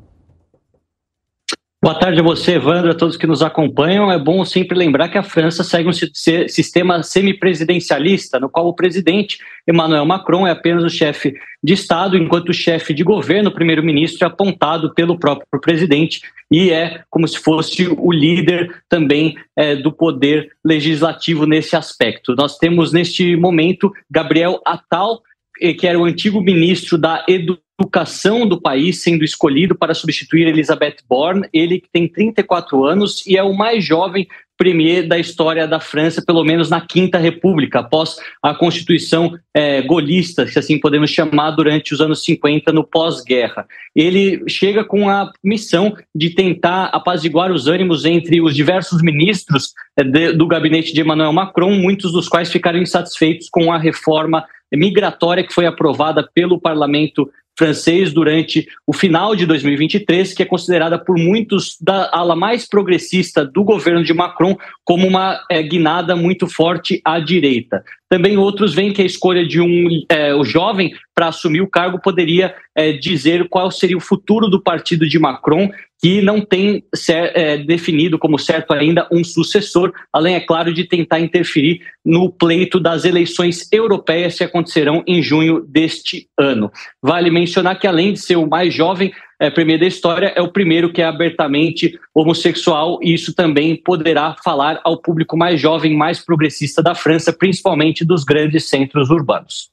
[1.87, 4.11] Boa tarde a você, Evandro, a todos que nos acompanham.
[4.11, 9.37] É bom sempre lembrar que a França segue um sistema semipresidencialista, no qual o presidente
[9.65, 11.33] Emmanuel Macron é apenas o chefe
[11.63, 16.19] de Estado, enquanto o chefe de governo, o primeiro-ministro, é apontado pelo próprio presidente
[16.51, 22.35] e é como se fosse o líder também é, do poder legislativo nesse aspecto.
[22.35, 25.21] Nós temos neste momento Gabriel Attal,
[25.61, 30.47] eh, que era o antigo ministro da Educação educação do país sendo escolhido para substituir
[30.47, 34.27] Elizabeth Borne, ele que tem 34 anos e é o mais jovem
[34.57, 40.47] premier da história da França, pelo menos na Quinta República, após a Constituição é, golista,
[40.47, 43.67] se assim podemos chamar, durante os anos 50, no pós-guerra.
[43.95, 50.03] Ele chega com a missão de tentar apaziguar os ânimos entre os diversos ministros é,
[50.03, 54.43] de, do gabinete de Emmanuel Macron, muitos dos quais ficaram insatisfeitos com a reforma
[54.73, 60.99] migratória que foi aprovada pelo parlamento francês durante o final de 2023, que é considerada
[60.99, 64.55] por muitos da ala mais progressista do governo de Macron
[64.85, 67.83] como uma é, guinada muito forte à direita.
[68.09, 71.99] Também outros veem que a escolha de um é, o jovem para assumir o cargo
[71.99, 75.69] poderia é, dizer qual seria o futuro do partido de Macron,
[75.99, 80.83] que não tem ser, é, definido como certo ainda um sucessor, além, é claro, de
[80.83, 86.71] tentar interferir no pleito das eleições europeias que acontecerão em junho deste ano.
[87.01, 87.46] Vale mencionar
[87.79, 91.01] que, além de ser o mais jovem, é, premier da história, é o primeiro que
[91.01, 96.95] é abertamente homossexual, e isso também poderá falar ao público mais jovem, mais progressista da
[96.95, 99.69] França, principalmente dos grandes centros urbanos.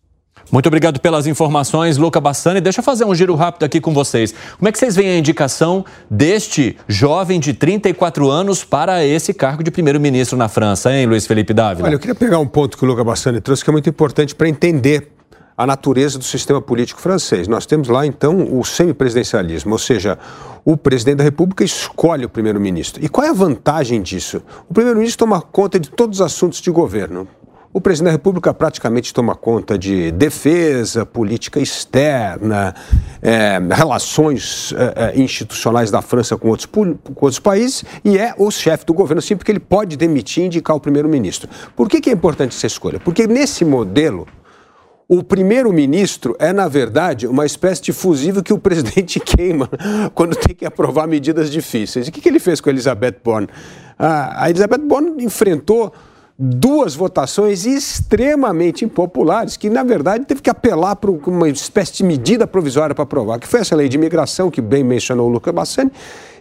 [0.53, 2.61] Muito obrigado pelas informações, Luca Bassani.
[2.61, 4.35] Deixa eu fazer um giro rápido aqui com vocês.
[4.59, 9.63] Como é que vocês veem a indicação deste jovem de 34 anos para esse cargo
[9.63, 11.89] de primeiro-ministro na França, hein, Luiz Felipe Dávila?
[11.89, 14.35] Olha, eu queria pegar um ponto que o Luca Bassani trouxe que é muito importante
[14.35, 15.14] para entender
[15.56, 17.47] a natureza do sistema político francês.
[17.47, 20.18] Nós temos lá, então, o semipresidencialismo, ou seja,
[20.64, 23.05] o presidente da República escolhe o primeiro-ministro.
[23.05, 24.43] E qual é a vantagem disso?
[24.68, 27.28] O primeiro-ministro toma conta de todos os assuntos de governo.
[27.72, 32.72] O presidente da República praticamente toma conta de defesa, política externa,
[33.20, 38.48] é, relações é, é institucionais da França com outros, com outros países e é o
[38.48, 41.51] chefe do governo, sim, porque ele pode demitir e indicar o primeiro-ministro.
[41.74, 43.01] Por que, que é importante essa escolha?
[43.01, 44.24] Porque nesse modelo
[45.09, 49.68] o primeiro-ministro é, na verdade, uma espécie de fusível que o presidente queima
[50.14, 52.06] quando tem que aprovar medidas difíceis.
[52.06, 53.48] E o que, ele fez com a Elizabeth Borne?
[53.98, 55.93] A Elizabeth Borne enfrentou
[56.36, 62.44] duas votações extremamente impopulares, que na verdade teve que apelar para uma espécie de medida
[62.44, 65.93] provisória para aprovar, que foi essa lei de imigração, que bem mencionou o Luca Bassani,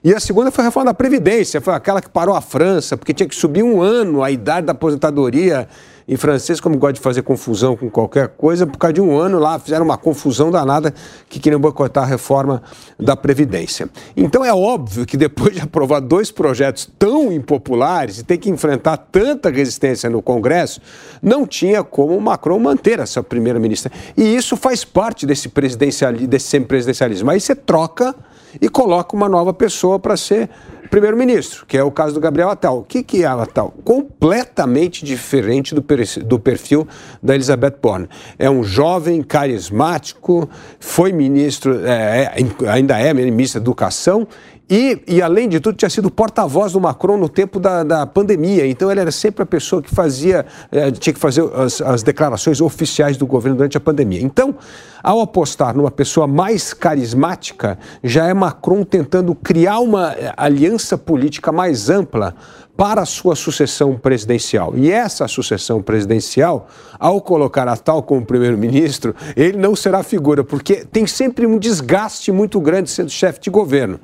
[0.04, 3.14] e a segunda foi a reforma da Previdência, foi aquela que parou a França, porque
[3.14, 5.68] tinha que subir um ano a idade da aposentadoria
[6.08, 9.40] em francês, como gosta de fazer confusão com qualquer coisa, por causa de um ano
[9.40, 10.94] lá fizeram uma confusão danada
[11.30, 12.62] que queriam boicotar a reforma
[13.00, 13.90] da Previdência.
[14.16, 18.98] Então é óbvio que depois de aprovar dois projetos tão impopulares e ter que enfrentar
[18.98, 20.82] tanta resistência no Congresso,
[21.22, 23.92] não tinha como Macron manter essa primeira-ministra.
[24.18, 27.32] E isso faz parte desse presidencialismo, desse semipresidencialismo.
[27.32, 28.16] Aí você troca
[28.62, 30.50] e coloca uma nova pessoa para ser
[30.90, 32.80] primeiro-ministro, que é o caso do Gabriel Attal.
[32.80, 33.74] O que, que é Attal?
[33.84, 35.84] Completamente diferente do,
[36.24, 36.88] do perfil
[37.22, 38.08] da Elizabeth Borne.
[38.38, 40.48] É um jovem, carismático,
[40.80, 44.28] foi ministro, é, é ainda é ministro da Educação
[44.70, 48.66] e, e, além de tudo, tinha sido porta-voz do Macron no tempo da, da, pandemia.
[48.66, 52.62] Então, ele era sempre a pessoa que fazia, eh, tinha que fazer as, as, declarações
[52.62, 54.22] oficiais do governo durante a pandemia.
[54.22, 54.56] Então,
[55.04, 61.52] ao apostar numa pessoa mais carismática, já é Macron tentando criar uma eh, aliança política
[61.52, 62.34] mais ampla
[62.78, 64.74] para a sua sucessão presidencial.
[64.78, 66.68] E essa sucessão presidencial,
[66.98, 72.32] ao colocar a tal como primeiro-ministro, ele não será figura, porque tem sempre um desgaste
[72.32, 74.00] muito grande sendo chefe de governo.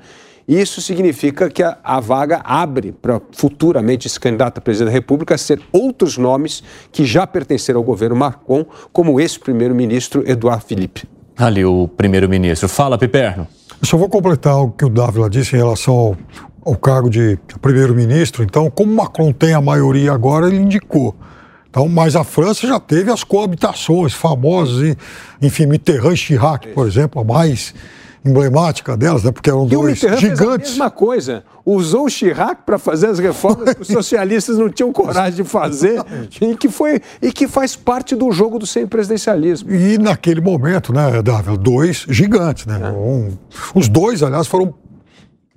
[0.49, 5.37] Isso significa que a, a vaga abre para futuramente esse candidato a presidente da República
[5.37, 11.03] ser outros nomes que já pertenceram ao governo Macron, como esse primeiro-ministro Eduardo Philippe.
[11.37, 12.67] Ali o primeiro-ministro.
[12.67, 13.47] Fala, Piperno.
[13.79, 16.17] Eu só vou completar o que o Dávila disse em relação ao,
[16.65, 18.41] ao cargo de primeiro-ministro.
[18.41, 21.15] Então, como Macron tem a maioria agora, ele indicou.
[21.69, 24.97] Então, mas a França já teve as coabitações famosas,
[25.39, 27.75] enfim, Mitterrand e Chirac, por exemplo, a mais
[28.29, 29.31] emblemática delas, né?
[29.31, 30.37] Porque eram e dois gigantes.
[30.37, 31.43] Fez a mesma coisa.
[31.65, 36.01] Usou o Chirac para fazer as reformas que os socialistas não tinham coragem de fazer
[36.41, 39.71] e que, foi, e que faz parte do jogo do semipresidencialismo.
[39.71, 42.79] E naquele momento, né, Davi, dois gigantes, né?
[42.81, 42.89] É.
[42.91, 43.37] Um,
[43.75, 44.73] os dois, aliás, foram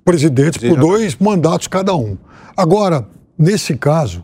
[0.03, 2.17] presidentes Sim, por dois mandatos cada um.
[2.55, 4.23] Agora, nesse caso,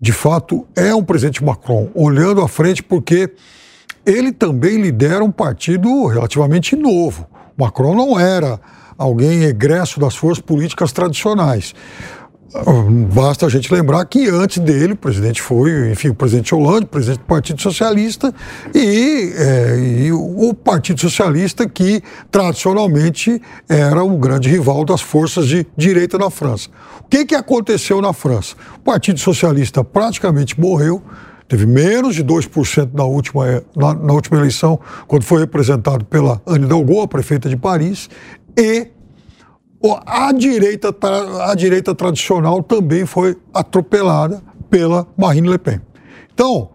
[0.00, 3.32] de fato, é um presidente Macron olhando à frente porque
[4.04, 7.26] ele também lidera um partido relativamente novo.
[7.56, 8.60] Macron não era
[8.96, 11.74] alguém egresso das forças políticas tradicionais.
[13.12, 17.18] Basta a gente lembrar que antes dele o presidente foi, enfim, o presidente Hollande, presidente
[17.18, 18.32] do Partido Socialista,
[18.74, 25.66] e, é, e, o Partido Socialista que tradicionalmente era o grande rival das forças de
[25.76, 26.68] direita na França.
[27.00, 28.54] O que, que aconteceu na França?
[28.76, 31.02] O Partido Socialista praticamente morreu,
[31.48, 36.64] teve menos de 2% na última, na, na, última eleição, quando foi representado pela Anne
[36.64, 38.08] Hidalgo, a prefeita de Paris,
[38.56, 38.88] e
[40.06, 40.94] a direita,
[41.42, 45.80] a direita tradicional também foi atropelada pela Marine Le Pen.
[46.32, 46.70] Então,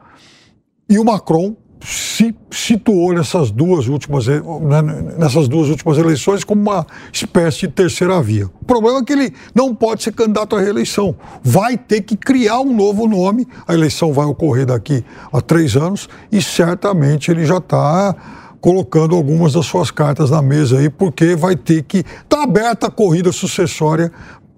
[0.89, 4.81] e o Macron se situou nessas duas últimas, né,
[5.17, 8.45] nessas duas últimas eleições como uma espécie de terceira via.
[8.61, 11.15] O problema é que ele não pode ser candidato à reeleição.
[11.43, 13.47] Vai ter que criar um novo nome.
[13.67, 15.03] A eleição vai ocorrer daqui
[15.33, 18.15] a três anos e certamente ele já está
[18.61, 22.87] colocando algumas das suas cartas na mesa aí, porque vai ter que estar tá aberta
[22.87, 24.11] a corrida sucessória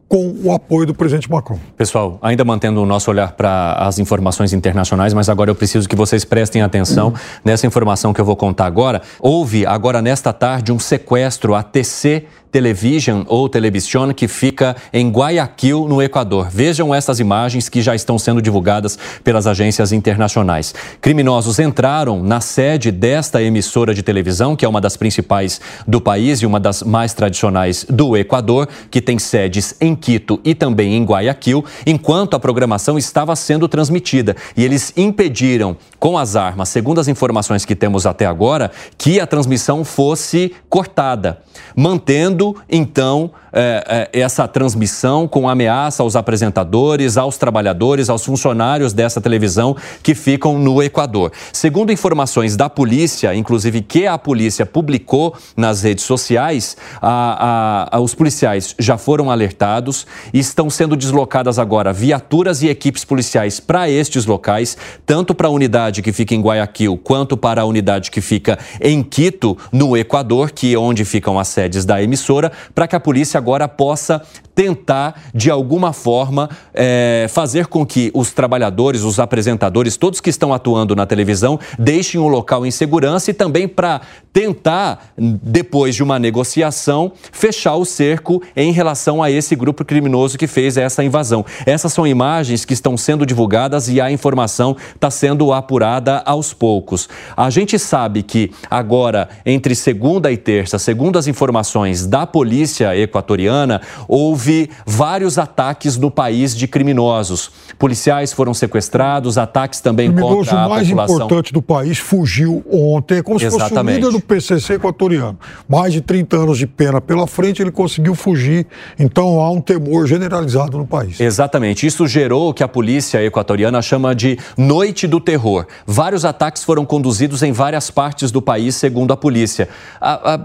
[0.08, 1.60] com o apoio do presidente Macron.
[1.76, 5.96] Pessoal, ainda mantendo o nosso olhar para as informações internacionais, mas agora eu preciso que
[5.96, 7.14] vocês prestem atenção
[7.44, 9.02] nessa informação que eu vou contar agora.
[9.20, 15.88] Houve agora nesta tarde um sequestro a TC Television ou Television, que fica em Guayaquil,
[15.88, 16.50] no Equador.
[16.52, 20.76] Vejam essas imagens que já estão sendo divulgadas pelas agências internacionais.
[21.02, 26.44] Criminosos entraram na sede desta emissora de televisão, que é uma das principais do país
[26.44, 31.04] e uma das mais tradicionais do Equador, que tem sedes em Quito e também em
[31.04, 34.36] Guayaquil, enquanto a programação estava sendo transmitida.
[34.56, 39.26] E eles impediram, com as armas, segundo as informações que temos até agora, que a
[39.26, 41.42] transmissão fosse cortada,
[41.76, 49.22] mantendo então, é, é, essa transmissão com ameaça aos apresentadores, aos trabalhadores, aos funcionários dessa
[49.22, 51.32] televisão que ficam no Equador.
[51.52, 58.00] Segundo informações da polícia, inclusive que a polícia publicou nas redes sociais, a, a, a,
[58.00, 63.88] os policiais já foram alertados e estão sendo deslocadas agora viaturas e equipes policiais para
[63.88, 64.76] estes locais,
[65.06, 69.04] tanto para a unidade que fica em Guayaquil quanto para a unidade que fica em
[69.04, 73.00] Quito, no Equador, que é onde ficam as sedes da emissora emissora para que a
[73.00, 74.22] polícia agora possa
[74.56, 80.54] tentar, de alguma forma, é, fazer com que os trabalhadores, os apresentadores, todos que estão
[80.54, 84.02] atuando na televisão, deixem o local em segurança e também para
[84.32, 90.48] tentar, depois de uma negociação, fechar o cerco em relação a esse grupo criminoso que
[90.48, 91.46] fez essa invasão.
[91.66, 97.10] Essas são imagens que estão sendo divulgadas e a informação está sendo apurada aos poucos.
[97.36, 103.82] A gente sabe que agora, entre segunda e terça, segundo as informações da polícia equatoriana,
[104.08, 107.52] houve vários ataques no país de criminosos.
[107.78, 111.16] Policiais foram sequestrados, ataques também o contra a mais população.
[111.16, 115.38] importante do país fugiu ontem, é como se fosse o líder do PCC equatoriano.
[115.68, 118.66] Mais de 30 anos de pena pela frente, ele conseguiu fugir.
[119.00, 121.20] Então há um temor generalizado no país.
[121.20, 121.86] Exatamente.
[121.86, 125.66] Isso gerou o que a polícia equatoriana chama de noite do terror.
[125.86, 129.68] Vários ataques foram conduzidos em várias partes do país, segundo a polícia.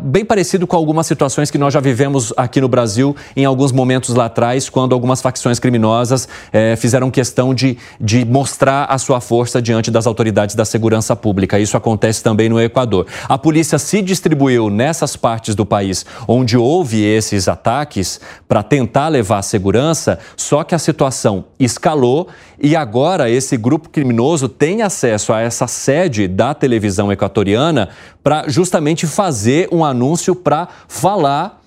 [0.05, 4.15] bem parecido com algumas situações que nós já vivemos aqui no Brasil em alguns momentos
[4.15, 9.61] lá atrás, quando algumas facções criminosas eh, fizeram questão de, de mostrar a sua força
[9.61, 11.59] diante das autoridades da segurança pública.
[11.59, 13.07] Isso acontece também no Equador.
[13.29, 19.39] A polícia se distribuiu nessas partes do país onde houve esses ataques para tentar levar
[19.39, 22.29] a segurança, só que a situação escalou
[22.61, 27.89] e agora esse grupo criminoso tem acesso a essa sede da televisão equatoriana
[28.23, 31.58] para justamente fazer um anúncio para falar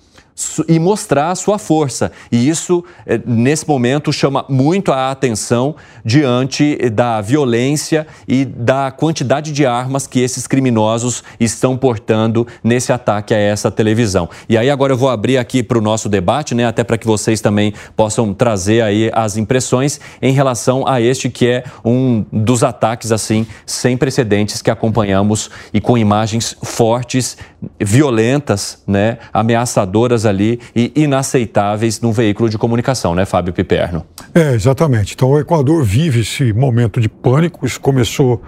[0.68, 2.10] e mostrar a sua força.
[2.30, 9.52] E isso, eh, nesse momento, chama muito a atenção diante da violência e da quantidade
[9.52, 14.28] de armas que esses criminosos estão portando nesse ataque a essa televisão.
[14.48, 17.06] E aí agora eu vou abrir aqui para o nosso debate, né, até para que
[17.06, 22.62] vocês também possam trazer aí as impressões em relação a este que é um dos
[22.62, 27.36] ataques assim sem precedentes que acompanhamos e com imagens fortes,
[27.80, 34.04] violentas, né, ameaçadoras ali e inaceitáveis num veículo de comunicação, né, Fábio Piperno?
[34.34, 35.14] É, exatamente.
[35.14, 37.66] Então o Equador vive esse momento de pânico.
[37.66, 38.42] Isso começou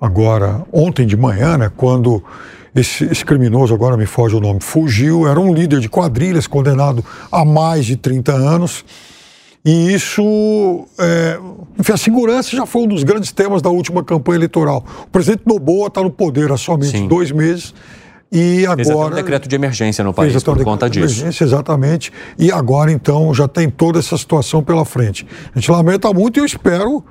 [0.00, 2.22] agora ontem de manhã, né, quando
[2.74, 7.04] esse, esse, criminoso, agora me foge o nome, fugiu, era um líder de quadrilhas condenado
[7.30, 8.84] a mais de 30 anos.
[9.62, 11.38] E isso, é,
[11.78, 14.84] enfim, a segurança já foi um dos grandes temas da última campanha eleitoral.
[15.02, 17.08] O presidente Noboa está no poder há somente Sim.
[17.08, 17.74] dois meses
[18.30, 18.84] e agora.
[18.84, 21.20] Fez um decreto de emergência no país por conta disso.
[21.20, 22.12] Emergência, exatamente.
[22.38, 25.26] E agora, então, já tem toda essa situação pela frente.
[25.54, 27.04] A gente lamenta muito e eu espero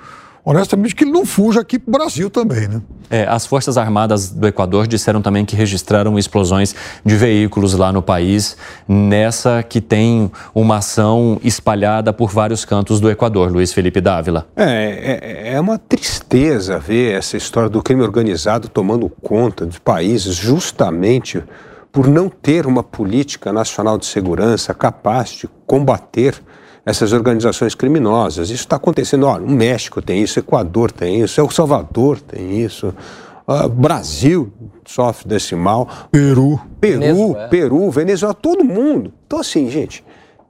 [0.49, 2.81] honestamente, que ele não fuja aqui para o Brasil também, né?
[3.07, 6.73] É, as Forças Armadas do Equador disseram também que registraram explosões
[7.05, 8.57] de veículos lá no país,
[8.87, 14.47] nessa que tem uma ação espalhada por vários cantos do Equador, Luiz Felipe Dávila.
[14.55, 20.33] É, é, é uma tristeza ver essa história do crime organizado tomando conta dos países
[20.33, 21.43] justamente
[21.91, 26.41] por não ter uma política nacional de segurança capaz de combater
[26.89, 28.49] essas organizações criminosas.
[28.49, 32.93] Isso está acontecendo, ó, no México tem isso, Equador tem isso, El Salvador tem isso,
[33.47, 34.51] uh, Brasil
[34.85, 35.87] sofre desse mal.
[36.11, 36.59] Peru.
[36.81, 37.47] Peru, Venezuela.
[37.47, 39.13] Peru, Venezuela, todo mundo.
[39.27, 40.03] Então, assim, gente,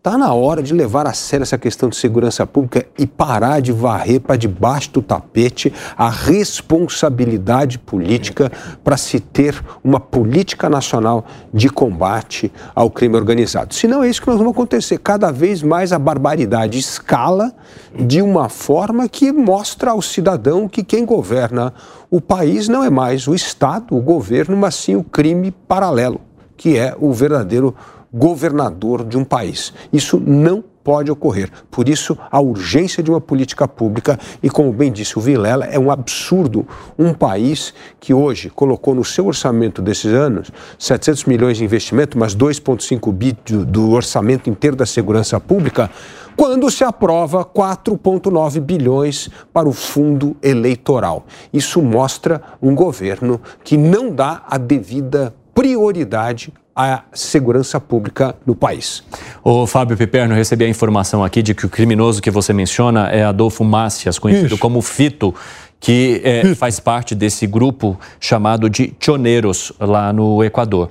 [0.09, 3.71] Está na hora de levar a sério essa questão de segurança pública e parar de
[3.71, 8.51] varrer para debaixo do tapete a responsabilidade política
[8.83, 13.75] para se ter uma política nacional de combate ao crime organizado.
[13.75, 14.97] Senão é isso que nós vamos acontecer.
[14.97, 17.53] Cada vez mais a barbaridade escala
[17.95, 21.71] de uma forma que mostra ao cidadão que quem governa
[22.09, 26.19] o país não é mais o Estado, o governo, mas sim o crime paralelo,
[26.57, 27.75] que é o verdadeiro
[28.13, 29.73] governador de um país.
[29.91, 31.51] Isso não pode ocorrer.
[31.69, 35.77] Por isso, a urgência de uma política pública, e como bem disse o Vilela, é
[35.77, 36.67] um absurdo
[36.97, 40.49] um país que hoje colocou no seu orçamento desses anos
[40.79, 45.91] 700 milhões de investimento, mas 2,5 bi do orçamento inteiro da segurança pública,
[46.35, 51.25] quando se aprova 4,9 bilhões para o fundo eleitoral.
[51.53, 59.03] Isso mostra um governo que não dá a devida prioridade a segurança pública no país.
[59.43, 63.23] O Fábio Piperno recebi a informação aqui de que o criminoso que você menciona é
[63.23, 64.57] Adolfo Mácias, conhecido Isso.
[64.57, 65.35] como Fito,
[65.79, 70.89] que é, faz parte desse grupo chamado de Choneiros lá no Equador.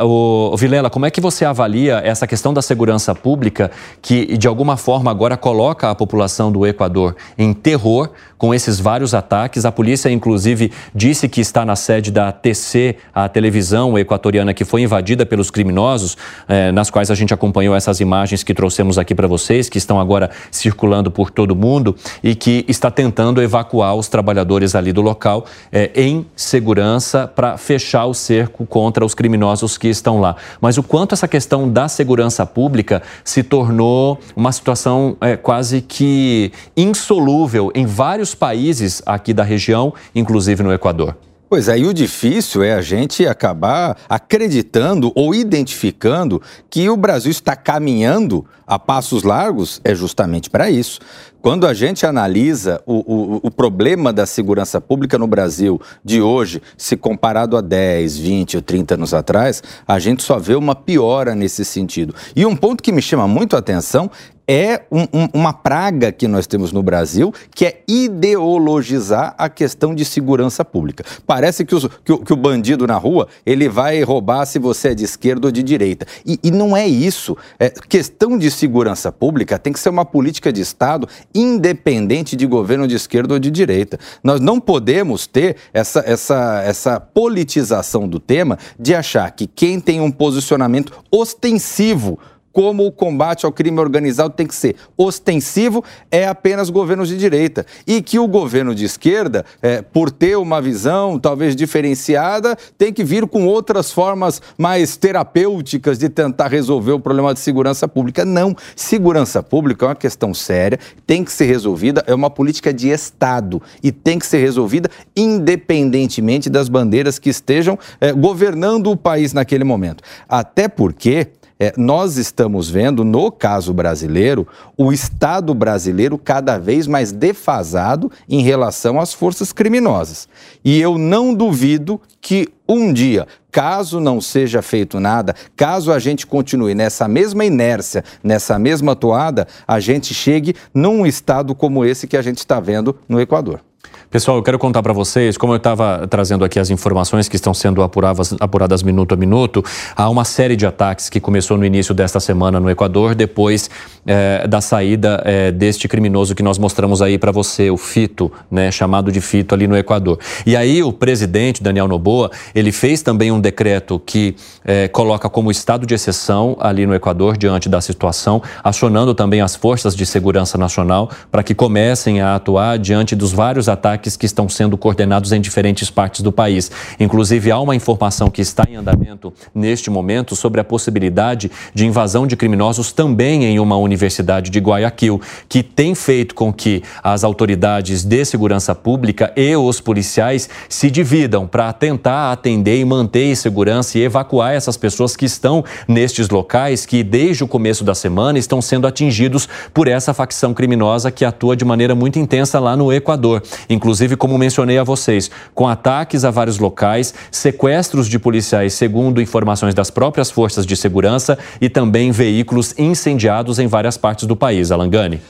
[0.00, 3.70] Uh, o Vilela, como é que você avalia essa questão da segurança pública
[4.02, 9.14] que, de alguma forma, agora coloca a população do Equador em terror com esses vários
[9.14, 9.64] ataques?
[9.64, 14.82] A polícia, inclusive, disse que está na sede da TC, a televisão equatoriana que foi
[14.82, 16.16] invadida pelos criminosos,
[16.48, 20.00] eh, nas quais a gente acompanhou essas imagens que trouxemos aqui para vocês, que estão
[20.00, 25.02] agora circulando por todo o mundo e que está tentando evacuar os trabalhadores ali do
[25.02, 30.36] local é, em segurança para fechar o cerco contra os criminosos que estão lá.
[30.58, 36.50] Mas o quanto essa questão da segurança pública se tornou uma situação é, quase que
[36.74, 41.14] insolúvel em vários países aqui da região, inclusive no Equador.
[41.48, 47.30] Pois é, e o difícil é a gente acabar acreditando ou identificando que o Brasil
[47.30, 50.98] está caminhando a passos largos, é justamente para isso.
[51.46, 56.60] Quando a gente analisa o, o, o, problema da segurança pública no Brasil de hoje,
[56.76, 61.36] se comparado a 10, 20 ou 30 anos atrás, a gente só vê uma piora
[61.36, 62.12] nesse sentido.
[62.34, 64.10] E um ponto que me chama muito a atenção
[64.46, 69.94] é um, um, uma praga que nós temos no Brasil, que é ideologizar a questão
[69.94, 71.04] de segurança pública.
[71.26, 74.88] Parece que, os, que, o, que o, bandido na rua ele vai roubar se você
[74.88, 76.06] é de esquerda ou de direita.
[76.24, 77.36] E, e não é isso.
[77.58, 82.88] É, questão de segurança pública tem que ser uma política de Estado independente de governo
[82.88, 83.98] de esquerda ou de direita.
[84.22, 90.00] Nós não podemos ter essa, essa, essa politização do tema de achar que quem tem
[90.00, 92.18] um posicionamento ostensivo
[92.56, 97.66] como o combate ao crime organizado tem que ser ostensivo, é apenas governos de direita.
[97.86, 103.04] E que o governo de esquerda, é, por ter uma visão talvez diferenciada, tem que
[103.04, 108.24] vir com outras formas mais terapêuticas de tentar resolver o problema de segurança pública.
[108.24, 108.56] Não.
[108.74, 113.60] Segurança pública é uma questão séria, tem que ser resolvida, é uma política de Estado
[113.82, 119.62] e tem que ser resolvida independentemente das bandeiras que estejam é, governando o país naquele
[119.62, 120.02] momento.
[120.26, 121.28] Até porque
[121.58, 124.46] é, nós estamos vendo, no caso brasileiro,
[124.76, 130.28] o Estado brasileiro cada vez mais defasado em relação às forças criminosas.
[130.64, 136.26] E eu não duvido que um dia, caso não seja feito nada, caso a gente
[136.26, 142.16] continue nessa mesma inércia, nessa mesma toada, a gente chegue num estado como esse que
[142.16, 143.60] a gente está vendo no Equador.
[144.08, 147.52] Pessoal, eu quero contar para vocês, como eu estava trazendo aqui as informações que estão
[147.52, 149.64] sendo apuradas, apuradas minuto a minuto,
[149.96, 153.68] há uma série de ataques que começou no início desta semana no Equador, depois
[154.06, 158.70] é, da saída é, deste criminoso que nós mostramos aí para você, o Fito, né,
[158.70, 160.20] chamado de Fito ali no Equador.
[160.46, 165.50] E aí o presidente Daniel Noboa, ele fez também um decreto que é, coloca como
[165.50, 170.56] estado de exceção ali no Equador diante da situação, acionando também as forças de segurança
[170.56, 175.32] nacional para que comecem a atuar diante dos vários ataques ataques que estão sendo coordenados
[175.32, 176.70] em diferentes partes do país.
[177.00, 182.26] Inclusive, há uma informação que está em andamento neste momento sobre a possibilidade de invasão
[182.26, 188.04] de criminosos também em uma universidade de Guayaquil, que tem feito com que as autoridades
[188.04, 194.02] de segurança pública e os policiais se dividam para tentar atender e manter segurança e
[194.02, 198.86] evacuar essas pessoas que estão nestes locais que, desde o começo da semana, estão sendo
[198.86, 203.42] atingidos por essa facção criminosa que atua de maneira muito intensa lá no Equador.
[203.70, 209.22] Inclusive, inclusive, como mencionei a vocês, com ataques a vários locais, sequestros de policiais, segundo
[209.22, 214.72] informações das próprias forças de segurança, e também veículos incendiados em várias partes do país.
[214.72, 215.20] Alangani.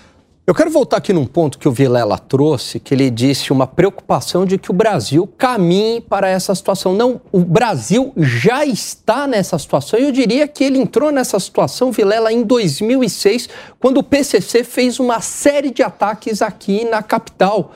[0.46, 4.46] Eu quero voltar aqui num ponto que o Vilela trouxe, que ele disse uma preocupação
[4.46, 6.94] de que o Brasil caminhe para essa situação.
[6.94, 9.98] Não, o Brasil já está nessa situação.
[9.98, 13.48] Eu diria que ele entrou nessa situação, Vilela, em 2006,
[13.80, 17.72] quando o PCC fez uma série de ataques aqui na capital.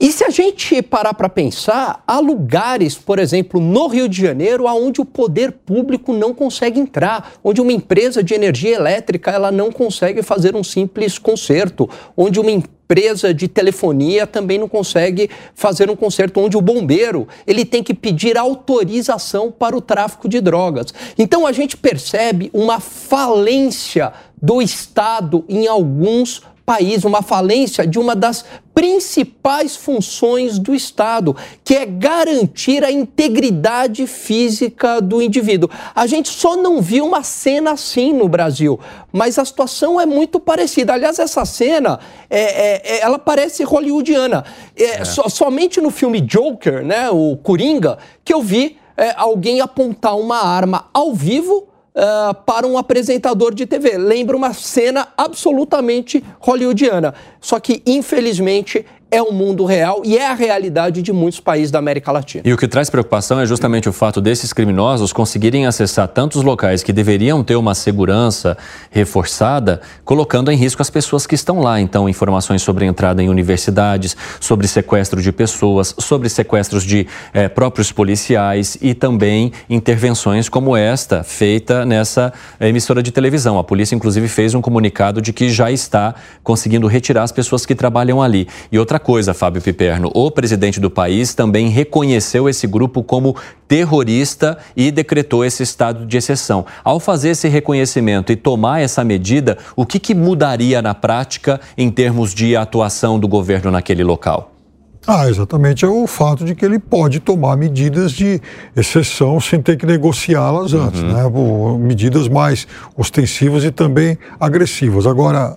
[0.00, 4.64] E se a gente parar para pensar, há lugares, por exemplo, no Rio de Janeiro,
[4.66, 9.70] onde o poder público não consegue entrar, onde uma empresa de energia elétrica ela não
[9.70, 15.96] consegue fazer um simples conserto onde uma empresa de telefonia também não consegue fazer um
[15.96, 20.94] conserto, onde o bombeiro ele tem que pedir autorização para o tráfico de drogas.
[21.18, 28.14] Então a gente percebe uma falência do Estado em alguns país, uma falência de uma
[28.14, 31.34] das principais funções do Estado,
[31.64, 35.70] que é garantir a integridade física do indivíduo.
[35.94, 38.78] A gente só não viu uma cena assim no Brasil,
[39.10, 40.92] mas a situação é muito parecida.
[40.92, 44.44] Aliás, essa cena, é, é, é ela parece hollywoodiana.
[44.76, 45.04] É, é.
[45.06, 50.44] So, somente no filme Joker, né, o Coringa, que eu vi é, alguém apontar uma
[50.44, 51.67] arma ao vivo
[51.98, 53.98] uh, para um apresentador de TV.
[53.98, 57.14] Lembra uma cena absolutamente hollywoodiana.
[57.40, 61.78] Só que, infelizmente, é o mundo real e é a realidade de muitos países da
[61.78, 62.42] América Latina.
[62.44, 66.82] E o que traz preocupação é justamente o fato desses criminosos conseguirem acessar tantos locais
[66.82, 68.56] que deveriam ter uma segurança
[68.90, 71.80] reforçada, colocando em risco as pessoas que estão lá.
[71.80, 77.90] Então, informações sobre entrada em universidades, sobre sequestro de pessoas, sobre sequestros de eh, próprios
[77.90, 83.58] policiais e também intervenções como esta feita nessa emissora de televisão.
[83.58, 87.74] A polícia, inclusive, fez um comunicado de que já está conseguindo retirar as pessoas que
[87.74, 88.46] trabalham ali.
[88.70, 90.10] E outra outra coisa, Fábio Piperno.
[90.12, 96.16] O presidente do país também reconheceu esse grupo como terrorista e decretou esse estado de
[96.16, 96.66] exceção.
[96.82, 101.90] Ao fazer esse reconhecimento e tomar essa medida, o que, que mudaria na prática em
[101.90, 104.52] termos de atuação do governo naquele local?
[105.06, 105.84] Ah, exatamente.
[105.84, 108.40] É o fato de que ele pode tomar medidas de
[108.76, 111.22] exceção sem ter que negociá-las antes, né?
[111.78, 112.66] Medidas mais
[112.96, 115.06] ostensivas e também agressivas.
[115.06, 115.56] Agora,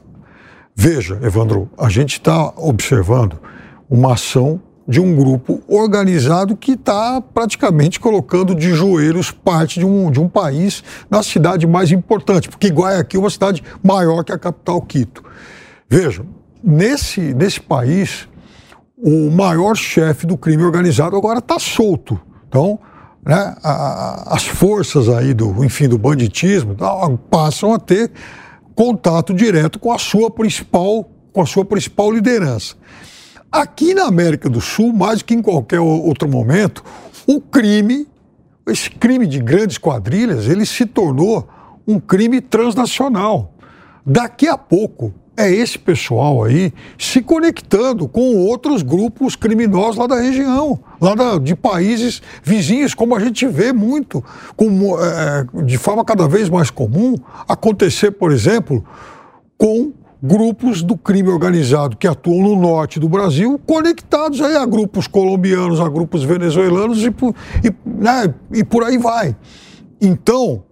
[0.75, 3.39] veja, Evandro, a gente está observando
[3.89, 10.11] uma ação de um grupo organizado que está praticamente colocando de joelhos parte de um,
[10.11, 14.37] de um país na cidade mais importante, porque Guayaquil é uma cidade maior que a
[14.37, 15.23] capital Quito.
[15.87, 16.25] Veja,
[16.63, 18.27] nesse, nesse país
[18.97, 22.19] o maior chefe do crime organizado agora está solto.
[22.47, 22.79] Então,
[23.25, 26.75] né, a, a, as forças aí do, enfim, do banditismo
[27.29, 28.11] passam a ter
[28.81, 32.73] contato direto com a sua principal, com a sua principal liderança.
[33.51, 36.83] Aqui na América do Sul, mais que em qualquer outro momento,
[37.27, 38.07] o crime,
[38.65, 41.47] esse crime de grandes quadrilhas, ele se tornou
[41.87, 43.53] um crime transnacional.
[44.03, 50.19] Daqui a pouco, é esse pessoal aí se conectando com outros grupos criminosos lá da
[50.19, 54.23] região, lá da, de países vizinhos, como a gente vê muito,
[54.55, 57.15] como, é, de forma cada vez mais comum,
[57.47, 58.83] acontecer, por exemplo,
[59.57, 65.07] com grupos do crime organizado que atuam no norte do Brasil, conectados aí a grupos
[65.07, 69.35] colombianos, a grupos venezuelanos e, e, né, e por aí vai.
[69.99, 70.63] Então,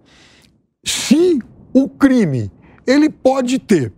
[0.84, 1.40] se
[1.72, 2.50] o crime
[2.86, 3.92] ele pode ter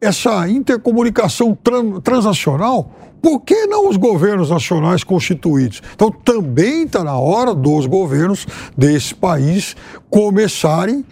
[0.00, 1.56] essa intercomunicação
[2.02, 2.90] transnacional,
[3.20, 5.82] por que não os governos nacionais constituídos?
[5.94, 8.46] Então também está na hora dos governos
[8.76, 9.74] desse país
[10.10, 11.04] começarem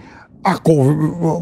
[0.45, 0.61] a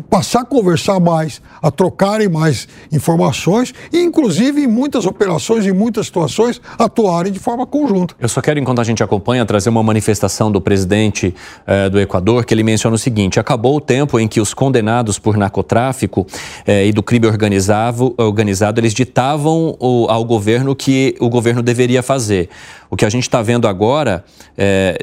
[0.08, 6.06] passar a conversar mais, a trocarem mais informações e, inclusive, em muitas operações, em muitas
[6.06, 8.14] situações, atuarem de forma conjunta.
[8.20, 11.34] Eu só quero, enquanto a gente acompanha, trazer uma manifestação do presidente
[11.66, 15.18] eh, do Equador, que ele menciona o seguinte: acabou o tempo em que os condenados
[15.18, 16.26] por narcotráfico
[16.64, 22.02] eh, e do crime organizado, organizado eles ditavam o, ao governo que o governo deveria
[22.02, 22.48] fazer.
[22.92, 24.22] O que a gente está vendo agora
[24.54, 24.98] é,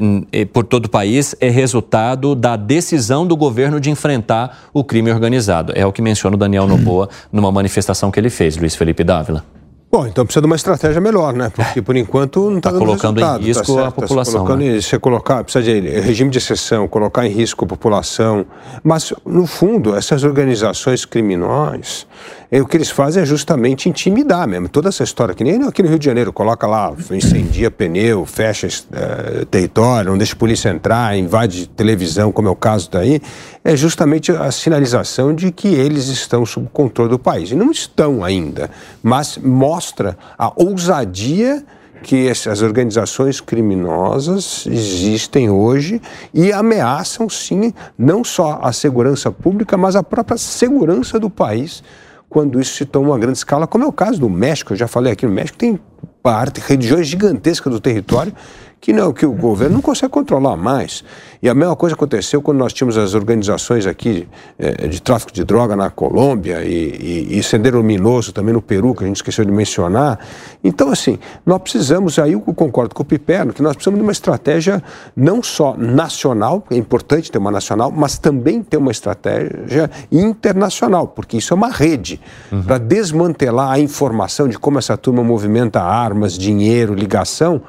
[0.53, 5.74] por todo o país é resultado da decisão do governo de enfrentar o crime organizado.
[5.76, 9.44] É o que menciona o Daniel Noboa numa manifestação que ele fez, Luiz Felipe Dávila.
[9.91, 11.49] Bom, então precisa de uma estratégia melhor, né?
[11.49, 14.45] Porque por enquanto não está tá colocando em risco tá a população.
[14.45, 14.80] Tá né?
[14.80, 18.45] Você colocar, precisa de regime de exceção, colocar em risco a população.
[18.84, 22.06] Mas, no fundo, essas organizações criminosas,
[22.52, 24.68] o que eles fazem é justamente intimidar mesmo.
[24.68, 28.68] Toda essa história, que nem aqui no Rio de Janeiro, coloca lá, incendia pneu, fecha
[28.92, 33.22] é, território, não deixa a polícia entrar, invade televisão, como é o caso daí,
[33.64, 37.52] é justamente a sinalização de que eles estão sob controle do país.
[37.52, 38.72] E não estão ainda,
[39.04, 41.64] mas mostra a ousadia
[42.02, 46.02] que essas organizações criminosas existem hoje
[46.34, 51.84] e ameaçam, sim, não só a segurança pública, mas a própria segurança do país
[52.30, 54.74] quando isso se toma uma grande escala, como é o caso do México.
[54.74, 55.80] Eu já falei aqui no México, tem
[56.22, 58.34] parte, regiões gigantescas do território
[58.82, 61.04] que não que o governo não consegue controlar mais.
[61.42, 64.28] E a mesma coisa aconteceu quando nós tínhamos as organizações aqui
[64.58, 68.94] é, de tráfico de droga na Colômbia e, e, e Sendero Luminoso também no Peru,
[68.94, 70.20] que a gente esqueceu de mencionar.
[70.64, 74.12] Então, assim, nós precisamos, aí eu concordo com o Piperno, que nós precisamos de uma
[74.12, 74.84] estratégia
[75.16, 81.38] não só nacional, é importante ter uma nacional, mas também ter uma estratégia internacional, porque
[81.38, 82.20] isso é uma rede
[82.52, 82.64] uhum.
[82.64, 87.62] para desmantelar a informação de como essa turma movimenta armas, dinheiro, ligação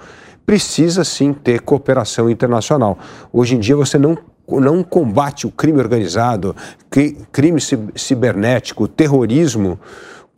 [0.51, 2.99] precisa sim ter cooperação internacional.
[3.33, 4.19] Hoje em dia você não
[4.49, 6.57] não combate o crime organizado,
[7.31, 7.61] crime
[7.95, 9.79] cibernético, terrorismo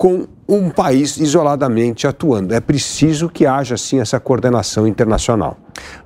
[0.02, 2.52] com um país isoladamente atuando.
[2.52, 5.56] É preciso que haja, sim, essa coordenação internacional.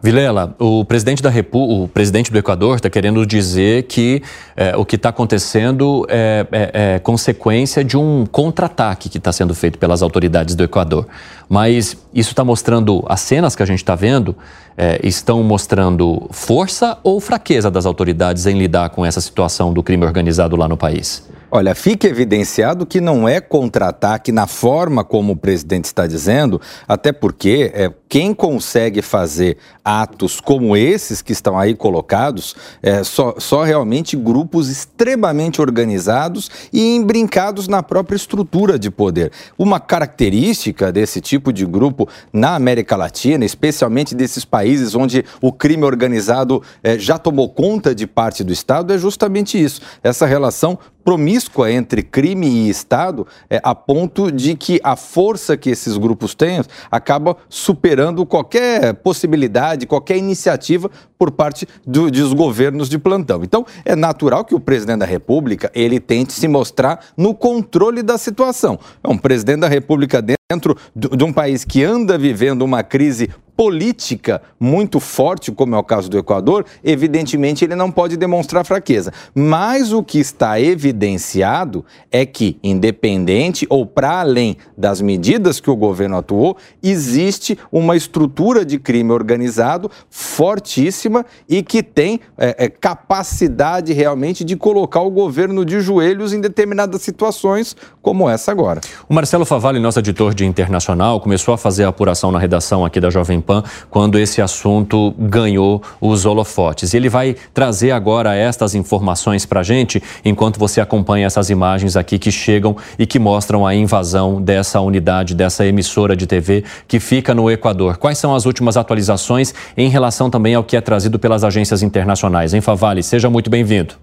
[0.02, 4.22] Vilela, o presidente da Repu, o presidente do Equador está querendo dizer que
[4.54, 9.54] é, o que está acontecendo é, é, é, consequência de um contra-ataque que está sendo
[9.54, 11.06] feito pelas autoridades do Equador.
[11.48, 14.36] Mas isso está mostrando, as cenas que a gente está vendo
[14.76, 20.04] é, estão mostrando força ou fraqueza das autoridades em lidar com essa situação do crime
[20.04, 21.26] organizado lá no país?
[21.56, 27.12] Olha, fica evidenciado que não é contra-ataque na forma como o presidente está dizendo, até
[27.12, 33.62] porque é, quem consegue fazer atos como esses que estão aí colocados é só, só
[33.62, 39.32] realmente grupos extremamente organizados e embrincados na própria estrutura de poder.
[39.56, 45.84] Uma característica desse tipo de grupo na América Latina, especialmente desses países onde o crime
[45.84, 51.70] organizado é, já tomou conta de parte do Estado, é justamente isso: essa relação promíscua
[51.70, 56.60] entre crime e Estado, é, a ponto de que a força que esses grupos têm
[56.90, 63.42] acaba superando qualquer possibilidade, qualquer iniciativa por parte do, dos governos de plantão.
[63.42, 68.18] Então, é natural que o presidente da República ele tente se mostrar no controle da
[68.18, 68.78] situação.
[69.02, 74.42] É um presidente da República dentro de um país que anda vivendo uma crise política
[74.60, 79.12] muito forte, como é o caso do Equador, evidentemente ele não pode demonstrar fraqueza.
[79.34, 85.76] Mas o que está evidenciado é que, independente ou para além das medidas que o
[85.76, 91.05] governo atuou, existe uma estrutura de crime organizado fortíssima
[91.48, 97.02] e que tem é, é, capacidade realmente de colocar o governo de joelhos em determinadas
[97.02, 98.80] situações, como essa agora.
[99.08, 103.00] O Marcelo Favalli, nosso editor de internacional, começou a fazer a apuração na redação aqui
[103.00, 106.94] da Jovem Pan quando esse assunto ganhou os holofotes.
[106.94, 112.30] Ele vai trazer agora estas informações para gente, enquanto você acompanha essas imagens aqui que
[112.30, 117.50] chegam e que mostram a invasão dessa unidade, dessa emissora de TV que fica no
[117.50, 117.96] Equador.
[117.96, 122.54] Quais são as últimas atualizações em relação também ao que é trazido pelas agências internacionais?
[122.54, 123.94] Em Favale, seja muito bem-vindo.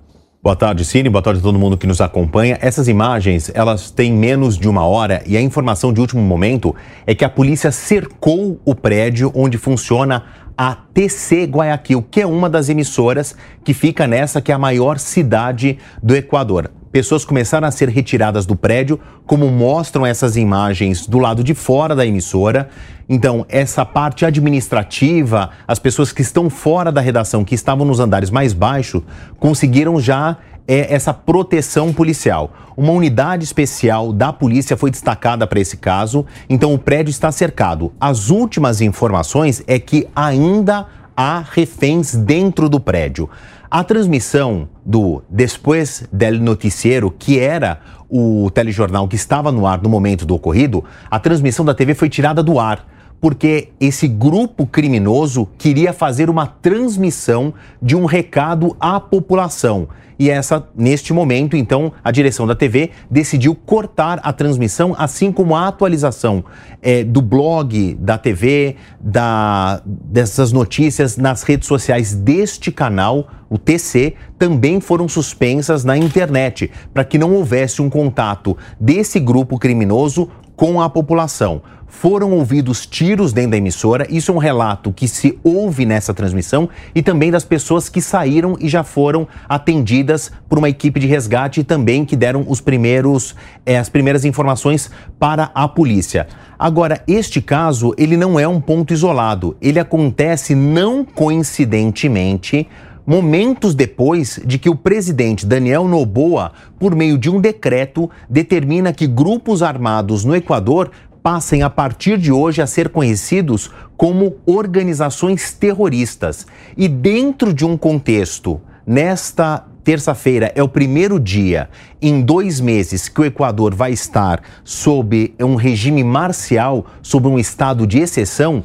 [0.43, 1.09] Boa tarde, Cine.
[1.09, 2.57] Boa tarde a todo mundo que nos acompanha.
[2.61, 6.75] Essas imagens, elas têm menos de uma hora e a informação de último momento
[7.07, 10.23] é que a polícia cercou o prédio onde funciona
[10.57, 14.99] a TC Guayaquil, que é uma das emissoras que fica nessa que é a maior
[14.99, 21.17] cidade do Equador pessoas começaram a ser retiradas do prédio, como mostram essas imagens do
[21.17, 22.69] lado de fora da emissora.
[23.09, 28.29] Então, essa parte administrativa, as pessoas que estão fora da redação, que estavam nos andares
[28.29, 29.01] mais baixos,
[29.39, 30.37] conseguiram já
[30.67, 32.53] é, essa proteção policial.
[32.77, 37.91] Uma unidade especial da polícia foi destacada para esse caso, então o prédio está cercado.
[37.99, 40.85] As últimas informações é que ainda
[41.17, 43.27] há reféns dentro do prédio.
[43.75, 49.89] A transmissão do Depois del Noticiero, que era o telejornal que estava no ar no
[49.89, 52.85] momento do ocorrido, a transmissão da TV foi tirada do ar
[53.23, 59.87] porque esse grupo criminoso queria fazer uma transmissão de um recado à população.
[60.19, 65.55] E essa, neste momento, então, a direção da TV decidiu cortar a transmissão, assim como
[65.55, 66.43] a atualização
[66.81, 74.15] é, do blog da TV, da, dessas notícias nas redes sociais deste canal, o TC,
[74.37, 80.81] também foram suspensas na internet, para que não houvesse um contato desse grupo criminoso com
[80.81, 81.61] a população
[81.93, 84.07] foram ouvidos tiros dentro da emissora.
[84.09, 88.57] Isso é um relato que se ouve nessa transmissão e também das pessoas que saíram
[88.59, 93.35] e já foram atendidas por uma equipe de resgate e também que deram os primeiros,
[93.63, 94.89] é, as primeiras informações
[95.19, 96.27] para a polícia.
[96.57, 99.55] Agora, este caso, ele não é um ponto isolado.
[99.61, 102.67] Ele acontece não coincidentemente
[103.05, 109.07] momentos depois de que o presidente Daniel Noboa, por meio de um decreto, determina que
[109.07, 116.45] grupos armados no Equador passem a partir de hoje a ser conhecidos como organizações terroristas.
[116.75, 121.69] E dentro de um contexto, nesta terça-feira é o primeiro dia
[122.01, 127.85] em dois meses que o Equador vai estar sob um regime marcial, sob um estado
[127.85, 128.63] de exceção,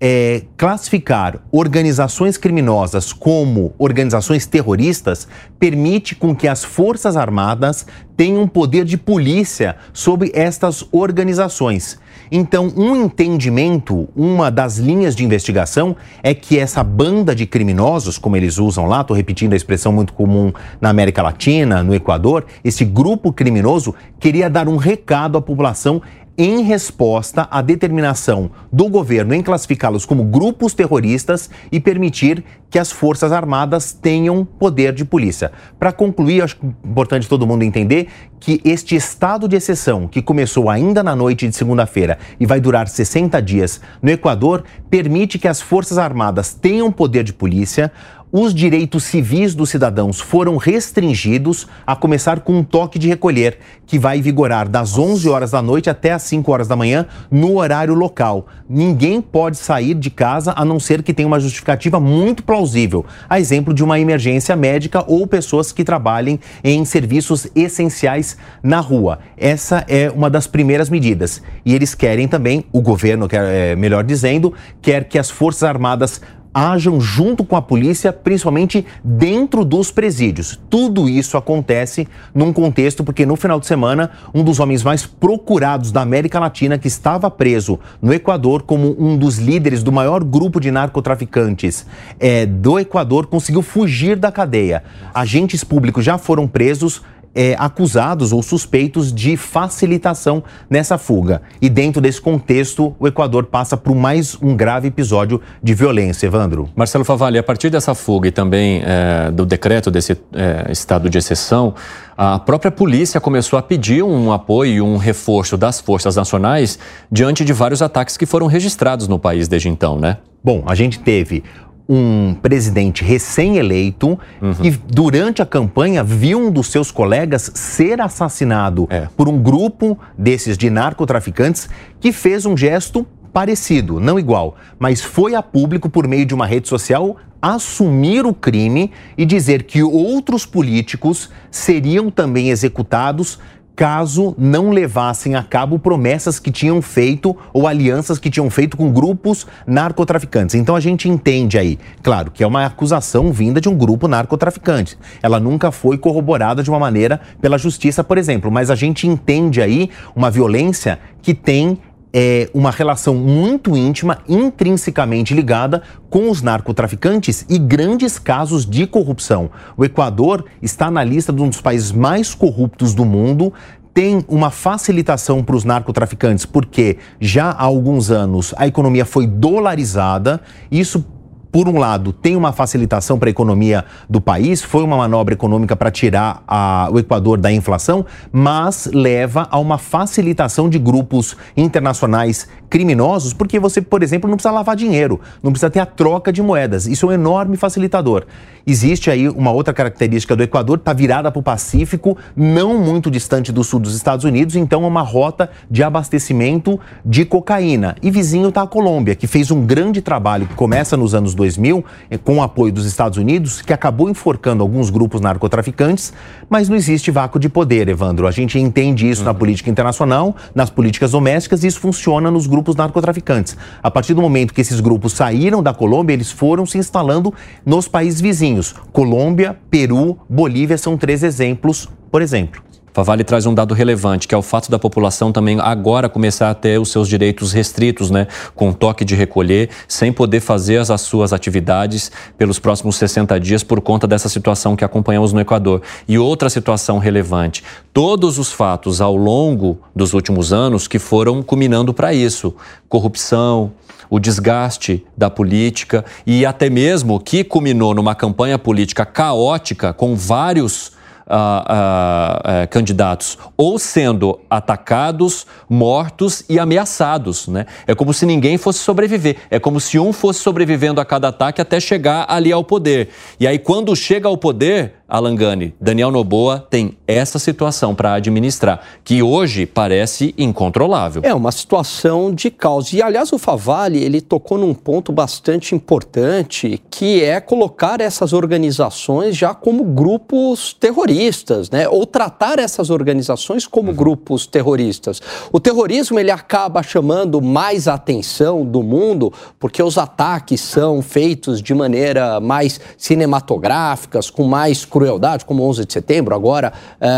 [0.00, 5.26] é, classificar organizações criminosas como organizações terroristas
[5.58, 7.86] permite com que as Forças Armadas
[8.16, 11.98] tenham poder de polícia sobre estas organizações.
[12.30, 18.36] Então, um entendimento, uma das linhas de investigação é que essa banda de criminosos, como
[18.36, 22.84] eles usam lá, estou repetindo a expressão muito comum na América Latina, no Equador, esse
[22.84, 26.02] grupo criminoso queria dar um recado à população
[26.38, 32.92] em resposta à determinação do governo em classificá-los como grupos terroristas e permitir que as
[32.92, 35.52] Forças Armadas tenham poder de polícia.
[35.78, 38.08] Para concluir, acho importante todo mundo entender
[38.38, 42.86] que este estado de exceção, que começou ainda na noite de segunda-feira e vai durar
[42.86, 47.90] 60 dias no Equador, permite que as Forças Armadas tenham poder de polícia,
[48.38, 53.98] os direitos civis dos cidadãos foram restringidos, a começar com um toque de recolher, que
[53.98, 57.94] vai vigorar das 11 horas da noite até as 5 horas da manhã, no horário
[57.94, 58.46] local.
[58.68, 63.40] Ninguém pode sair de casa a não ser que tenha uma justificativa muito plausível, a
[63.40, 69.18] exemplo de uma emergência médica ou pessoas que trabalhem em serviços essenciais na rua.
[69.34, 71.40] Essa é uma das primeiras medidas.
[71.64, 74.52] E eles querem também, o governo, quer, é, melhor dizendo,
[74.82, 76.20] quer que as Forças Armadas
[76.56, 80.58] ajam junto com a polícia, principalmente dentro dos presídios.
[80.70, 85.92] Tudo isso acontece num contexto porque no final de semana, um dos homens mais procurados
[85.92, 90.58] da América Latina, que estava preso no Equador como um dos líderes do maior grupo
[90.58, 91.84] de narcotraficantes
[92.18, 94.82] é, do Equador, conseguiu fugir da cadeia.
[95.12, 97.02] Agentes públicos já foram presos
[97.34, 101.42] é, acusados ou suspeitos de facilitação nessa fuga.
[101.60, 106.68] E dentro desse contexto, o Equador passa por mais um grave episódio de violência, Evandro.
[106.74, 111.18] Marcelo Favalli, a partir dessa fuga e também é, do decreto desse é, estado de
[111.18, 111.74] exceção,
[112.16, 116.78] a própria polícia começou a pedir um apoio e um reforço das forças nacionais
[117.10, 120.18] diante de vários ataques que foram registrados no país desde então, né?
[120.42, 121.42] Bom, a gente teve
[121.88, 124.54] um presidente recém-eleito uhum.
[124.54, 129.08] que, durante a campanha, viu um dos seus colegas ser assassinado é.
[129.16, 131.68] por um grupo desses de narcotraficantes
[132.00, 136.46] que fez um gesto parecido, não igual, mas foi a público por meio de uma
[136.46, 143.38] rede social assumir o crime e dizer que outros políticos seriam também executados
[143.76, 148.90] caso não levassem a cabo promessas que tinham feito ou alianças que tinham feito com
[148.90, 150.54] grupos narcotraficantes.
[150.54, 154.96] Então a gente entende aí, claro, que é uma acusação vinda de um grupo narcotraficante.
[155.22, 159.60] Ela nunca foi corroborada de uma maneira pela justiça, por exemplo, mas a gente entende
[159.60, 161.78] aí uma violência que tem
[162.12, 169.50] é, uma relação muito íntima, intrinsecamente ligada com os narcotraficantes e grandes casos de corrupção.
[169.76, 173.52] O Equador está na lista de um dos países mais corruptos do mundo,
[173.92, 180.40] tem uma facilitação para os narcotraficantes, porque já há alguns anos a economia foi dolarizada,
[180.70, 181.02] isso
[181.50, 185.74] por um lado, tem uma facilitação para a economia do país, foi uma manobra econômica
[185.74, 192.48] para tirar a, o Equador da inflação, mas leva a uma facilitação de grupos internacionais
[192.68, 196.42] criminosos, porque você, por exemplo, não precisa lavar dinheiro, não precisa ter a troca de
[196.42, 196.86] moedas.
[196.86, 198.26] Isso é um enorme facilitador.
[198.68, 203.52] Existe aí uma outra característica do Equador, está virada para o Pacífico, não muito distante
[203.52, 207.94] do sul dos Estados Unidos, então é uma rota de abastecimento de cocaína.
[208.02, 211.84] E vizinho está a Colômbia, que fez um grande trabalho que começa nos anos 2000,
[212.10, 216.12] eh, com o apoio dos Estados Unidos, que acabou enforcando alguns grupos narcotraficantes,
[216.50, 218.26] mas não existe vácuo de poder, Evandro.
[218.26, 219.26] A gente entende isso uhum.
[219.28, 223.56] na política internacional, nas políticas domésticas, e isso funciona nos grupos narcotraficantes.
[223.82, 227.34] A partir do momento que esses grupos saíram da Colômbia, eles foram se instalando
[227.64, 228.74] nos países vizinhos.
[228.92, 232.65] Colômbia, Peru, Bolívia são três exemplos, por exemplo.
[232.96, 236.54] Favale traz um dado relevante, que é o fato da população também agora começar a
[236.54, 238.26] ter os seus direitos restritos, né?
[238.54, 243.62] Com toque de recolher, sem poder fazer as, as suas atividades pelos próximos 60 dias
[243.62, 245.82] por conta dessa situação que acompanhamos no Equador.
[246.08, 247.62] E outra situação relevante,
[247.92, 252.54] todos os fatos ao longo dos últimos anos que foram culminando para isso.
[252.88, 253.72] Corrupção,
[254.08, 260.95] o desgaste da política e até mesmo que culminou numa campanha política caótica com vários
[261.26, 267.48] uh, uh, candidatos ou sendo atacados, mortos e ameaçados.
[267.48, 267.66] Né?
[267.86, 269.36] É como se ninguém fosse sobreviver.
[269.50, 273.08] É como se um fosse sobrevivendo a cada ataque até chegar ali ao poder.
[273.38, 279.22] E aí, quando chega ao poder, Alangani, Daniel Noboa tem essa situação para administrar, que
[279.22, 281.22] hoje parece incontrolável.
[281.24, 282.92] É uma situação de caos.
[282.92, 289.36] E, aliás, o Favalli, ele tocou num ponto bastante importante, que é colocar essas organizações
[289.36, 291.88] já como grupos terroristas, né?
[291.88, 293.96] Ou tratar essas organizações como uhum.
[293.96, 295.20] grupos terroristas.
[295.52, 301.62] O terrorismo, ele acaba chamando mais a atenção do mundo porque os ataques são feitos
[301.62, 307.08] de maneira mais cinematográficas, com mais crueldade, como 11 de setembro, agora é,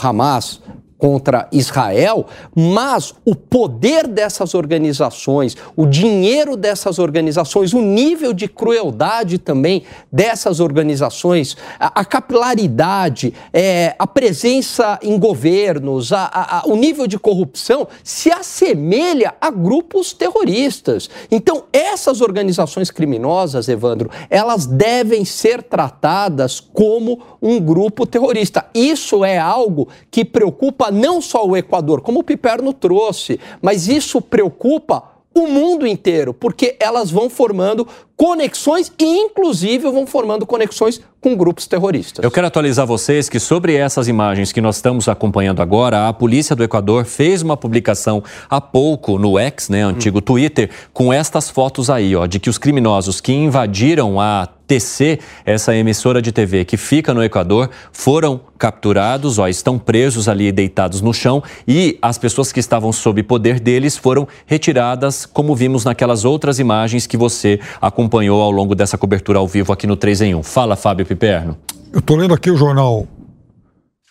[0.00, 0.60] Hamas
[0.98, 9.38] contra Israel, mas o poder dessas organizações, o dinheiro dessas organizações, o nível de crueldade
[9.38, 17.18] também dessas organizações, a, capilaridade, é, a presença em governos, a, a, o nível de
[17.18, 21.10] corrupção se assemelha a grupos terroristas.
[21.30, 28.66] Então, essas organizações criminosas, Evandro, elas devem ser tratadas como um grupo terrorista.
[28.74, 34.20] Isso é algo que preocupa não só o Equador, como o Piperno trouxe, mas isso
[34.20, 41.34] preocupa o mundo inteiro, porque elas vão formando conexões e, inclusive, vão formando conexões com
[41.34, 42.22] grupos terroristas.
[42.22, 46.54] Eu quero atualizar vocês que sobre essas imagens que nós estamos acompanhando agora, a polícia
[46.54, 50.20] do Equador fez uma publicação há pouco no X, né, antigo hum.
[50.20, 55.74] Twitter, com estas fotos aí, ó, de que os criminosos que invadiram a TC, essa
[55.74, 61.12] emissora de TV que fica no Equador, foram capturados, ó, estão presos ali deitados no
[61.12, 66.58] chão e as pessoas que estavam sob poder deles foram retiradas, como vimos naquelas outras
[66.58, 68.03] imagens que você acompanhou
[68.40, 70.42] ao longo dessa cobertura ao vivo aqui no 3 em 1.
[70.42, 71.56] Fala, Fábio Piperno.
[71.92, 73.06] Eu estou lendo aqui o jornal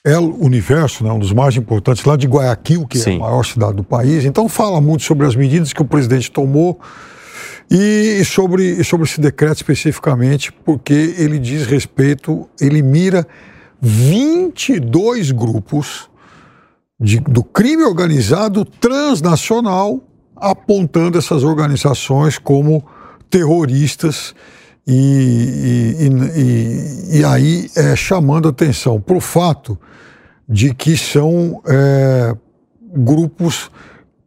[0.06, 3.14] El Universo, né, um dos mais importantes, lá de Guayaquil, que Sim.
[3.14, 4.26] é a maior cidade do país.
[4.26, 6.80] Então fala muito sobre as medidas que o presidente tomou
[7.70, 13.26] e sobre, sobre esse decreto especificamente, porque ele diz respeito, ele mira
[13.82, 16.10] 22 grupos
[17.00, 20.02] de, do crime organizado transnacional
[20.36, 22.86] apontando essas organizações como
[23.34, 24.36] terroristas
[24.86, 29.76] e, e, e, e aí é, chamando atenção para o fato
[30.48, 32.36] de que são é,
[32.96, 33.72] grupos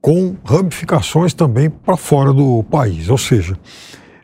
[0.01, 3.09] com ramificações também para fora do país.
[3.09, 3.57] Ou seja,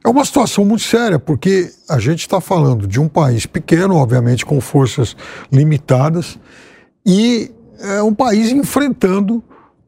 [0.04, 4.44] é uma situação muito séria, porque a gente está falando de um país pequeno, obviamente
[4.44, 5.16] com forças
[5.50, 6.40] limitadas,
[7.06, 9.44] e é um país enfrentando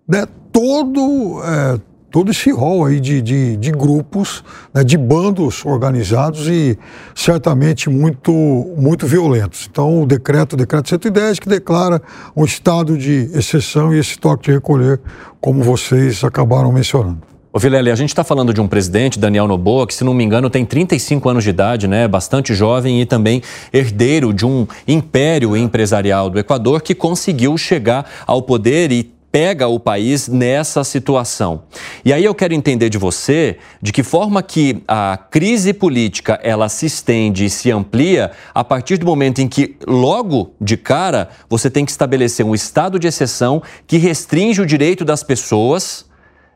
[0.07, 1.81] né, todo, é,
[2.15, 6.79] todo esse rol aí de, de, de grupos, né, de bandos organizados e
[7.13, 8.33] certamente muito,
[8.77, 9.69] muito violentos.
[9.69, 12.01] Então, o decreto, o decreto 110, que declara
[12.37, 15.01] um estado de exceção e esse toque de recolher,
[15.41, 17.19] como vocês acabaram mencionando.
[17.53, 20.23] Ô Vilela, a gente está falando de um presidente, Daniel Noboa, que, se não me
[20.23, 22.07] engano, tem 35 anos de idade, né?
[22.07, 23.43] Bastante jovem e também
[23.73, 29.81] herdeiro de um império empresarial do Equador que conseguiu chegar ao poder e pega o
[29.81, 31.65] país nessa situação.
[32.05, 36.69] E aí eu quero entender de você de que forma que a crise política ela
[36.69, 41.69] se estende e se amplia a partir do momento em que logo de cara você
[41.69, 46.05] tem que estabelecer um estado de exceção que restringe o direito das pessoas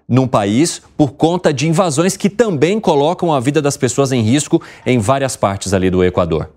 [0.09, 4.63] num país por conta de invasões que também colocam a vida das pessoas em risco
[4.87, 6.49] em várias partes ali do Equador.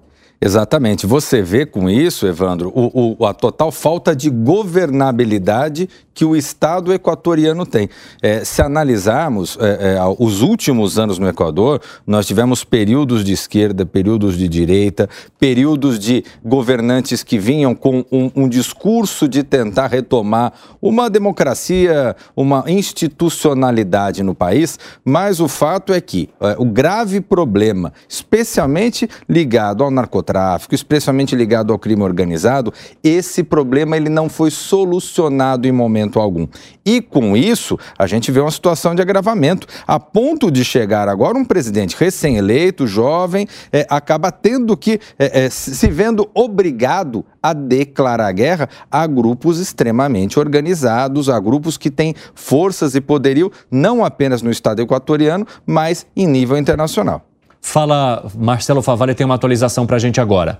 [0.43, 1.05] Exatamente.
[1.05, 6.93] Você vê com isso, Evandro, o, o, a total falta de governabilidade que o Estado
[6.93, 7.89] equatoriano tem.
[8.21, 13.85] É, se analisarmos é, é, os últimos anos no Equador, nós tivemos períodos de esquerda,
[13.85, 15.09] períodos de direita,
[15.39, 22.63] períodos de governantes que vinham com um, um discurso de tentar retomar uma democracia, uma
[22.67, 29.91] institucionalidade no país, mas o fato é que é, o grave problema, especialmente ligado ao
[29.91, 32.73] narcotráfico, especialmente ligado ao crime organizado,
[33.03, 36.47] esse problema ele não foi solucionado em momento algum.
[36.85, 41.37] E com isso, a gente vê uma situação de agravamento, a ponto de chegar agora
[41.37, 48.31] um presidente recém-eleito, jovem, é, acaba tendo que, é, é, se vendo obrigado a declarar
[48.31, 54.51] guerra a grupos extremamente organizados, a grupos que têm forças e poderio não apenas no
[54.51, 57.25] Estado equatoriano, mas em nível internacional.
[57.61, 60.59] Fala, Marcelo Favalli tem uma atualização para a gente agora.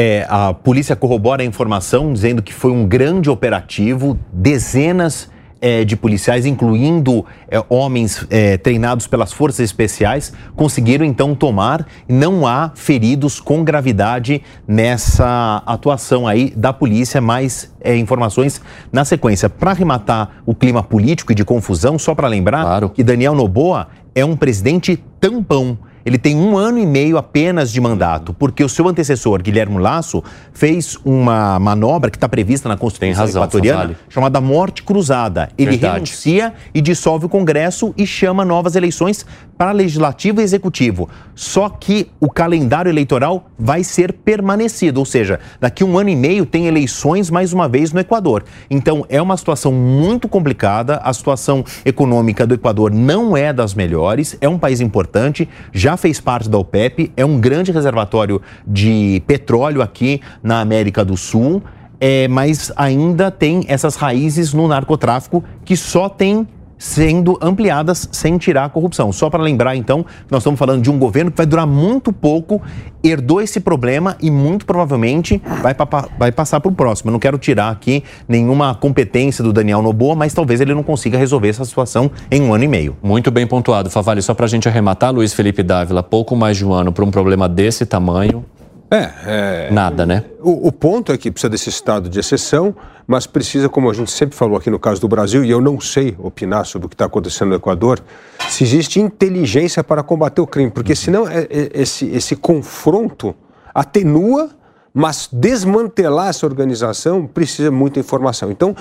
[0.00, 5.28] É, a polícia corrobora a informação dizendo que foi um grande operativo, dezenas
[5.60, 11.84] é, de policiais, incluindo é, homens é, treinados pelas forças especiais, conseguiram então tomar.
[12.08, 18.60] Não há feridos com gravidade nessa atuação aí da polícia, mais é, informações
[18.92, 19.48] na sequência.
[19.48, 22.88] Para arrematar o clima político e de confusão, só para lembrar claro.
[22.88, 27.80] que Daniel Noboa é um presidente tampão ele tem um ano e meio apenas de
[27.80, 30.22] mandato, porque o seu antecessor, Guilherme Lasso,
[30.52, 33.96] fez uma manobra que está prevista na Constituição razão, equatoriana, Favale.
[34.08, 35.48] chamada morte cruzada.
[35.56, 35.94] Ele Verdade.
[35.94, 39.24] renuncia e dissolve o Congresso e chama novas eleições
[39.58, 41.08] para legislativo e executivo.
[41.34, 46.46] Só que o calendário eleitoral vai ser permanecido, ou seja, daqui um ano e meio
[46.46, 48.44] tem eleições mais uma vez no Equador.
[48.70, 50.96] Então é uma situação muito complicada.
[51.02, 54.38] A situação econômica do Equador não é das melhores.
[54.40, 59.82] É um país importante, já fez parte da OPEP, é um grande reservatório de petróleo
[59.82, 61.62] aqui na América do Sul,
[62.00, 66.46] é, mas ainda tem essas raízes no narcotráfico que só tem
[66.78, 69.12] sendo ampliadas sem tirar a corrupção.
[69.12, 72.62] Só para lembrar, então, nós estamos falando de um governo que vai durar muito pouco,
[73.02, 75.74] herdou esse problema e muito provavelmente vai,
[76.18, 77.10] vai passar para o próximo.
[77.10, 81.18] Eu não quero tirar aqui nenhuma competência do Daniel Noboa, mas talvez ele não consiga
[81.18, 82.96] resolver essa situação em um ano e meio.
[83.02, 84.22] Muito bem pontuado, Favale.
[84.22, 87.10] Só para a gente arrematar, Luiz Felipe Dávila, pouco mais de um ano para um
[87.10, 88.44] problema desse tamanho.
[88.90, 90.24] É, é, Nada, né?
[90.40, 92.74] O, o, ponto é que precisa desse estado de exceção,
[93.06, 95.78] mas precisa, como a gente sempre falou aqui no caso do Brasil, e eu não
[95.78, 98.00] sei opinar sobre o que está acontecendo no Equador,
[98.48, 103.34] se existe inteligência para combater o crime, porque senão é, é, esse, esse confronto
[103.74, 104.50] atenua,
[104.94, 108.50] mas desmantelar essa organização precisa muita informação.
[108.50, 108.74] Então,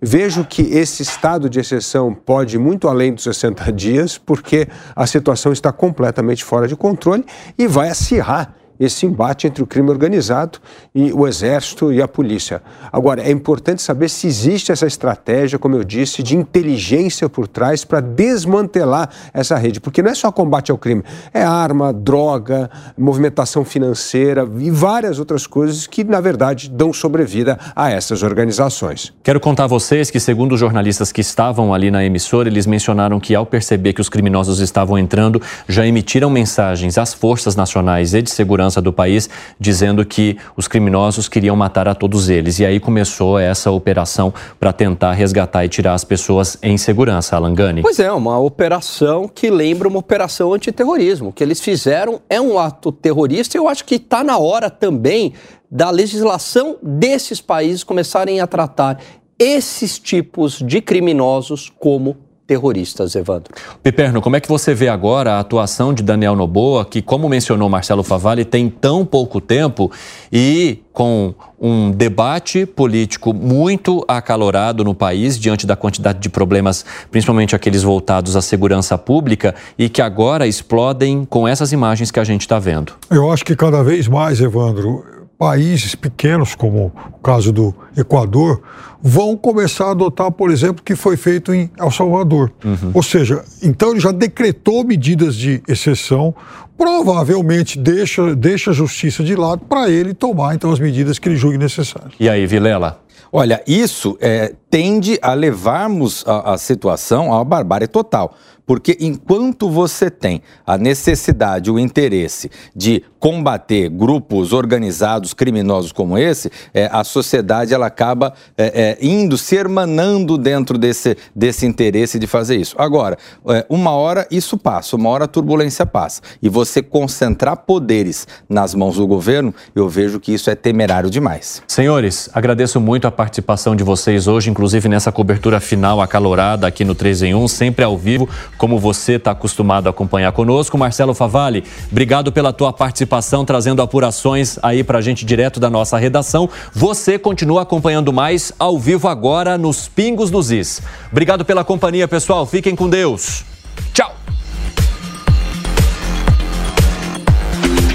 [0.00, 5.06] vejo que esse estado de exceção pode ir muito além dos 60 dias, porque a
[5.06, 7.24] situação está completamente fora de controle
[7.56, 10.58] e vai acirrar esse embate entre o crime organizado
[10.94, 12.62] e o exército e a polícia.
[12.92, 17.84] Agora, é importante saber se existe essa estratégia, como eu disse, de inteligência por trás
[17.84, 21.02] para desmantelar essa rede, porque não é só combate ao crime,
[21.32, 27.90] é arma, droga, movimentação financeira e várias outras coisas que, na verdade, dão sobrevida a
[27.90, 29.12] essas organizações.
[29.22, 33.20] Quero contar a vocês que, segundo os jornalistas que estavam ali na emissora, eles mencionaram
[33.20, 38.22] que, ao perceber que os criminosos estavam entrando, já emitiram mensagens às forças nacionais e
[38.22, 39.28] de segurança segurança do país,
[39.58, 42.58] dizendo que os criminosos queriam matar a todos eles.
[42.58, 47.82] E aí começou essa operação para tentar resgatar e tirar as pessoas em segurança, Alangani.
[47.82, 51.28] Pois é, uma operação que lembra uma operação antiterrorismo.
[51.28, 54.70] O que eles fizeram é um ato terrorista e eu acho que está na hora
[54.70, 55.34] também
[55.70, 58.98] da legislação desses países começarem a tratar
[59.38, 62.16] esses tipos de criminosos como
[62.46, 63.54] terroristas, Evandro.
[63.82, 67.68] Piperno, como é que você vê agora a atuação de Daniel Noboa, que, como mencionou
[67.68, 69.90] Marcelo Favalli, tem tão pouco tempo
[70.30, 77.56] e com um debate político muito acalorado no país, diante da quantidade de problemas, principalmente
[77.56, 82.42] aqueles voltados à segurança pública, e que agora explodem com essas imagens que a gente
[82.42, 82.92] está vendo?
[83.10, 85.04] Eu acho que cada vez mais, Evandro,
[85.38, 88.62] países pequenos, como o caso do Equador,
[89.02, 92.52] vão começar a adotar, por exemplo, o que foi feito em El Salvador.
[92.64, 92.92] Uhum.
[92.94, 96.34] Ou seja, então ele já decretou medidas de exceção,
[96.76, 101.36] provavelmente deixa, deixa a justiça de lado para ele tomar então as medidas que ele
[101.36, 102.12] julgue necessárias.
[102.18, 103.00] E aí, Vilela?
[103.36, 108.32] Olha, isso é, tende a levarmos a, a situação a uma barbárie total.
[108.66, 116.50] Porque enquanto você tem a necessidade, o interesse de combater grupos organizados criminosos como esse,
[116.74, 122.26] é, a sociedade ela acaba é, é, indo, se hermanando dentro desse, desse interesse de
[122.26, 122.74] fazer isso.
[122.78, 123.16] Agora,
[123.48, 126.20] é, uma hora isso passa, uma hora a turbulência passa.
[126.42, 131.62] E você concentrar poderes nas mãos do governo, eu vejo que isso é temerário demais.
[131.66, 136.94] Senhores, agradeço muito a participação de vocês hoje, inclusive nessa cobertura final acalorada aqui no
[136.94, 140.78] 3 em 1, sempre ao vivo como você está acostumado a acompanhar conosco.
[140.78, 145.98] Marcelo Favalli, obrigado pela tua participação, trazendo apurações aí para a gente direto da nossa
[145.98, 146.48] redação.
[146.72, 150.82] Você continua acompanhando mais ao vivo agora nos Pingos dos Is.
[151.10, 152.46] Obrigado pela companhia, pessoal.
[152.46, 153.44] Fiquem com Deus.
[153.92, 154.14] Tchau.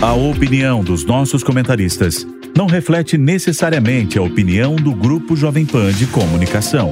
[0.01, 2.25] A opinião dos nossos comentaristas
[2.55, 6.91] não reflete necessariamente a opinião do Grupo Jovem Pan de Comunicação.